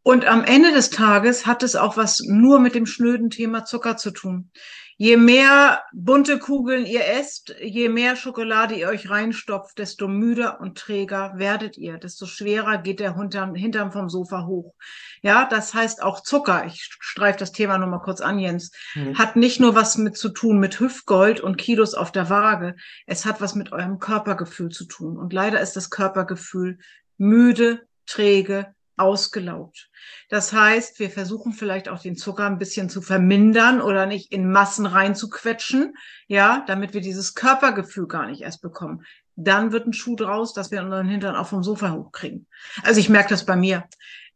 Und 0.04 0.26
am 0.26 0.44
Ende 0.44 0.70
des 0.70 0.90
Tages 0.90 1.46
hat 1.46 1.62
es 1.62 1.76
auch 1.76 1.96
was 1.96 2.20
nur 2.20 2.60
mit 2.60 2.74
dem 2.74 2.84
schnöden 2.84 3.30
Thema 3.30 3.64
Zucker 3.64 3.96
zu 3.96 4.10
tun. 4.10 4.50
Je 4.98 5.16
mehr 5.16 5.82
bunte 5.94 6.38
Kugeln 6.38 6.84
ihr 6.84 7.06
esst, 7.06 7.54
je 7.60 7.88
mehr 7.88 8.14
Schokolade 8.14 8.74
ihr 8.74 8.88
euch 8.88 9.08
reinstopft, 9.08 9.78
desto 9.78 10.06
müder 10.06 10.60
und 10.60 10.76
träger 10.76 11.32
werdet 11.36 11.78
ihr, 11.78 11.96
desto 11.96 12.26
schwerer 12.26 12.78
geht 12.78 13.00
der 13.00 13.16
Hintern, 13.16 13.54
Hintern 13.54 13.92
vom 13.92 14.10
Sofa 14.10 14.46
hoch. 14.46 14.74
Ja, 15.22 15.48
das 15.50 15.72
heißt 15.72 16.02
auch 16.02 16.20
Zucker, 16.22 16.66
ich 16.66 16.86
streife 17.00 17.38
das 17.38 17.52
Thema 17.52 17.78
nur 17.78 17.88
mal 17.88 17.98
kurz 17.98 18.20
an, 18.20 18.38
Jens, 18.38 18.72
mhm. 18.94 19.18
hat 19.18 19.36
nicht 19.36 19.58
nur 19.58 19.74
was 19.74 19.96
mit 19.96 20.18
zu 20.18 20.28
tun 20.28 20.60
mit 20.60 20.78
Hüftgold 20.78 21.40
und 21.40 21.56
Kilos 21.56 21.94
auf 21.94 22.12
der 22.12 22.28
Waage, 22.28 22.76
es 23.06 23.24
hat 23.24 23.40
was 23.40 23.54
mit 23.54 23.72
eurem 23.72 23.98
Körpergefühl 23.98 24.68
zu 24.68 24.84
tun. 24.84 25.16
Und 25.16 25.32
leider 25.32 25.62
ist 25.62 25.76
das 25.76 25.88
Körpergefühl 25.88 26.78
müde, 27.16 27.80
träge, 28.06 28.73
ausgelaugt. 28.96 29.90
Das 30.28 30.52
heißt, 30.52 30.98
wir 30.98 31.10
versuchen 31.10 31.52
vielleicht 31.52 31.88
auch 31.88 32.00
den 32.00 32.16
Zucker 32.16 32.46
ein 32.46 32.58
bisschen 32.58 32.88
zu 32.88 33.02
vermindern 33.02 33.80
oder 33.80 34.06
nicht 34.06 34.32
in 34.32 34.50
Massen 34.50 34.86
reinzuquetschen, 34.86 35.94
ja, 36.26 36.64
damit 36.66 36.94
wir 36.94 37.00
dieses 37.00 37.34
Körpergefühl 37.34 38.06
gar 38.06 38.26
nicht 38.26 38.42
erst 38.42 38.62
bekommen. 38.62 39.04
Dann 39.36 39.72
wird 39.72 39.86
ein 39.86 39.92
Schuh 39.92 40.16
draus, 40.16 40.52
dass 40.52 40.70
wir 40.70 40.82
unseren 40.82 41.08
Hintern 41.08 41.34
auch 41.34 41.48
vom 41.48 41.64
Sofa 41.64 41.92
hochkriegen. 41.92 42.46
Also 42.82 43.00
ich 43.00 43.08
merke 43.08 43.30
das 43.30 43.44
bei 43.44 43.56
mir. 43.56 43.84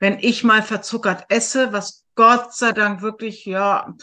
Wenn 0.01 0.19
ich 0.19 0.45
mal 0.45 0.63
verzuckert 0.63 1.27
esse, 1.29 1.73
was 1.73 2.05
Gott 2.15 2.55
sei 2.55 2.73
Dank 2.73 3.01
wirklich, 3.01 3.45
ja, 3.45 3.95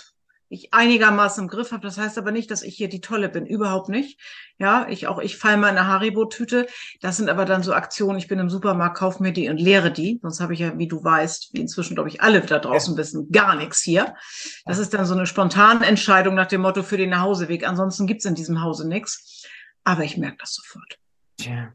ich 0.49 0.73
einigermaßen 0.73 1.43
im 1.43 1.49
Griff 1.49 1.71
habe. 1.71 1.81
Das 1.81 1.97
heißt 1.97 2.17
aber 2.17 2.31
nicht, 2.31 2.51
dass 2.51 2.61
ich 2.61 2.75
hier 2.75 2.87
die 2.87 3.01
Tolle 3.01 3.29
bin. 3.29 3.45
Überhaupt 3.45 3.89
nicht. 3.89 4.19
Ja, 4.57 4.87
ich 4.89 5.07
auch, 5.07 5.19
ich 5.19 5.37
fall 5.37 5.57
mal 5.57 5.69
in 5.69 5.77
eine 5.77 5.87
Haribo-Tüte. 5.87 6.67
Das 7.01 7.17
sind 7.17 7.29
aber 7.29 7.45
dann 7.45 7.63
so 7.63 7.73
Aktionen. 7.73 8.19
Ich 8.19 8.27
bin 8.27 8.39
im 8.39 8.49
Supermarkt, 8.49 8.97
kauf 8.97 9.19
mir 9.19 9.33
die 9.33 9.49
und 9.49 9.57
leere 9.57 9.91
die. 9.91 10.19
Sonst 10.21 10.39
habe 10.39 10.53
ich 10.53 10.59
ja, 10.59 10.77
wie 10.77 10.87
du 10.87 11.03
weißt, 11.03 11.49
wie 11.53 11.61
inzwischen, 11.61 11.95
glaube 11.95 12.09
ich, 12.09 12.21
alle 12.21 12.41
da 12.41 12.59
draußen 12.59 12.95
wissen, 12.95 13.31
gar 13.31 13.55
nichts 13.55 13.81
hier. 13.81 14.15
Das 14.65 14.77
ist 14.77 14.93
dann 14.93 15.05
so 15.05 15.15
eine 15.15 15.25
spontane 15.25 15.85
Entscheidung 15.85 16.35
nach 16.35 16.47
dem 16.47 16.61
Motto 16.61 16.83
für 16.83 16.97
den 16.97 17.09
Nachhauseweg. 17.09 17.67
Ansonsten 17.67 18.05
gibt's 18.05 18.25
in 18.25 18.35
diesem 18.35 18.61
Hause 18.61 18.87
nichts. 18.87 19.45
Aber 19.83 20.03
ich 20.03 20.17
merke 20.17 20.37
das 20.39 20.53
sofort. 20.53 20.97
Tja. 21.37 21.73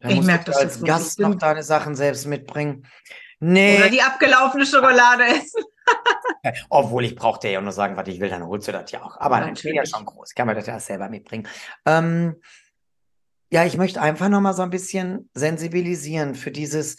ich 0.00 0.22
merke 0.22 0.44
das 0.46 0.56
als 0.56 0.74
sofort. 0.74 0.88
Gast 0.88 1.18
noch 1.18 1.34
deine 1.34 1.62
Sachen 1.62 1.94
selbst 1.96 2.26
mitbringen. 2.26 2.86
Nee. 3.40 3.78
Oder 3.78 3.90
die 3.90 4.02
abgelaufene 4.02 4.64
Schokolade 4.64 5.24
essen. 5.24 5.64
Obwohl 6.68 7.04
ich 7.04 7.14
brauchte 7.14 7.48
ja 7.48 7.60
nur 7.60 7.72
sagen, 7.72 7.96
was 7.96 8.08
ich 8.08 8.20
will, 8.20 8.28
dann 8.28 8.46
holst 8.46 8.68
du 8.68 8.72
das 8.72 8.90
ja 8.90 9.02
auch. 9.02 9.16
Aber 9.18 9.50
ich 9.52 9.62
bin 9.62 9.74
ja 9.74 9.86
schon 9.86 10.04
groß, 10.04 10.34
kann 10.34 10.46
man 10.46 10.56
das 10.56 10.66
ja 10.66 10.78
selber 10.80 11.08
mitbringen. 11.08 11.46
Ähm, 11.86 12.36
ja, 13.50 13.64
ich 13.64 13.76
möchte 13.76 14.00
einfach 14.00 14.28
nochmal 14.28 14.54
so 14.54 14.62
ein 14.62 14.70
bisschen 14.70 15.28
sensibilisieren 15.34 16.34
für 16.34 16.50
dieses, 16.50 16.96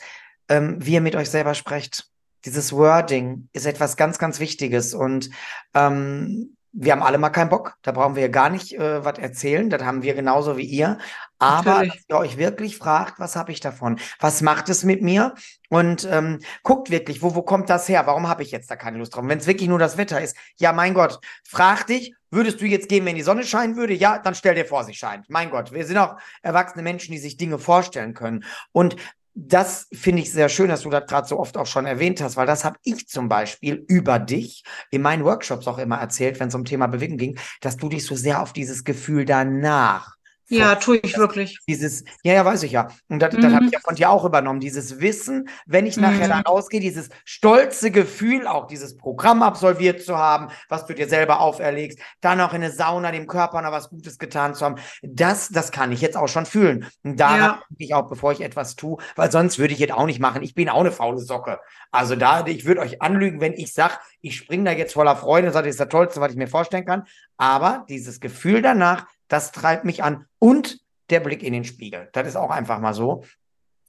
ähm, 0.49 0.77
wie 0.79 0.93
ihr 0.93 1.01
mit 1.01 1.15
euch 1.15 1.29
selber 1.29 1.55
sprecht. 1.55 2.05
Dieses 2.45 2.73
Wording 2.73 3.49
ist 3.53 3.65
etwas 3.65 3.97
ganz, 3.97 4.19
ganz 4.19 4.39
Wichtiges 4.39 4.93
und 4.93 5.29
ähm, 5.73 6.52
wir 6.73 6.91
haben 6.91 7.03
alle 7.03 7.19
mal 7.19 7.29
keinen 7.29 7.49
Bock. 7.49 7.77
Da 7.83 7.91
brauchen 7.91 8.15
wir 8.15 8.29
gar 8.29 8.49
nicht 8.49 8.73
äh, 8.73 9.05
was 9.05 9.19
erzählen. 9.19 9.69
Das 9.69 9.83
haben 9.83 10.01
wir 10.01 10.15
genauso 10.15 10.57
wie 10.57 10.65
ihr. 10.65 10.97
Aber 11.37 11.69
Natürlich. 11.69 11.93
dass 11.93 12.03
ihr 12.09 12.17
euch 12.17 12.37
wirklich 12.37 12.77
fragt, 12.77 13.19
was 13.19 13.35
habe 13.35 13.51
ich 13.51 13.59
davon? 13.59 13.99
Was 14.19 14.41
macht 14.41 14.69
es 14.69 14.83
mit 14.83 15.03
mir? 15.03 15.35
Und 15.69 16.07
ähm, 16.11 16.39
guckt 16.63 16.89
wirklich, 16.89 17.21
wo, 17.21 17.35
wo 17.35 17.43
kommt 17.43 17.69
das 17.69 17.87
her? 17.87 18.07
Warum 18.07 18.27
habe 18.27 18.41
ich 18.41 18.51
jetzt 18.51 18.71
da 18.71 18.75
keine 18.75 18.97
Lust 18.97 19.15
drauf? 19.15 19.23
Wenn 19.27 19.37
es 19.37 19.45
wirklich 19.45 19.69
nur 19.69 19.77
das 19.77 19.97
Wetter 19.97 20.19
ist, 20.19 20.35
ja, 20.59 20.73
mein 20.73 20.95
Gott, 20.95 21.19
frag 21.43 21.85
dich, 21.85 22.15
würdest 22.31 22.59
du 22.59 22.65
jetzt 22.65 22.89
gehen, 22.89 23.05
wenn 23.05 23.15
die 23.15 23.21
Sonne 23.21 23.43
scheinen 23.43 23.75
würde? 23.75 23.93
Ja, 23.93 24.17
dann 24.17 24.33
stell 24.33 24.55
dir 24.55 24.65
vor, 24.65 24.83
sie 24.83 24.95
scheint. 24.95 25.29
Mein 25.29 25.51
Gott, 25.51 25.71
wir 25.71 25.85
sind 25.85 25.97
auch 25.97 26.15
erwachsene 26.41 26.81
Menschen, 26.81 27.11
die 27.11 27.19
sich 27.19 27.37
Dinge 27.37 27.59
vorstellen 27.59 28.15
können. 28.15 28.43
Und 28.71 28.95
das 29.35 29.87
finde 29.91 30.21
ich 30.21 30.31
sehr 30.31 30.49
schön, 30.49 30.69
dass 30.69 30.81
du 30.81 30.89
das 30.89 31.07
gerade 31.07 31.27
so 31.27 31.39
oft 31.39 31.57
auch 31.57 31.65
schon 31.65 31.85
erwähnt 31.85 32.21
hast, 32.21 32.37
weil 32.37 32.45
das 32.45 32.63
habe 32.63 32.77
ich 32.83 33.07
zum 33.07 33.29
Beispiel 33.29 33.83
über 33.87 34.19
dich 34.19 34.63
in 34.91 35.01
meinen 35.01 35.23
Workshops 35.23 35.67
auch 35.67 35.79
immer 35.79 35.97
erzählt, 35.97 36.39
wenn 36.39 36.49
es 36.49 36.55
um 36.55 36.65
Thema 36.65 36.87
Bewegung 36.87 37.17
ging, 37.17 37.39
dass 37.61 37.77
du 37.77 37.89
dich 37.89 38.05
so 38.05 38.15
sehr 38.15 38.41
auf 38.41 38.53
dieses 38.53 38.83
Gefühl 38.83 39.25
danach 39.25 40.15
ja, 40.49 40.75
tue 40.75 40.97
ich 40.97 41.17
wirklich. 41.17 41.59
Dieses, 41.67 42.03
ja, 42.23 42.33
ja, 42.33 42.45
weiß 42.45 42.63
ich 42.63 42.71
ja. 42.71 42.89
Und 43.09 43.19
das, 43.19 43.33
mhm. 43.33 43.41
das 43.41 43.53
habe 43.53 43.65
ich 43.65 43.71
ja 43.71 43.79
von 43.79 43.95
dir 43.95 44.09
auch 44.09 44.25
übernommen. 44.25 44.59
Dieses 44.59 44.99
Wissen, 44.99 45.49
wenn 45.65 45.85
ich 45.85 45.97
nachher 45.97 46.27
mhm. 46.27 46.29
da 46.31 46.39
rausgehe, 46.41 46.79
dieses 46.79 47.09
stolze 47.25 47.91
Gefühl, 47.91 48.47
auch 48.47 48.67
dieses 48.67 48.97
Programm 48.97 49.41
absolviert 49.43 50.01
zu 50.01 50.17
haben, 50.17 50.49
was 50.69 50.85
du 50.85 50.93
dir 50.93 51.07
selber 51.07 51.39
auferlegst, 51.39 51.99
dann 52.21 52.41
auch 52.41 52.53
in 52.53 52.63
eine 52.63 52.71
Sauna 52.71 53.11
dem 53.11 53.27
Körper 53.27 53.61
noch 53.61 53.71
was 53.71 53.89
Gutes 53.89 54.19
getan 54.19 54.55
zu 54.55 54.65
haben, 54.65 54.75
das, 55.01 55.49
das 55.49 55.71
kann 55.71 55.91
ich 55.91 56.01
jetzt 56.01 56.17
auch 56.17 56.27
schon 56.27 56.45
fühlen. 56.45 56.87
Und 57.03 57.19
da 57.19 57.37
ja. 57.37 57.61
ich 57.77 57.93
auch, 57.93 58.07
bevor 58.09 58.31
ich 58.31 58.41
etwas 58.41 58.75
tue, 58.75 58.97
weil 59.15 59.31
sonst 59.31 59.59
würde 59.59 59.73
ich 59.73 59.79
jetzt 59.79 59.93
auch 59.93 60.05
nicht 60.05 60.19
machen. 60.19 60.43
Ich 60.43 60.55
bin 60.55 60.69
auch 60.69 60.79
eine 60.79 60.91
faule 60.91 61.19
Socke. 61.19 61.59
Also 61.91 62.15
da, 62.15 62.45
ich 62.45 62.65
würde 62.65 62.81
euch 62.81 63.01
anlügen, 63.01 63.41
wenn 63.41 63.53
ich 63.53 63.73
sage, 63.73 63.93
ich 64.21 64.35
springe 64.35 64.65
da 64.65 64.71
jetzt 64.71 64.93
voller 64.93 65.15
Freude 65.15 65.47
und 65.47 65.53
sage, 65.53 65.67
das 65.67 65.75
ist 65.75 65.79
das 65.79 65.89
Tollste, 65.89 66.21
was 66.21 66.31
ich 66.31 66.37
mir 66.37 66.47
vorstellen 66.47 66.85
kann. 66.85 67.03
Aber 67.37 67.85
dieses 67.89 68.19
Gefühl 68.19 68.61
danach, 68.61 69.05
das 69.27 69.51
treibt 69.51 69.85
mich 69.85 70.03
an. 70.03 70.25
Und 70.39 70.79
der 71.09 71.19
Blick 71.19 71.43
in 71.43 71.53
den 71.53 71.63
Spiegel. 71.63 72.09
Das 72.13 72.27
ist 72.27 72.35
auch 72.35 72.49
einfach 72.49 72.79
mal 72.79 72.93
so. 72.93 73.23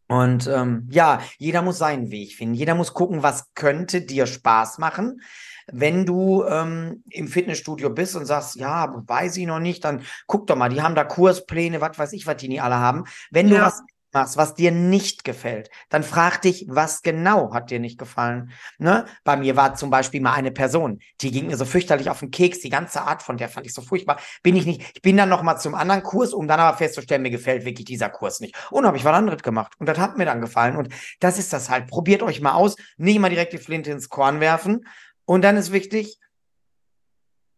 Und 0.06 0.46
ähm, 0.46 0.86
ja, 0.90 1.20
jeder 1.38 1.62
muss 1.62 1.78
seinen 1.78 2.10
Weg 2.10 2.34
finden. 2.34 2.54
Jeder 2.54 2.74
muss 2.74 2.92
gucken, 2.92 3.22
was 3.22 3.54
könnte 3.54 4.02
dir 4.02 4.26
Spaß 4.26 4.78
machen. 4.78 5.22
Wenn 5.66 6.04
du 6.04 6.44
ähm, 6.44 7.02
im 7.08 7.26
Fitnessstudio 7.26 7.88
bist 7.88 8.14
und 8.14 8.26
sagst, 8.26 8.56
ja, 8.56 9.02
weiß 9.06 9.38
ich 9.38 9.46
noch 9.46 9.60
nicht, 9.60 9.82
dann 9.84 10.02
guck 10.26 10.46
doch 10.46 10.56
mal, 10.56 10.68
die 10.68 10.82
haben 10.82 10.94
da 10.94 11.04
Kurspläne, 11.04 11.80
was 11.80 11.98
weiß 11.98 12.12
ich, 12.12 12.26
was 12.26 12.36
die 12.36 12.48
nie 12.48 12.60
alle 12.60 12.76
haben. 12.76 13.04
Wenn 13.30 13.48
ja. 13.48 13.56
du 13.56 13.64
was 13.64 13.82
machst, 14.14 14.36
was 14.36 14.54
dir 14.54 14.70
nicht 14.70 15.24
gefällt, 15.24 15.68
dann 15.90 16.02
frag 16.02 16.40
dich, 16.42 16.66
was 16.68 17.02
genau 17.02 17.52
hat 17.52 17.70
dir 17.70 17.80
nicht 17.80 17.98
gefallen? 17.98 18.52
Ne? 18.78 19.04
Bei 19.24 19.36
mir 19.36 19.56
war 19.56 19.74
zum 19.74 19.90
Beispiel 19.90 20.20
mal 20.20 20.32
eine 20.32 20.52
Person, 20.52 21.00
die 21.20 21.30
ging 21.30 21.48
mir 21.48 21.56
so 21.56 21.64
fürchterlich 21.64 22.08
auf 22.08 22.20
den 22.20 22.30
Keks, 22.30 22.60
die 22.60 22.70
ganze 22.70 23.02
Art 23.02 23.22
von 23.22 23.36
der 23.36 23.48
fand 23.48 23.66
ich 23.66 23.74
so 23.74 23.82
furchtbar. 23.82 24.18
Bin 24.42 24.56
ich 24.56 24.64
nicht, 24.64 24.82
ich 24.94 25.02
bin 25.02 25.16
dann 25.16 25.28
noch 25.28 25.42
mal 25.42 25.58
zum 25.58 25.74
anderen 25.74 26.02
Kurs, 26.02 26.32
um 26.32 26.48
dann 26.48 26.60
aber 26.60 26.76
festzustellen, 26.76 27.22
mir 27.22 27.30
gefällt 27.30 27.64
wirklich 27.64 27.84
dieser 27.84 28.08
Kurs 28.08 28.40
nicht. 28.40 28.56
Und 28.70 28.86
habe 28.86 28.96
ich 28.96 29.04
was 29.04 29.14
anderes 29.14 29.42
gemacht 29.42 29.72
und 29.78 29.88
das 29.88 29.98
hat 29.98 30.16
mir 30.16 30.24
dann 30.24 30.40
gefallen 30.40 30.76
und 30.76 30.88
das 31.20 31.38
ist 31.38 31.52
das 31.52 31.68
halt. 31.68 31.88
Probiert 31.88 32.22
euch 32.22 32.40
mal 32.40 32.52
aus, 32.52 32.76
nicht 32.96 33.18
mal 33.18 33.28
direkt 33.28 33.52
die 33.52 33.58
Flinte 33.58 33.90
ins 33.90 34.08
Korn 34.08 34.40
werfen 34.40 34.86
und 35.24 35.42
dann 35.42 35.56
ist 35.56 35.72
wichtig, 35.72 36.18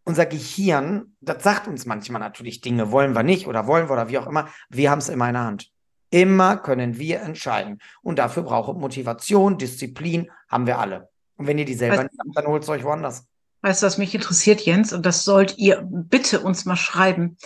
unser 0.05 0.25
Gehirn, 0.25 1.16
das 1.21 1.42
sagt 1.42 1.66
uns 1.66 1.85
manchmal 1.85 2.21
natürlich 2.21 2.61
Dinge, 2.61 2.92
wollen 2.92 3.14
wir 3.14 3.25
nicht 3.25 3.49
oder 3.49 3.66
wollen 3.66 3.88
wir 3.88 3.92
oder 3.92 4.09
wie 4.09 4.19
auch 4.19 4.29
immer. 4.29 4.49
Wir 4.69 4.90
haben 4.90 5.01
es 5.01 5.09
immer 5.09 5.27
in 5.27 5.35
der 5.35 5.45
Hand. 5.45 5.76
Immer 6.11 6.57
können 6.57 6.99
wir 6.99 7.21
entscheiden. 7.21 7.81
Und 8.03 8.19
dafür 8.19 8.45
braucht 8.45 8.77
Motivation, 8.79 9.59
Disziplin, 9.59 10.31
haben 10.49 10.66
wir 10.66 10.79
alle. 10.79 11.09
Und 11.37 11.47
wenn 11.47 11.59
ihr 11.59 11.64
die 11.64 11.75
selber 11.75 12.05
nicht 12.05 12.14
habt, 12.19 12.37
dann 12.37 12.47
holt 12.47 12.62
es 12.62 12.69
euch 12.69 12.85
woanders. 12.85 13.27
Weißt 13.62 13.83
du, 13.83 13.87
was 13.87 13.99
mich 13.99 14.14
interessiert, 14.14 14.61
Jens? 14.61 14.92
Und 14.92 15.05
das 15.05 15.25
sollt 15.25 15.59
ihr 15.59 15.83
bitte 15.85 16.40
uns 16.40 16.64
mal 16.64 16.77
schreiben. 16.77 17.37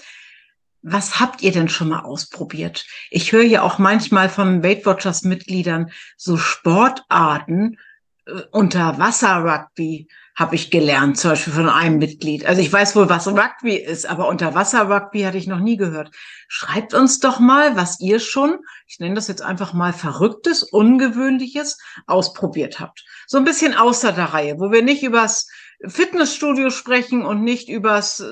Was 0.83 1.21
habt 1.21 1.43
ihr 1.43 1.53
denn 1.53 1.69
schon 1.69 1.89
mal 1.89 2.01
ausprobiert? 2.01 2.87
Ich 3.11 3.33
höre 3.33 3.43
ja 3.43 3.63
auch 3.63 3.79
manchmal 3.79 4.29
von 4.29 4.63
Weight 4.63 4.87
Watchers 4.87 5.25
Mitgliedern 5.25 5.91
so 6.17 6.37
Sportarten, 6.37 7.79
äh, 8.27 8.43
Unterwasser-Rugby 8.51 10.09
habe 10.41 10.55
ich 10.55 10.71
gelernt, 10.71 11.19
zum 11.19 11.33
Beispiel 11.33 11.53
von 11.53 11.69
einem 11.69 11.99
Mitglied. 11.99 12.47
Also 12.47 12.63
ich 12.63 12.73
weiß 12.73 12.97
wohl, 12.97 13.11
was 13.11 13.29
Rugby 13.29 13.77
ist, 13.77 14.09
aber 14.09 14.27
Unterwasser-Rugby 14.27 15.21
hatte 15.21 15.37
ich 15.37 15.47
noch 15.47 15.59
nie 15.59 15.77
gehört. 15.77 16.13
Schreibt 16.49 16.95
uns 16.95 17.21
doch 17.21 17.41
mal, 17.41 17.77
was 17.77 18.01
ihr 18.01 18.21
schon, 18.21 18.61
ich 18.87 18.99
nenne 19.01 19.17
das 19.17 19.29
jetzt 19.29 19.43
einfach 19.43 19.75
mal 19.75 19.93
Verrücktes, 19.93 20.63
Ungewöhnliches, 20.63 21.77
ausprobiert 22.07 22.81
habt. 22.81 23.05
So 23.27 23.37
ein 23.37 23.45
bisschen 23.45 23.75
außer 23.75 24.13
der 24.13 24.33
Reihe, 24.33 24.59
wo 24.59 24.73
wir 24.73 24.83
nicht 24.83 25.03
übers 25.03 25.47
Fitnessstudio 25.87 26.71
sprechen 26.71 27.23
und 27.23 27.45
nicht 27.45 27.69
übers, 27.69 28.25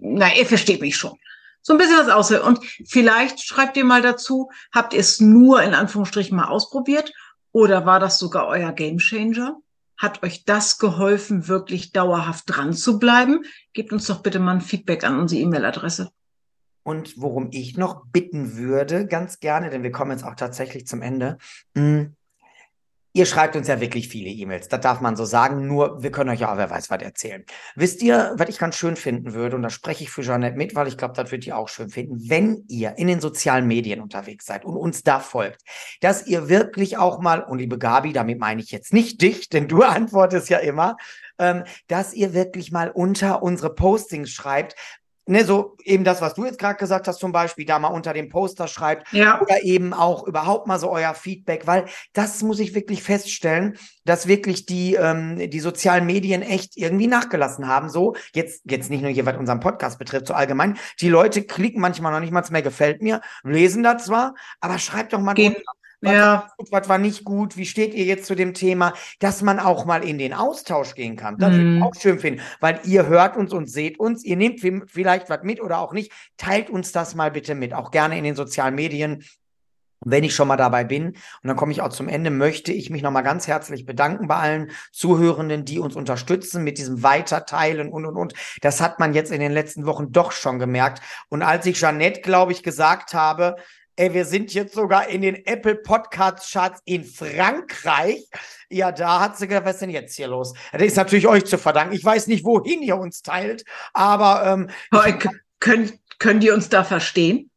na, 0.00 0.34
ihr 0.34 0.44
versteht 0.44 0.80
mich 0.80 0.96
schon. 0.96 1.16
So 1.62 1.72
ein 1.72 1.78
bisschen 1.78 1.98
was 1.98 2.08
außer. 2.08 2.44
Und 2.44 2.58
vielleicht 2.84 3.40
schreibt 3.40 3.76
ihr 3.76 3.84
mal 3.84 4.02
dazu, 4.02 4.50
habt 4.74 4.92
ihr 4.92 4.98
es 4.98 5.20
nur 5.20 5.62
in 5.62 5.74
Anführungsstrichen 5.74 6.36
mal 6.36 6.48
ausprobiert 6.48 7.12
oder 7.52 7.86
war 7.86 8.00
das 8.00 8.18
sogar 8.18 8.48
euer 8.48 8.72
Gamechanger? 8.72 9.61
Hat 10.02 10.24
euch 10.24 10.44
das 10.44 10.78
geholfen, 10.78 11.46
wirklich 11.46 11.92
dauerhaft 11.92 12.46
dran 12.48 12.72
zu 12.72 12.98
bleiben? 12.98 13.44
Gebt 13.72 13.92
uns 13.92 14.08
doch 14.08 14.20
bitte 14.20 14.40
mal 14.40 14.56
ein 14.56 14.60
Feedback 14.60 15.04
an 15.04 15.20
unsere 15.20 15.40
E-Mail-Adresse. 15.42 16.10
Und 16.82 17.14
worum 17.18 17.50
ich 17.52 17.76
noch 17.76 18.06
bitten 18.06 18.56
würde, 18.56 19.06
ganz 19.06 19.38
gerne, 19.38 19.70
denn 19.70 19.84
wir 19.84 19.92
kommen 19.92 20.10
jetzt 20.10 20.24
auch 20.24 20.34
tatsächlich 20.34 20.88
zum 20.88 21.02
Ende. 21.02 21.38
Mh, 21.74 21.82
hm, 21.82 22.16
Ihr 23.14 23.26
schreibt 23.26 23.56
uns 23.56 23.68
ja 23.68 23.78
wirklich 23.80 24.08
viele 24.08 24.30
E-Mails, 24.30 24.68
das 24.68 24.80
darf 24.80 25.02
man 25.02 25.16
so 25.16 25.26
sagen, 25.26 25.66
nur 25.66 26.02
wir 26.02 26.10
können 26.10 26.30
euch 26.30 26.40
ja 26.40 26.52
auch 26.52 26.56
wer 26.56 26.70
weiß 26.70 26.90
was 26.90 27.02
erzählen. 27.02 27.44
Wisst 27.74 28.02
ihr, 28.02 28.32
was 28.36 28.48
ich 28.48 28.58
ganz 28.58 28.76
schön 28.76 28.96
finden 28.96 29.34
würde, 29.34 29.56
und 29.56 29.62
da 29.62 29.68
spreche 29.68 30.04
ich 30.04 30.10
für 30.10 30.22
Jeanette 30.22 30.56
mit, 30.56 30.74
weil 30.74 30.88
ich 30.88 30.96
glaube, 30.96 31.12
das 31.14 31.30
wird 31.30 31.46
ihr 31.46 31.58
auch 31.58 31.68
schön 31.68 31.90
finden, 31.90 32.30
wenn 32.30 32.64
ihr 32.68 32.96
in 32.96 33.08
den 33.08 33.20
sozialen 33.20 33.66
Medien 33.66 34.00
unterwegs 34.00 34.46
seid 34.46 34.64
und 34.64 34.76
uns 34.76 35.02
da 35.02 35.20
folgt, 35.20 35.60
dass 36.00 36.26
ihr 36.26 36.48
wirklich 36.48 36.96
auch 36.96 37.20
mal, 37.20 37.42
und 37.42 37.58
liebe 37.58 37.78
Gabi, 37.78 38.14
damit 38.14 38.38
meine 38.38 38.62
ich 38.62 38.70
jetzt 38.70 38.94
nicht 38.94 39.20
dich, 39.20 39.48
denn 39.50 39.68
du 39.68 39.82
antwortest 39.82 40.48
ja 40.48 40.58
immer, 40.58 40.96
ähm, 41.38 41.64
dass 41.88 42.14
ihr 42.14 42.32
wirklich 42.32 42.72
mal 42.72 42.90
unter 42.90 43.42
unsere 43.42 43.74
Postings 43.74 44.30
schreibt, 44.30 44.74
ne, 45.26 45.44
so 45.44 45.76
eben 45.84 46.04
das, 46.04 46.20
was 46.20 46.34
du 46.34 46.44
jetzt 46.44 46.58
gerade 46.58 46.76
gesagt 46.76 47.08
hast, 47.08 47.20
zum 47.20 47.32
Beispiel, 47.32 47.64
da 47.64 47.78
mal 47.78 47.88
unter 47.88 48.12
dem 48.12 48.28
Poster 48.28 48.68
schreibt 48.68 49.12
ja. 49.12 49.40
oder 49.40 49.62
eben 49.62 49.92
auch 49.92 50.26
überhaupt 50.26 50.66
mal 50.66 50.78
so 50.78 50.90
euer 50.90 51.14
Feedback, 51.14 51.66
weil 51.66 51.86
das 52.12 52.42
muss 52.42 52.60
ich 52.60 52.74
wirklich 52.74 53.02
feststellen, 53.02 53.76
dass 54.04 54.26
wirklich 54.26 54.66
die, 54.66 54.94
ähm, 54.94 55.50
die 55.50 55.60
sozialen 55.60 56.06
Medien 56.06 56.42
echt 56.42 56.76
irgendwie 56.76 57.06
nachgelassen 57.06 57.68
haben. 57.68 57.88
So, 57.88 58.14
jetzt, 58.34 58.62
jetzt 58.64 58.90
nicht 58.90 59.02
nur 59.02 59.10
hier, 59.10 59.26
was 59.26 59.36
unseren 59.36 59.60
Podcast 59.60 59.98
betrifft, 59.98 60.26
so 60.26 60.34
allgemein. 60.34 60.78
Die 61.00 61.08
Leute 61.08 61.42
klicken 61.42 61.80
manchmal 61.80 62.12
noch 62.12 62.20
nicht 62.20 62.32
mal 62.32 62.42
mehr 62.50 62.62
gefällt 62.62 63.02
mir, 63.02 63.20
lesen 63.44 63.82
das 63.82 64.06
zwar, 64.06 64.34
aber 64.60 64.78
schreibt 64.78 65.12
doch 65.12 65.20
mal 65.20 65.34
Ge 65.34 65.54
was 66.02 66.12
ja. 66.12 66.32
war 66.32 66.52
gut, 66.58 66.72
was 66.72 66.88
war 66.88 66.98
nicht 66.98 67.24
gut, 67.24 67.56
wie 67.56 67.64
steht 67.64 67.94
ihr 67.94 68.04
jetzt 68.04 68.26
zu 68.26 68.34
dem 68.34 68.54
Thema, 68.54 68.92
dass 69.20 69.40
man 69.40 69.60
auch 69.60 69.84
mal 69.84 70.04
in 70.04 70.18
den 70.18 70.34
Austausch 70.34 70.94
gehen 70.94 71.16
kann. 71.16 71.38
Das 71.38 71.54
mhm. 71.54 71.76
ich 71.76 71.82
auch 71.82 71.94
schön 71.94 72.18
finden, 72.18 72.40
weil 72.60 72.80
ihr 72.84 73.06
hört 73.06 73.36
uns 73.36 73.52
und 73.52 73.70
seht 73.70 73.98
uns, 74.00 74.24
ihr 74.24 74.36
nehmt 74.36 74.60
vielleicht 74.60 75.30
was 75.30 75.42
mit 75.44 75.60
oder 75.60 75.78
auch 75.78 75.92
nicht, 75.92 76.12
teilt 76.36 76.70
uns 76.70 76.92
das 76.92 77.14
mal 77.14 77.30
bitte 77.30 77.54
mit, 77.54 77.72
auch 77.72 77.92
gerne 77.92 78.18
in 78.18 78.24
den 78.24 78.34
sozialen 78.34 78.74
Medien. 78.74 79.24
wenn 80.04 80.24
ich 80.24 80.34
schon 80.34 80.48
mal 80.48 80.56
dabei 80.56 80.84
bin, 80.84 81.10
und 81.10 81.16
dann 81.44 81.56
komme 81.56 81.72
ich 81.72 81.80
auch 81.80 81.90
zum 81.90 82.08
Ende, 82.08 82.30
möchte 82.30 82.72
ich 82.72 82.90
mich 82.90 83.02
nochmal 83.02 83.22
ganz 83.22 83.46
herzlich 83.46 83.86
bedanken 83.86 84.26
bei 84.26 84.36
allen 84.36 84.70
Zuhörenden, 84.90 85.64
die 85.64 85.78
uns 85.78 85.94
unterstützen 85.94 86.64
mit 86.64 86.78
diesem 86.78 87.02
Weiterteilen 87.02 87.88
und, 87.88 88.06
und, 88.06 88.16
und. 88.16 88.34
Das 88.60 88.80
hat 88.80 88.98
man 88.98 89.14
jetzt 89.14 89.32
in 89.32 89.40
den 89.40 89.52
letzten 89.52 89.86
Wochen 89.86 90.12
doch 90.12 90.32
schon 90.32 90.58
gemerkt. 90.58 91.00
Und 91.28 91.42
als 91.42 91.66
ich 91.66 91.78
Jeanette, 91.78 92.20
glaube 92.20 92.52
ich, 92.52 92.62
gesagt 92.62 93.14
habe, 93.14 93.56
Ey, 93.94 94.14
wir 94.14 94.24
sind 94.24 94.54
jetzt 94.54 94.74
sogar 94.74 95.08
in 95.08 95.20
den 95.20 95.34
Apple 95.44 95.74
Podcast 95.74 96.50
Charts 96.50 96.80
in 96.86 97.04
Frankreich. 97.04 98.26
Ja, 98.70 98.90
da 98.90 99.20
hat 99.20 99.36
sie 99.36 99.46
gedacht, 99.46 99.66
was 99.66 99.74
ist 99.74 99.80
denn 99.82 99.90
jetzt 99.90 100.16
hier 100.16 100.28
los? 100.28 100.54
Das 100.72 100.82
ist 100.82 100.96
natürlich 100.96 101.26
euch 101.26 101.44
zu 101.44 101.58
verdanken. 101.58 101.94
Ich 101.94 102.02
weiß 102.02 102.26
nicht, 102.26 102.42
wohin 102.42 102.80
ihr 102.80 102.96
uns 102.96 103.20
teilt, 103.20 103.64
aber 103.92 104.46
ähm, 104.46 104.70
können, 105.60 105.92
können 106.18 106.40
die 106.40 106.50
uns 106.50 106.70
da 106.70 106.84
verstehen? 106.84 107.50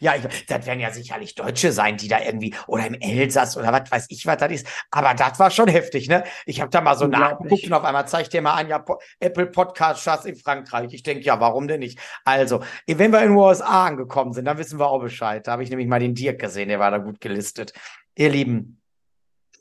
Ja, 0.00 0.14
ich, 0.16 0.46
das 0.46 0.66
werden 0.66 0.80
ja 0.80 0.90
sicherlich 0.90 1.34
Deutsche 1.34 1.72
sein, 1.72 1.96
die 1.96 2.08
da 2.08 2.20
irgendwie, 2.20 2.54
oder 2.66 2.86
im 2.86 2.94
Elsass 2.94 3.56
oder 3.56 3.72
was 3.72 3.90
weiß 3.90 4.06
ich, 4.08 4.26
was 4.26 4.38
das 4.38 4.52
ist. 4.52 4.66
Aber 4.90 5.14
das 5.14 5.38
war 5.38 5.50
schon 5.50 5.68
heftig, 5.68 6.08
ne? 6.08 6.24
Ich 6.46 6.60
habe 6.60 6.70
da 6.70 6.80
mal 6.80 6.96
so 6.96 7.06
nachgeguckt 7.06 7.64
und 7.64 7.72
auf 7.72 7.84
einmal 7.84 8.08
zeigt 8.08 8.32
dir 8.32 8.42
mal 8.42 8.54
an, 8.54 8.68
ja, 8.68 8.78
po 8.78 8.98
Apple 9.20 9.46
Podcast 9.46 10.04
Charts 10.04 10.24
in 10.24 10.36
Frankreich. 10.36 10.92
Ich 10.92 11.02
denke, 11.02 11.24
ja, 11.24 11.38
warum 11.40 11.68
denn 11.68 11.80
nicht? 11.80 11.98
Also, 12.24 12.62
wenn 12.86 13.12
wir 13.12 13.20
in 13.22 13.30
den 13.30 13.36
USA 13.36 13.86
angekommen 13.86 14.32
sind, 14.32 14.46
dann 14.46 14.58
wissen 14.58 14.78
wir 14.78 14.88
auch 14.88 15.00
Bescheid. 15.00 15.46
Da 15.46 15.52
habe 15.52 15.62
ich 15.62 15.70
nämlich 15.70 15.88
mal 15.88 16.00
den 16.00 16.14
Dirk 16.14 16.40
gesehen, 16.40 16.68
der 16.68 16.78
war 16.78 16.90
da 16.90 16.98
gut 16.98 17.20
gelistet. 17.20 17.72
Ihr 18.14 18.30
Lieben, 18.30 18.80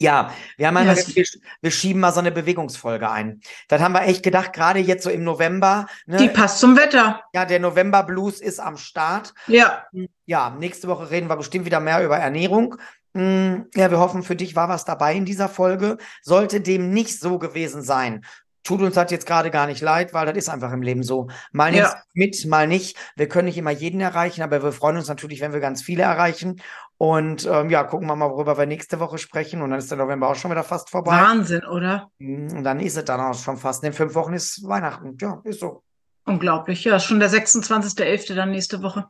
ja, 0.03 0.33
wir 0.57 0.67
haben 0.67 0.75
einmal, 0.75 0.97
yes. 0.97 1.15
wir, 1.15 1.23
wir, 1.61 1.71
schieben 1.71 2.01
mal 2.01 2.11
so 2.11 2.19
eine 2.19 2.31
Bewegungsfolge 2.31 3.09
ein. 3.09 3.39
Das 3.69 3.81
haben 3.81 3.93
wir 3.93 4.01
echt 4.01 4.21
gedacht, 4.21 4.51
gerade 4.51 4.79
jetzt 4.79 5.03
so 5.05 5.09
im 5.09 5.23
November. 5.23 5.87
Ne? 6.05 6.17
Die 6.17 6.27
passt 6.27 6.59
zum 6.59 6.75
Wetter. 6.75 7.23
Ja, 7.33 7.45
der 7.45 7.61
November 7.61 8.03
Blues 8.03 8.41
ist 8.41 8.59
am 8.59 8.75
Start. 8.75 9.33
Ja. 9.47 9.85
Ja, 10.25 10.49
nächste 10.59 10.89
Woche 10.89 11.09
reden 11.09 11.29
wir 11.29 11.37
bestimmt 11.37 11.65
wieder 11.65 11.79
mehr 11.79 12.03
über 12.03 12.17
Ernährung. 12.17 12.75
Hm, 13.15 13.67
ja, 13.75 13.91
wir 13.91 13.99
hoffen, 13.99 14.23
für 14.23 14.35
dich 14.35 14.57
war 14.57 14.67
was 14.67 14.83
dabei 14.83 15.15
in 15.15 15.23
dieser 15.23 15.47
Folge. 15.47 15.97
Sollte 16.21 16.59
dem 16.59 16.89
nicht 16.89 17.19
so 17.19 17.39
gewesen 17.39 17.81
sein, 17.81 18.25
tut 18.63 18.81
uns 18.81 18.95
das 18.95 19.11
jetzt 19.11 19.25
gerade 19.25 19.51
gar 19.51 19.67
nicht 19.67 19.81
leid, 19.81 20.13
weil 20.13 20.25
das 20.25 20.37
ist 20.37 20.49
einfach 20.49 20.71
im 20.71 20.81
Leben 20.81 21.03
so. 21.03 21.27
Mal 21.51 21.75
ja. 21.75 21.93
mit, 22.13 22.45
mal 22.45 22.67
nicht. 22.67 22.97
Wir 23.15 23.27
können 23.27 23.45
nicht 23.45 23.57
immer 23.57 23.71
jeden 23.71 24.01
erreichen, 24.01 24.41
aber 24.41 24.63
wir 24.63 24.71
freuen 24.71 24.97
uns 24.97 25.07
natürlich, 25.07 25.41
wenn 25.41 25.53
wir 25.53 25.59
ganz 25.59 25.81
viele 25.81 26.03
erreichen. 26.03 26.61
Und 26.97 27.45
ähm, 27.45 27.69
ja, 27.69 27.83
gucken 27.83 28.07
wir 28.07 28.15
mal, 28.15 28.29
worüber 28.29 28.57
wir 28.57 28.65
nächste 28.65 28.99
Woche 28.99 29.17
sprechen. 29.17 29.61
Und 29.61 29.71
dann 29.71 29.79
ist 29.79 29.91
der 29.91 29.97
November 29.97 30.29
auch 30.29 30.35
schon 30.35 30.51
wieder 30.51 30.63
fast 30.63 30.89
vorbei. 30.89 31.11
Wahnsinn, 31.11 31.65
oder? 31.65 32.09
Mhm, 32.19 32.57
und 32.57 32.63
dann 32.63 32.79
ist 32.79 32.97
es 32.97 33.05
dann 33.05 33.19
auch 33.19 33.33
schon 33.33 33.57
fast. 33.57 33.83
In 33.83 33.93
fünf 33.93 34.15
Wochen 34.15 34.33
ist 34.33 34.65
Weihnachten. 34.67 35.17
Ja, 35.19 35.41
ist 35.43 35.59
so. 35.59 35.83
Unglaublich. 36.25 36.83
Ja, 36.85 36.99
schon 36.99 37.19
der 37.19 37.29
26.11. 37.29 38.35
dann 38.35 38.51
nächste 38.51 38.81
Woche. 38.81 39.09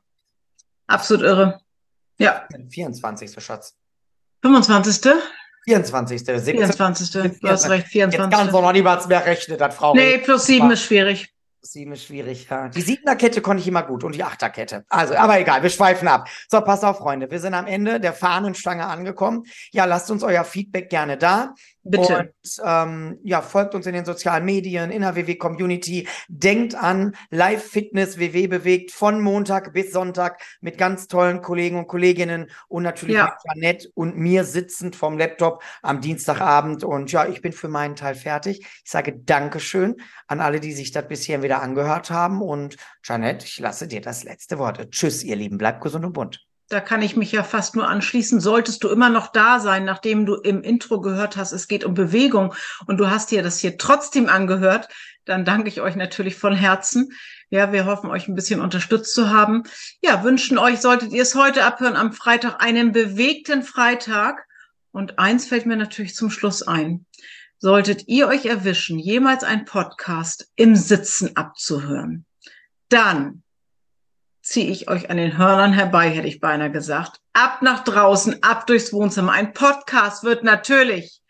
Absolut 0.88 1.24
irre. 1.24 1.62
Ja. 2.18 2.48
24. 2.70 3.44
Schatz. 3.44 3.76
25. 4.42 5.14
24. 5.66 6.24
24. 6.24 7.12
Du 7.12 7.48
hast 7.48 7.70
recht, 7.70 7.88
24. 7.88 8.20
Jetzt 8.20 8.38
kannst 8.38 8.54
du 8.54 8.62
noch 8.62 8.72
niemals 8.72 9.08
mehr 9.08 9.26
rechnen, 9.26 9.58
das 9.58 9.76
Frau. 9.76 9.94
Nee, 9.94 10.18
plus 10.18 10.46
sieben 10.46 10.72
ist 10.72 10.84
schwierig. 10.84 11.30
Sieben 11.66 11.94
ist 11.94 12.04
schwierig, 12.04 12.48
ja. 12.50 12.68
Die 12.68 12.82
Siebener-Kette 12.82 13.40
konnte 13.40 13.62
ich 13.62 13.68
immer 13.70 13.84
gut 13.84 14.04
und 14.04 14.14
die 14.14 14.24
Achterkette. 14.24 14.84
Also, 14.90 15.16
aber 15.16 15.40
egal, 15.40 15.64
wir 15.64 15.70
schweifen 15.70 16.10
ab. 16.10 16.28
So, 16.50 16.60
pass 16.60 16.84
auf, 16.84 16.98
Freunde. 16.98 17.32
Wir 17.32 17.40
sind 17.40 17.54
am 17.54 17.68
Ende 17.68 18.02
der 18.02 18.12
Fahnenstange 18.12 18.86
angekommen. 18.86 19.46
Ja, 19.72 19.86
lasst 19.86 20.12
uns 20.12 20.24
euer 20.24 20.44
Feedback 20.44 20.90
gerne 20.90 21.18
da. 21.18 21.54
Bitte. 21.84 22.34
Und 22.44 22.62
ähm, 22.66 23.20
ja, 23.24 23.42
folgt 23.42 23.76
uns 23.76 23.86
in 23.86 23.94
den 23.94 24.06
sozialen 24.06 24.46
Medien, 24.46 24.90
in 24.90 25.02
der 25.02 25.16
WW-Community. 25.16 26.08
Denkt 26.30 26.76
an 26.76 27.16
Live-Fitness 27.30 28.18
WW 28.18 28.48
bewegt 28.48 28.92
von 28.92 29.20
Montag 29.20 29.74
bis 29.74 29.92
Sonntag 29.92 30.42
mit 30.62 30.78
ganz 30.78 31.08
tollen 31.08 31.42
Kollegen 31.42 31.78
und 31.78 31.88
Kolleginnen 31.88 32.50
und 32.70 32.84
natürlich 32.84 33.18
ja. 33.18 33.26
mit 33.26 33.34
Janette 33.64 33.90
und 33.96 34.18
mir 34.18 34.46
sitzend 34.46 34.96
vom 34.96 35.18
Laptop 35.18 35.62
am 35.82 36.00
Dienstagabend. 36.00 36.86
Und 36.86 37.12
ja, 37.12 37.28
ich 37.28 37.42
bin 37.42 37.52
für 37.52 37.68
meinen 37.68 37.98
Teil 37.98 38.16
fertig. 38.16 38.62
Ich 38.62 38.90
sage 38.90 39.14
Dankeschön 39.14 39.98
an 40.28 40.40
alle, 40.40 40.62
die 40.62 40.72
sich 40.72 40.92
das 40.92 41.08
bisher 41.08 41.44
wieder 41.44 41.62
angehört 41.62 42.12
haben. 42.12 42.42
Und 42.42 42.78
Janette, 43.04 43.46
ich 43.46 43.60
lasse 43.60 43.88
dir 43.88 44.00
das 44.00 44.24
letzte 44.24 44.58
Wort. 44.58 44.92
Tschüss, 44.92 45.24
ihr 45.24 45.36
Lieben. 45.36 45.58
Bleibt 45.58 45.82
gesund 45.82 46.06
und 46.06 46.14
bunt 46.14 46.46
da 46.70 46.80
kann 46.80 47.02
ich 47.02 47.16
mich 47.16 47.32
ja 47.32 47.44
fast 47.44 47.76
nur 47.76 47.88
anschließen. 47.88 48.40
Solltest 48.40 48.84
du 48.84 48.90
immer 48.90 49.10
noch 49.10 49.28
da 49.28 49.60
sein, 49.60 49.86
nachdem 49.86 50.26
du 50.26 50.36
im 50.36 50.64
Intro 50.64 51.02
gehört 51.02 51.38
hast, 51.38 51.52
es 51.52 51.68
geht 51.68 51.84
um 51.84 51.94
Bewegung 51.94 52.54
und 52.88 52.98
du 52.98 53.10
hast 53.10 53.32
dir 53.32 53.44
das 53.44 53.60
hier 53.60 53.78
trotzdem 53.78 54.30
angehört, 54.30 54.90
dann 55.26 55.46
danke 55.46 55.70
ich 55.70 55.82
euch 55.82 55.96
natürlich 55.96 56.36
von 56.36 56.56
Herzen. 56.56 57.14
Ja, 57.50 57.72
wir 57.72 57.86
hoffen, 57.86 58.10
euch 58.10 58.28
ein 58.28 58.36
bisschen 58.36 58.62
unterstützt 58.62 59.14
zu 59.14 59.30
haben. 59.30 59.64
Ja, 60.02 60.24
wünschen 60.24 60.58
euch, 60.58 60.80
solltet 60.80 61.12
ihr 61.12 61.22
es 61.22 61.36
heute 61.36 61.64
abhören, 61.64 61.96
am 61.96 62.12
Freitag 62.14 62.64
einen 62.64 62.92
bewegten 62.92 63.64
Freitag. 63.64 64.46
Und 64.92 65.20
eins 65.20 65.46
fällt 65.46 65.66
mir 65.66 65.76
natürlich 65.76 66.16
zum 66.16 66.30
Schluss 66.30 66.64
ein. 66.64 67.06
Solltet 67.60 68.08
ihr 68.08 68.28
euch 68.28 68.46
erwischen, 68.46 69.00
jemals 69.00 69.44
ein 69.44 69.66
Podcast 69.66 70.52
im 70.56 70.76
Sitzen 70.76 71.38
abzuhören, 71.38 72.26
dann 72.90 73.43
ziehe 74.44 74.70
ich 74.70 74.90
euch 74.90 75.10
an 75.10 75.18
den 75.18 75.38
Hörnern 75.38 75.74
herbei, 75.74 76.10
hätte 76.10 76.28
ich 76.28 76.40
beinahe 76.40 76.70
gesagt. 76.70 77.20
Ab 77.32 77.62
nach 77.62 77.84
draußen, 77.84 78.44
ab 78.44 78.68
durchs 78.68 78.94
Wohnzimmer. 78.94 79.32
Ein 79.32 79.54
Podcast 79.54 80.24
wird 80.24 80.44
natürlich 80.44 81.22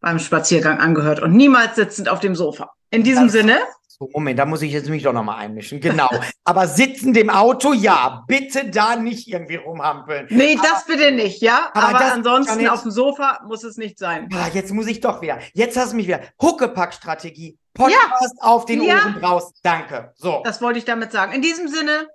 beim 0.00 0.18
Spaziergang 0.18 0.78
angehört 0.78 1.20
und 1.20 1.34
niemals 1.34 1.76
sitzend 1.76 2.08
auf 2.08 2.20
dem 2.20 2.34
Sofa. 2.34 2.72
In 2.90 3.04
diesem 3.04 3.24
das, 3.24 3.32
Sinne. 3.32 3.58
So, 3.86 4.08
Moment, 4.14 4.38
da 4.38 4.46
muss 4.46 4.62
ich 4.62 4.72
jetzt 4.72 4.88
mich 4.88 5.02
doch 5.02 5.12
nochmal 5.12 5.40
einmischen. 5.40 5.80
Genau. 5.80 6.08
Aber 6.44 6.68
sitzend 6.68 7.16
im 7.16 7.30
Auto, 7.30 7.72
ja, 7.72 8.24
bitte 8.26 8.70
da 8.70 8.96
nicht 8.96 9.28
irgendwie 9.28 9.56
rumhampeln. 9.56 10.28
Nee, 10.30 10.56
aber, 10.56 10.68
das 10.68 10.86
bitte 10.86 11.12
nicht, 11.12 11.42
ja. 11.42 11.70
Aber, 11.74 11.88
aber 11.88 11.98
das, 11.98 12.12
ansonsten 12.12 12.60
jetzt, 12.60 12.70
auf 12.70 12.82
dem 12.82 12.92
Sofa 12.92 13.40
muss 13.46 13.64
es 13.64 13.76
nicht 13.76 13.98
sein. 13.98 14.28
Ah, 14.32 14.48
jetzt 14.54 14.72
muss 14.72 14.86
ich 14.86 15.00
doch 15.00 15.20
wieder. 15.20 15.38
Jetzt 15.52 15.76
hast 15.76 15.92
du 15.92 15.96
mich 15.96 16.06
wieder. 16.06 16.20
Huckepack-Strategie. 16.40 17.58
Podcast 17.74 18.34
ja. 18.40 18.42
auf 18.42 18.64
den 18.64 18.82
ja. 18.82 18.94
Ohren 18.94 19.16
raus. 19.22 19.52
Danke. 19.62 20.12
So. 20.16 20.42
Das 20.44 20.62
wollte 20.62 20.78
ich 20.78 20.84
damit 20.84 21.12
sagen. 21.12 21.32
In 21.32 21.42
diesem 21.42 21.68
Sinne, 21.68 22.06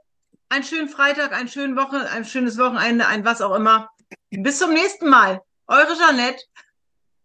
einen 0.53 0.63
schönen 0.63 0.87
Freitag, 0.87 1.33
einen 1.33 1.49
schönen 1.49 1.75
Woche, 1.75 2.09
ein 2.11 2.25
schönes 2.25 2.57
Wochenende, 2.59 3.07
ein 3.07 3.25
was 3.25 3.41
auch 3.41 3.55
immer. 3.55 3.89
Bis 4.29 4.59
zum 4.59 4.71
nächsten 4.73 5.09
Mal. 5.09 5.41
Eure 5.67 5.95
Jeanette. 5.97 6.43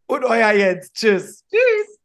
Und 0.07 0.24
euer 0.24 0.51
Jens. 0.53 0.91
Tschüss. 0.93 1.45
Tschüss. 1.51 1.97